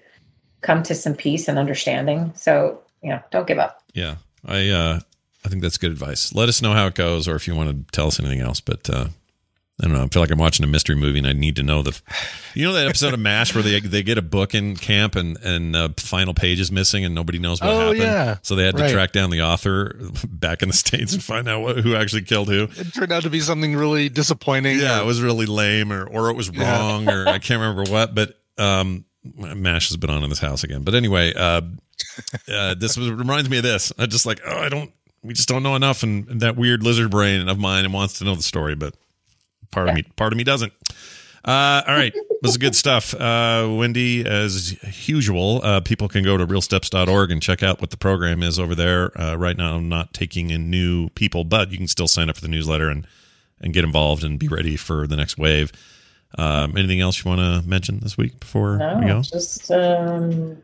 [0.61, 2.32] come to some peace and understanding.
[2.36, 3.82] So, you know, don't give up.
[3.94, 4.15] Yeah,
[4.45, 4.99] I uh,
[5.44, 6.34] I think that's good advice.
[6.34, 8.61] Let us know how it goes, or if you want to tell us anything else.
[8.61, 9.07] But uh,
[9.81, 10.03] I don't know.
[10.03, 11.99] I feel like I'm watching a mystery movie, and I need to know the.
[12.53, 15.35] You know that episode of M*A*S*H where they they get a book in camp, and
[15.43, 17.97] and uh, final page is missing, and nobody knows what Oh, happened.
[17.99, 18.38] yeah.
[18.41, 18.91] So they had to Right.
[18.93, 19.97] track down the author
[20.30, 22.69] back in the states and find out what, who actually killed who.
[22.77, 24.80] it turned out to be something really disappointing.
[24.80, 26.80] Yeah, it was really lame, or or it was Yeah.
[26.80, 28.15] wrong, or I can't remember what.
[28.15, 29.03] But um,
[29.38, 30.84] M*A*S*H has been on in this house again.
[30.84, 31.60] But anyway, uh,
[32.47, 33.91] uh, this was, reminds me of this.
[33.99, 34.91] I just like, oh, I don't.
[35.22, 38.19] We just don't know enough, and, and that weird lizard brain of mine and wants
[38.19, 38.93] to know the story, but
[39.76, 40.73] part of me, part of me doesn't.
[41.43, 43.14] Uh, all right, was good stuff.
[43.14, 44.76] Uh, Wendi, as
[45.07, 48.73] usual, uh, people can go to realsteps.org and check out what the program is over
[48.73, 49.19] there.
[49.19, 52.35] Uh, right now, I'm not taking in new people, but you can still sign up
[52.35, 53.06] for the newsletter and,
[53.60, 55.72] and get involved and be ready for the next wave.
[56.38, 59.22] Um, anything else you want to mention this week before we go?
[59.22, 60.57] just um,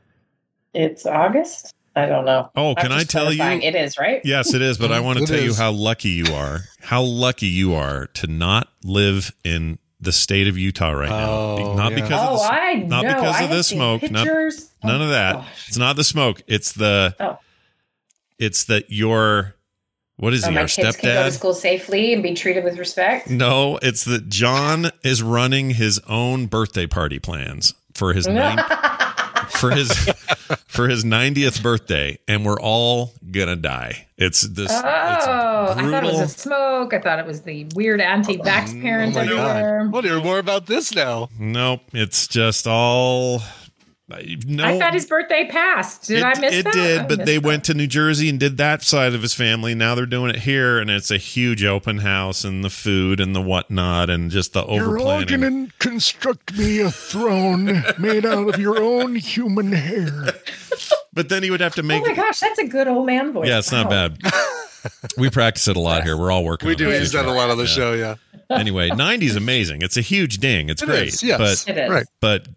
[0.74, 1.76] it's August.
[1.96, 2.50] I don't know.
[2.56, 4.22] Oh, I'm can I just tell you- It is right.
[4.24, 6.62] Yes, it is, but I mm, want to It tell you how lucky you are.
[6.82, 11.30] How lucky you are to not live in the state of Utah right now.
[11.32, 11.96] Oh, not yeah.
[12.02, 13.14] because Oh, of the, I not know.
[13.14, 14.02] because I of have the seen smoke.
[14.10, 14.70] Not, Pictures.
[14.84, 15.34] Oh, none Oh, of that.
[15.36, 15.68] gosh.
[15.68, 16.42] It's not the smoke.
[16.48, 17.38] It's the Oh.
[18.40, 19.56] it's that your
[20.18, 20.56] what is oh, So he?
[20.56, 21.32] my Our kids can go to stepdad?
[21.34, 23.30] school safely and be treated with respect.
[23.30, 28.58] No, it's that John is running his own birthday party plans for his nine,
[29.52, 29.92] for his
[30.68, 34.08] for his 90th birthday and we're all gonna die.
[34.18, 36.94] It's this Oh, it's I thought it was a smoke.
[36.94, 39.84] I thought it was the weird anti-vax oh, parents Oh my everywhere.
[39.84, 39.94] God.
[39.94, 41.30] We'll hear more about this now.
[41.40, 43.42] Nope, it's just all.
[44.48, 46.08] No, I thought his birthday passed.
[46.08, 46.74] Did it, I miss it that?
[46.74, 47.46] did, I but they that.
[47.46, 49.74] went to New Jersey and did that side of his family.
[49.76, 53.36] Now they're doing it here, and it's a huge open house and the food and
[53.36, 55.68] the whatnot and just the over planning.
[55.68, 60.28] to construct me a throne made out of your own human hair.
[61.14, 62.04] But then he would have to make.
[62.04, 63.48] Oh my gosh, that's a good old man voice.
[63.48, 64.10] yeah, it's not Wow.
[64.10, 64.34] bad.
[65.18, 66.18] we practice it a lot here.
[66.18, 66.68] We're all working.
[66.68, 67.00] We on do it.
[67.00, 67.70] use that a lot on the Yeah.
[67.70, 68.16] show, yeah.
[68.50, 69.82] Anyway, 90 is amazing.
[69.82, 70.70] It's a huge ding.
[70.70, 71.08] It's It great.
[71.10, 71.38] is, yes.
[71.66, 71.90] But It is.
[71.90, 72.06] Right.
[72.20, 72.48] but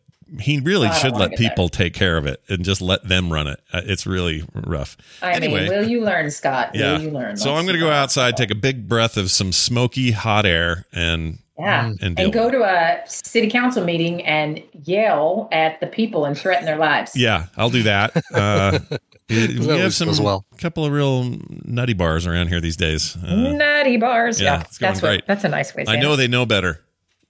[0.41, 1.49] he really God, should let get there.
[1.51, 3.61] people take care of it and just let them run it.
[3.73, 4.97] Uh, It's really rough.
[5.23, 6.71] I anyway, mean, will you learn, Scott?
[6.75, 6.99] yeah.
[6.99, 7.37] You learn?
[7.37, 10.45] So Let's I'm going to go outside, take a big breath of some smoky hot
[10.47, 15.49] air, and Yeah, and and, deal go with to a city council meeting and yell
[15.53, 17.13] at the people and threaten their lives.
[17.15, 18.17] yeah, I'll do that.
[18.33, 18.79] Uh,
[19.31, 20.45] we have some goes well.
[20.59, 23.17] couple of real nutty bars around here these days.
[23.17, 24.41] Uh, Nutty bars.
[24.41, 25.17] yeah, Yeah, it's going that's great.
[25.23, 25.85] What, that's a nice way.
[25.85, 26.17] To I know it.
[26.17, 26.81] they know better.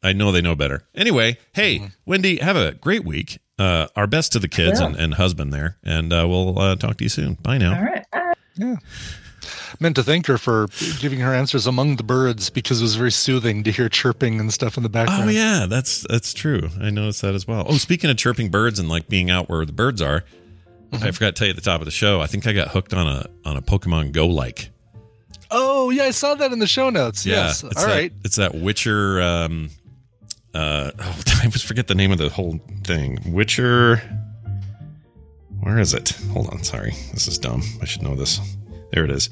[0.04, 0.86] I know they know better.
[0.94, 2.12] Anyway, hey, Mm-hmm.
[2.12, 3.38] Wendi, have a great week.
[3.58, 4.88] Uh, our best to the kids will.
[4.88, 7.34] and, and husband there, and uh, we'll uh, talk to you soon.
[7.34, 7.76] Bye now.
[7.76, 8.04] All right.
[8.12, 8.34] Bye.
[8.56, 8.76] Yeah.
[9.80, 10.68] Meant to thank her for
[11.00, 14.52] giving her answers among the birds because it was very soothing to hear chirping and
[14.52, 15.24] stuff in the background.
[15.24, 16.68] Oh yeah, that's that's true.
[16.80, 17.66] I noticed that as well.
[17.68, 20.24] Oh, speaking of chirping birds and like being out where the birds are,
[20.92, 21.04] Mm-hmm.
[21.04, 22.20] I forgot to tell you at the top of the show.
[22.20, 24.70] I think I got hooked on a on a Pokemon Go like.
[25.50, 27.26] Oh, yeah, I saw that in the show notes.
[27.26, 27.64] Yeah, yes.
[27.64, 28.12] it's All that, right.
[28.24, 29.20] It's that Witcher.
[29.20, 29.70] Um,
[30.54, 33.18] uh, oh, I always forget the name of the whole thing.
[33.26, 34.00] Witcher.
[35.60, 36.10] Where is it?
[36.32, 36.62] Hold on.
[36.62, 37.62] Sorry, this is dumb.
[37.80, 38.40] I should know this.
[38.92, 39.30] There it is.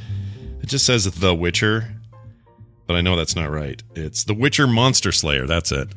[0.63, 1.89] It just says The Witcher,
[2.87, 3.83] but I know that's not right.
[3.95, 5.47] It's The Witcher Monster Slayer.
[5.47, 5.89] That's it.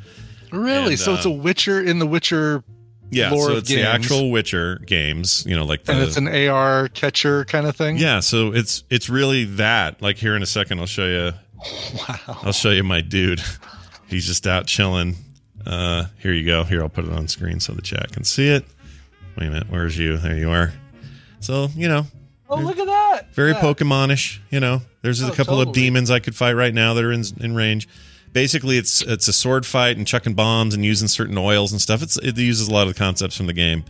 [0.51, 0.93] Really?
[0.93, 2.63] And, so it's a uh, Witcher in the Witcher
[3.11, 5.45] Yeah, so it's the actual Witcher games.
[5.45, 7.97] You know, like the and it's an AR catcher kind of thing.
[7.97, 10.01] Yeah, so it's it's really that.
[10.01, 11.31] Like here in a second, I'll show you.
[11.95, 12.41] Wow.
[12.43, 13.41] I'll show you my dude.
[14.07, 15.15] He's just out chilling.
[15.65, 16.63] Uh, here you go.
[16.63, 18.65] Here, I'll put it on screen so the chat can see it.
[19.37, 20.17] Wait a minute, where's you?
[20.17, 20.73] There you are.
[21.39, 22.05] So you know,
[22.49, 23.33] Oh, look at that.
[23.33, 23.61] very Yeah.
[23.61, 24.39] Pokemonish.
[24.51, 27.11] You know, there's a Oh, couple of demons I could fight right now that are
[27.11, 27.87] in in range.
[28.33, 32.01] Basically, it's it's a sword fight and chucking bombs and using certain oils and stuff.
[32.03, 33.83] It's it uses a lot of the concepts from the game,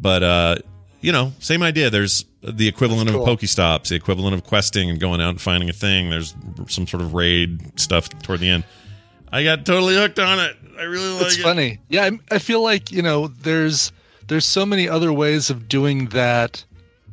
[0.00, 0.56] but uh,
[1.00, 1.90] you know, same idea.
[1.90, 3.36] There's the equivalent That's of cool.
[3.36, 6.10] Pokestops, the equivalent of questing and going out and finding a thing.
[6.10, 6.34] There's
[6.68, 8.64] some sort of raid stuff toward the end.
[9.34, 10.56] I got totally hooked on it.
[10.78, 11.26] I really like it.
[11.26, 11.42] It's it.
[11.42, 11.78] funny.
[11.88, 13.90] Yeah, I, I feel like you know, there's
[14.28, 16.64] there's so many other ways of doing that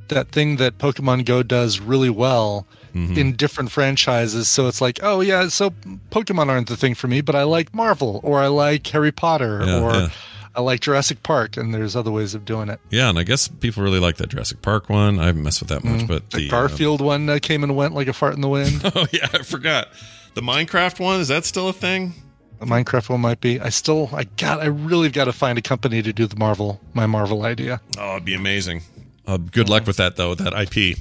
[0.10, 3.18] that thing that Pokemon Go does really well Mm-hmm.
[3.18, 4.50] in different franchises.
[4.50, 5.70] So it's like, oh yeah, so
[6.10, 9.64] Pokemon aren't the thing for me, but I like Marvel or I like Harry Potter
[9.66, 10.10] Yeah, or yeah.
[10.54, 12.80] I like Jurassic Park, and there's other ways of doing it.
[12.90, 15.18] Yeah, and I guess people really like that Jurassic Park one.
[15.20, 17.76] I haven't messed with that much, but The the uh, Garfield one uh, came and
[17.76, 18.82] went like a fart in the wind.
[18.96, 19.88] oh yeah, I forgot.
[20.34, 22.14] The Minecraft one is that still a thing?
[22.60, 23.60] the Minecraft one might be.
[23.60, 26.80] I still, I got, I really got to find a company to do the Marvel,
[26.94, 27.82] my Marvel idea.
[27.98, 28.84] Oh, it'd be amazing.
[29.26, 30.36] Uh, good luck with that though.
[30.36, 30.98] That IP.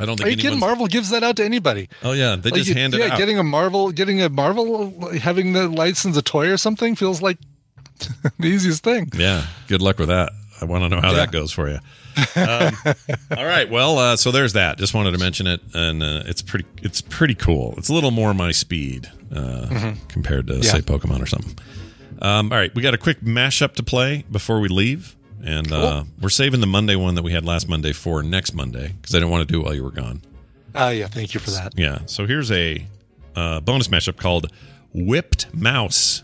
[0.00, 0.58] I don't think Are you kidding?
[0.58, 1.88] Marvel gives that out to anybody.
[2.02, 3.18] Oh yeah, they Like, just you- hand it yeah, out.
[3.18, 7.38] getting a Marvel, getting a Marvel, having the license a toy or something feels like
[8.38, 9.10] the easiest thing.
[9.16, 10.32] yeah, good luck with that.
[10.60, 11.16] I want to know how Yeah.
[11.18, 11.78] that goes for you.
[12.36, 12.76] Um,
[13.36, 14.78] all right, well, uh, so there's that.
[14.78, 16.64] Just wanted to mention it, and uh, it's pretty.
[16.82, 17.74] It's pretty cool.
[17.76, 20.62] It's a little more my speed uh, compared to Mm-hmm.
[20.62, 20.70] Yeah.
[20.70, 21.56] say Pokemon or something.
[22.22, 26.04] Um, all right, we got a quick mashup to play before we leave, and uh,
[26.20, 29.18] we're saving the Monday one that we had last Monday for next Monday because I
[29.18, 30.22] didn't want to do it while you were gone.
[30.74, 31.06] Ah, yeah.
[31.08, 31.72] Thank you for that.
[31.76, 32.00] Yeah.
[32.06, 32.84] So here's a
[33.36, 34.50] uh, bonus mashup called
[34.92, 36.22] Whipped Mouse.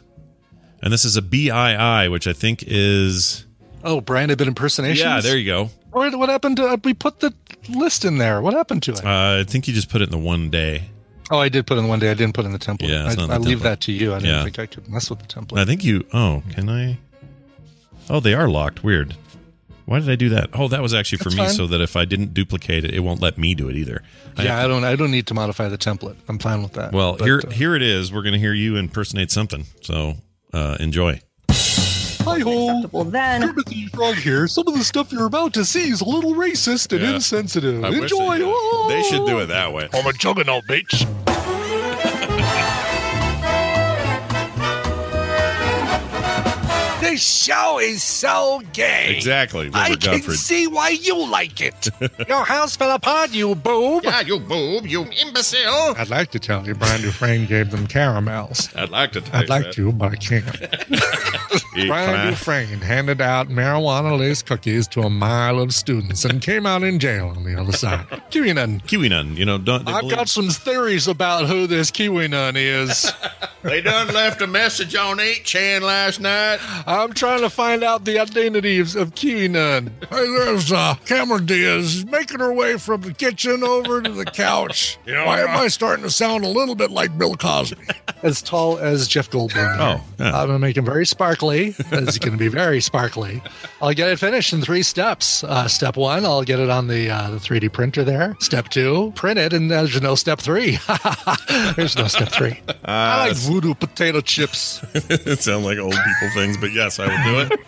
[0.83, 3.45] And this is a BII, which I think is.
[3.85, 5.01] Oh, Brian Ibbott impersonations.
[5.01, 5.71] Yeah, there you go.
[5.91, 6.67] What, what happened to?
[6.67, 7.35] Uh, we put the
[7.69, 8.41] list in there.
[8.43, 9.05] What happened to it?
[9.05, 10.85] Uh, I think you just put it in the one day.
[11.31, 12.11] Oh, I did put in the one day.
[12.11, 12.89] I didn't put in the template.
[12.89, 13.63] Yeah, I, not I the leave template.
[13.63, 14.13] that to you.
[14.15, 14.45] I didn't Yeah.
[14.45, 15.59] think I could mess with the template.
[15.59, 16.05] I think you.
[16.13, 16.99] Oh, can I?
[18.09, 18.83] Oh, they are locked.
[18.83, 19.17] Weird.
[19.87, 20.51] Why did I do that?
[20.53, 21.55] Oh, that was actually for That's me, fine.
[21.55, 24.03] so that if I didn't duplicate it, it won't let me do it either.
[24.37, 24.85] I yeah, I don't.
[24.85, 26.17] I don't need to modify the template.
[26.29, 26.93] I'm fine with that.
[26.93, 28.13] well, But, here uh, here it is.
[28.13, 29.65] We're going to hear you impersonate something.
[29.83, 30.15] So
[30.53, 31.21] uh, enjoy.
[32.23, 32.83] Hi ho.
[32.93, 34.47] Well, then Timothy Frog here.
[34.47, 37.15] Some of the stuff you're about to see is a little racist and Yeah.
[37.15, 37.83] insensitive.
[37.83, 38.39] I Enjoy.
[38.39, 38.87] They, Oh.
[38.91, 39.89] They should do it that way.
[39.93, 41.07] I'm a juggernaut, bitch.
[47.11, 49.13] This show is so gay.
[49.17, 49.69] Exactly.
[49.75, 50.37] I Robert can Godfrey.
[50.37, 51.89] see why you like it.
[52.29, 54.05] Your house fell apart, you boob.
[54.05, 55.97] Yeah, you boob, you imbecile.
[55.99, 58.73] I'd like to tell you Brian Dufresne gave them caramels.
[58.77, 59.23] I'd like to.
[59.23, 59.73] Tell I'd you like that.
[59.75, 61.89] to, but I can't.
[61.89, 62.31] Brian pie.
[62.31, 67.01] Dufresne handed out marijuana laced cookies to a mile of students and came out in
[67.01, 68.07] jail on the other side.
[68.31, 68.79] Kiwi nun.
[68.87, 69.37] Kiwi nun.
[69.37, 69.89] You know, don't.
[69.89, 73.11] I've got some theories about who this Kiwi nun is.
[73.63, 76.61] They done left a message on 8chan last night.
[77.01, 79.91] I'm trying to find out the identity of, of Kiwi nun.
[80.11, 84.99] Hey, there's uh, Cameron Diaz making her way from the kitchen over to the couch.
[85.11, 85.27] Yeah.
[85.27, 87.83] Why am I starting to sound a little bit like Bill Cosby?
[88.23, 89.77] As tall as Jeff Goldblum.
[89.79, 90.39] Oh, yeah.
[90.39, 91.75] I'm gonna make him very sparkly.
[91.79, 93.43] It's gonna be very sparkly.
[93.81, 95.43] I'll get it finished in three steps.
[95.43, 98.37] Uh, step one, I'll get it on the uh, the 3D printer there.
[98.41, 100.79] Step two, print it, and there's no step three.
[101.77, 102.61] there's no step three.
[102.85, 104.83] I like voodoo potato chips.
[104.95, 107.61] it sounds like old people things, but yes, I will do it.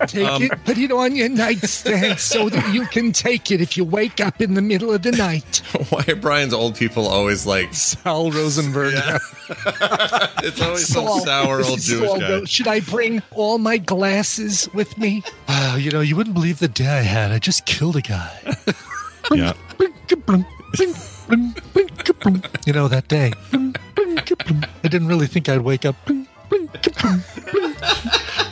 [0.08, 3.76] Take Um, it, put it on your nightstand so that you can take it if
[3.76, 5.58] you wake up in the middle of the night.
[5.90, 7.74] Why are Brian's old people always like?
[7.74, 8.94] Sal Rosenberg.
[10.42, 12.28] It's always some sour this old Jewish Saul guy.
[12.28, 15.22] Go- Should I bring all my glasses with me?
[15.48, 17.30] Wow, you know, you wouldn't believe the day I had.
[17.32, 18.40] I just killed a guy.
[19.32, 19.52] Yeah.
[22.66, 23.32] You know, that day.
[23.52, 25.96] I didn't really think I'd wake up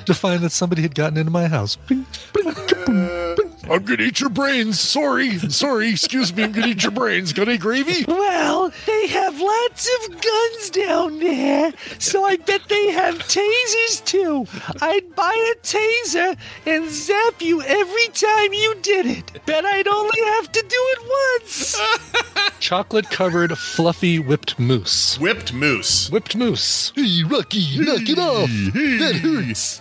[0.09, 1.79] to find that somebody had gotten into my house.
[1.91, 3.37] Uh,
[3.71, 4.81] I'm gonna eat your brains.
[4.81, 5.91] Sorry, sorry.
[5.91, 6.45] Excuse me.
[6.45, 7.35] I'm gonna eat your brains.
[7.35, 8.07] Got any gravy?
[8.09, 14.47] Well, they have lots of guns down there, so I bet they have tasers too.
[14.81, 19.45] I'd buy a taser and zap you every time you did it.
[19.45, 21.79] Bet I'd only have to do it once.
[22.61, 25.19] Chocolate covered, fluffy whipped moose.
[25.21, 26.11] Whipped moose.
[26.11, 26.93] Whipped moose.
[26.95, 28.49] Hey, Rocky, knock it off.
[28.49, 29.81] That hurts.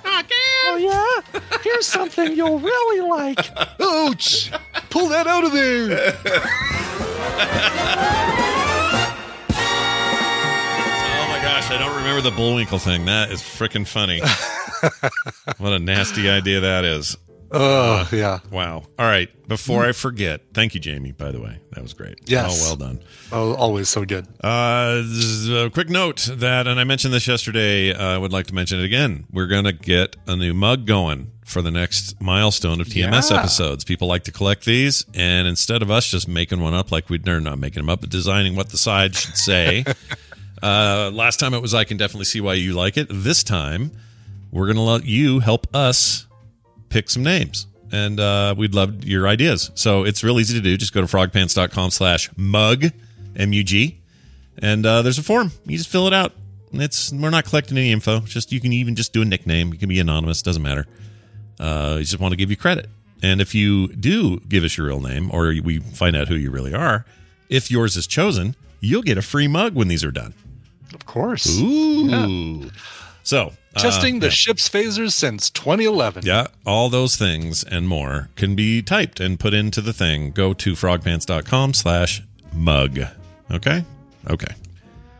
[0.87, 1.21] Yeah?
[1.63, 3.39] Here's something you'll really like.
[3.81, 4.51] Ouch!
[4.89, 6.13] Pull that out of there!
[11.19, 13.05] Oh my gosh, I don't remember the Bullwinkle thing.
[13.05, 14.21] That is freaking funny.
[15.57, 17.17] what a nasty idea that is.
[17.51, 18.39] Oh, yeah.
[18.51, 18.83] Wow.
[18.99, 19.29] All right.
[19.47, 21.59] Before I forget, thank you, Jamie, by the way.
[21.71, 22.19] That was great.
[22.29, 22.61] Yes.
[22.61, 22.99] Oh, well done.
[23.31, 24.27] Oh, always so good.
[24.43, 28.33] Uh, this is a quick note that, and I mentioned this yesterday, uh, I would
[28.33, 29.25] like to mention it again.
[29.31, 33.39] We're going to get a new mug going for the next milestone of TMS Yeah.
[33.39, 33.85] episodes.
[33.85, 37.25] People like to collect these, and instead of us just making one up like we'd,
[37.29, 39.85] or not making them up, but designing what the side should say,
[40.61, 43.07] uh, last time it was I can definitely see why you like it.
[43.09, 43.91] This time,
[44.51, 46.26] we're going to let you help us
[46.89, 49.71] pick some names and uh, we'd love your ideas.
[49.75, 50.77] So it's real easy to do.
[50.77, 52.85] Just go to frogpants.com slash mug
[53.35, 53.99] m-u-g
[54.59, 55.51] and uh, there's a form.
[55.65, 56.33] You just fill it out.
[56.73, 58.21] It's we're not collecting any info.
[58.21, 59.71] Just you can even just do a nickname.
[59.71, 60.41] You can be anonymous.
[60.41, 60.85] Doesn't matter.
[61.59, 62.89] Uh, you just want to give you credit.
[63.23, 66.51] And if you do give us your real name or we find out who you
[66.51, 67.05] really are
[67.49, 70.33] if yours is chosen you'll get a free mug when these are done.
[70.93, 71.59] Of course.
[71.59, 72.69] ooh.
[73.23, 74.31] So uh, Testing the yeah.
[74.31, 76.25] ship's phasers since 2011.
[76.25, 80.31] Yeah, all those things and more can be typed and put into the thing.
[80.31, 82.21] Go to frogpants.com slash
[82.53, 82.99] mug.
[83.51, 83.83] Okay?
[84.29, 84.53] Okay.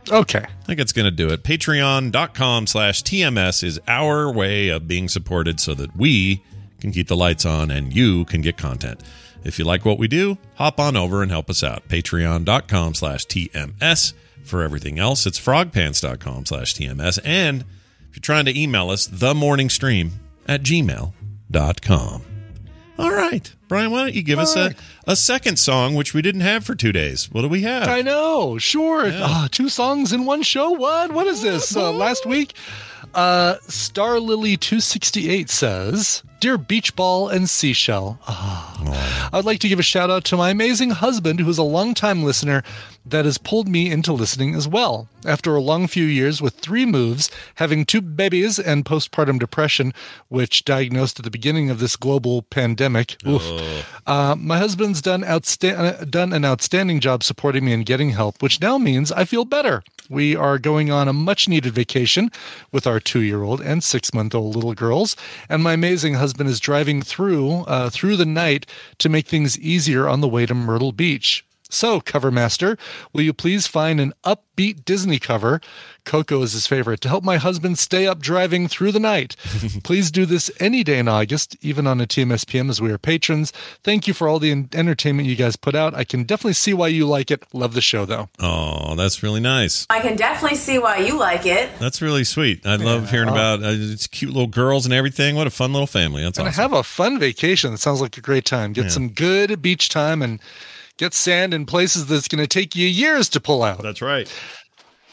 [0.09, 0.39] Okay.
[0.39, 1.43] I think it's going to do it.
[1.43, 6.43] Patreon.com slash TMS is our way of being supported so that we
[6.79, 9.01] can keep the lights on and you can get content.
[9.43, 11.87] If you like what we do, hop on over and help us out.
[11.87, 14.13] Patreon.com slash TMS.
[14.43, 17.19] For everything else, it's frogpants.com slash TMS.
[17.25, 17.65] And
[18.17, 20.11] you're trying to email us, the morning stream
[20.47, 22.21] at gmail.com.
[22.97, 23.53] All right.
[23.67, 24.73] Brian, why don't you give us a,
[25.05, 27.31] a second song, which we didn't have for two days?
[27.31, 27.87] What do we have?
[27.87, 28.57] I know.
[28.57, 29.03] Sure.
[29.13, 30.71] Ah, two songs in one show.
[30.71, 31.11] What?
[31.11, 31.75] What is this?
[31.75, 32.55] Uh, last week,
[33.13, 39.29] uh, Star Lily 268 says, Dear Beach Ball and Seashell, ah.
[39.33, 42.23] I'd like to give a shout out to my amazing husband, who is a longtime
[42.23, 42.61] listener
[43.03, 45.07] that has pulled me into listening as well.
[45.25, 49.93] After a long few years with three moves, having two babies, and postpartum depression,
[50.27, 53.43] which diagnosed at the beginning of this global pandemic, oof,
[54.05, 58.43] uh, my husband's done, outsta- uh, done an outstanding job supporting me and getting help,
[58.43, 59.83] which now means I feel better.
[60.09, 62.31] We are going on a much needed vacation
[62.71, 65.15] with our two year old and six month old little girls,
[65.49, 68.65] and my amazing husband is driving through uh, through the night
[68.99, 71.46] to make things easier on the way to Myrtle Beach.
[71.69, 72.77] So, cover master,
[73.13, 75.59] will you please find an upbeat Disney cover?
[76.05, 79.35] Coco is his favorite to help my husband stay up driving through the night.
[79.83, 83.51] please do this any day in August, even on a TMSPM as we are patrons.
[83.83, 85.93] Thank you for all the entertainment you guys put out.
[85.93, 87.43] I can definitely see why you like it.
[87.53, 88.29] Love the show though.
[88.39, 89.85] Oh, that's really nice.
[89.89, 91.69] I can definitely see why you like it.
[91.79, 92.65] That's really sweet.
[92.65, 95.35] I love hearing about uh, it's cute little girls and everything.
[95.35, 96.23] What a fun little family.
[96.23, 96.61] That's and awesome.
[96.61, 97.71] have a fun vacation.
[97.71, 98.71] That sounds like a great time.
[98.71, 98.89] Get Yeah.
[98.91, 100.39] some good beach time and
[100.97, 103.81] get sand in places that's going to take you years to pull out.
[103.81, 104.31] That's right.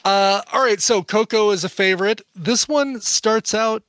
[0.04, 2.20] Uh, all right, so Coco is a favorite.
[2.34, 3.82] This one starts out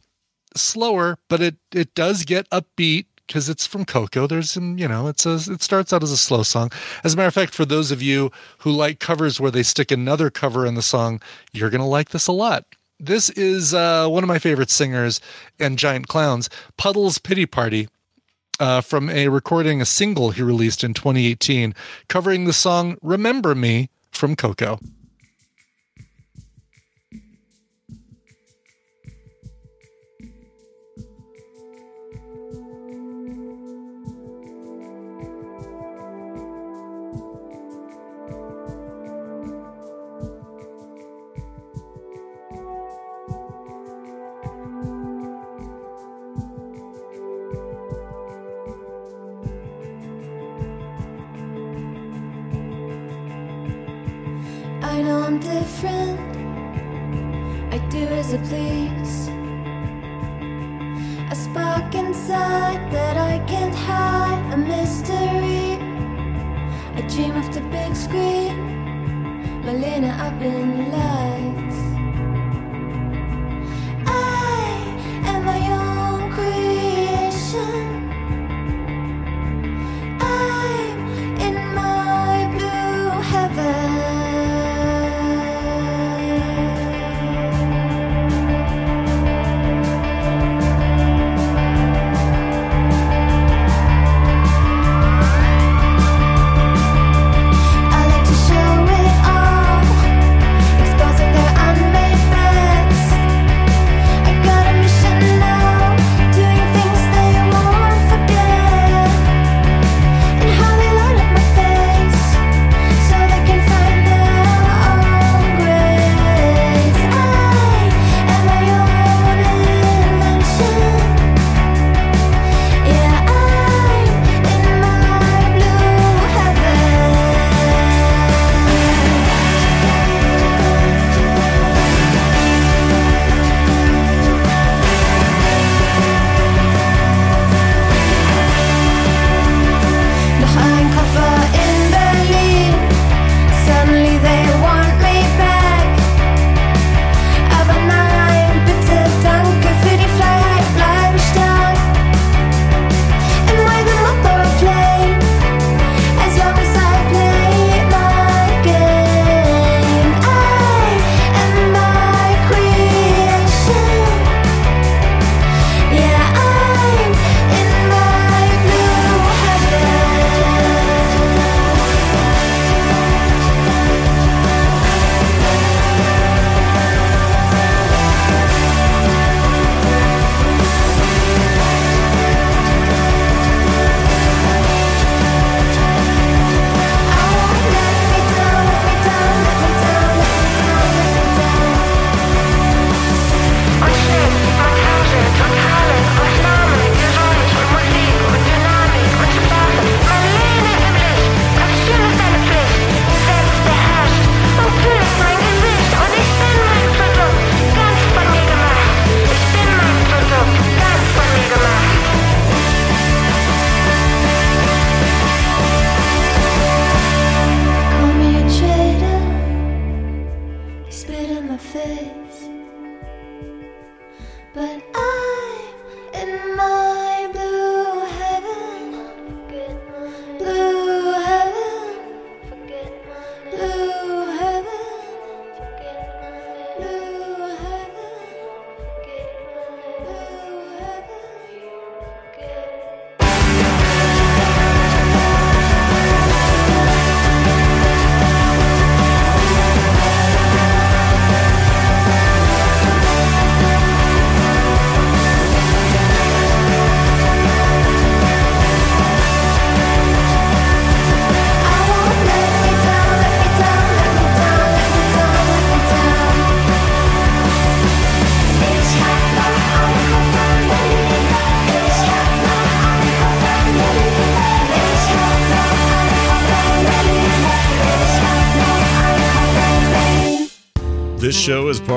[0.55, 4.25] slower, but it it does get upbeat because it's from Coco.
[4.27, 6.71] There's some, you know, it's a it starts out as a slow song.
[7.03, 9.91] As a matter of fact, for those of you who like covers where they stick
[9.91, 12.65] another cover in the song, you're gonna like this a lot.
[12.97, 15.19] This is uh, one of my favorite singers
[15.59, 17.89] and giant clowns, Puddles Pity Party
[18.59, 21.73] uh, from a recording, a single he released in 2018,
[22.07, 24.79] covering the song Remember Me from Coco.
[55.25, 56.19] I'm different.
[57.73, 59.27] I do as I please.
[61.31, 65.79] A spark inside that I can't hide, a mystery.
[66.95, 68.55] I dream of the big screen,
[69.65, 71.79] Malena up in the lights.
[74.05, 74.61] I
[75.25, 77.94] am my own creation.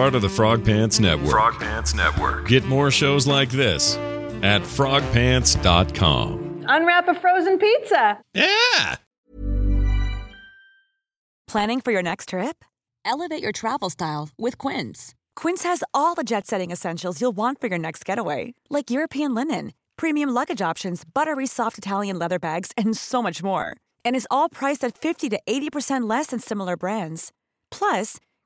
[0.08, 1.30] Part of the Frog Pants Network.
[1.30, 2.48] Frog Pants Network.
[2.48, 3.98] Get more shows like this
[4.42, 6.64] at frogpants.com.
[6.66, 8.18] Unwrap a frozen pizza.
[8.32, 8.94] Yeah.
[11.46, 12.64] Planning for your next trip?
[13.04, 15.14] Elevate your travel style with Quince.
[15.36, 19.34] Quince has all the jet setting essentials you'll want for your next getaway, like European
[19.34, 23.76] linen, premium luggage options, buttery soft Italian leather bags, and so much more.
[24.06, 27.30] And is all priced at 50 to 80% less than similar brands.
[27.70, 28.16] Plus,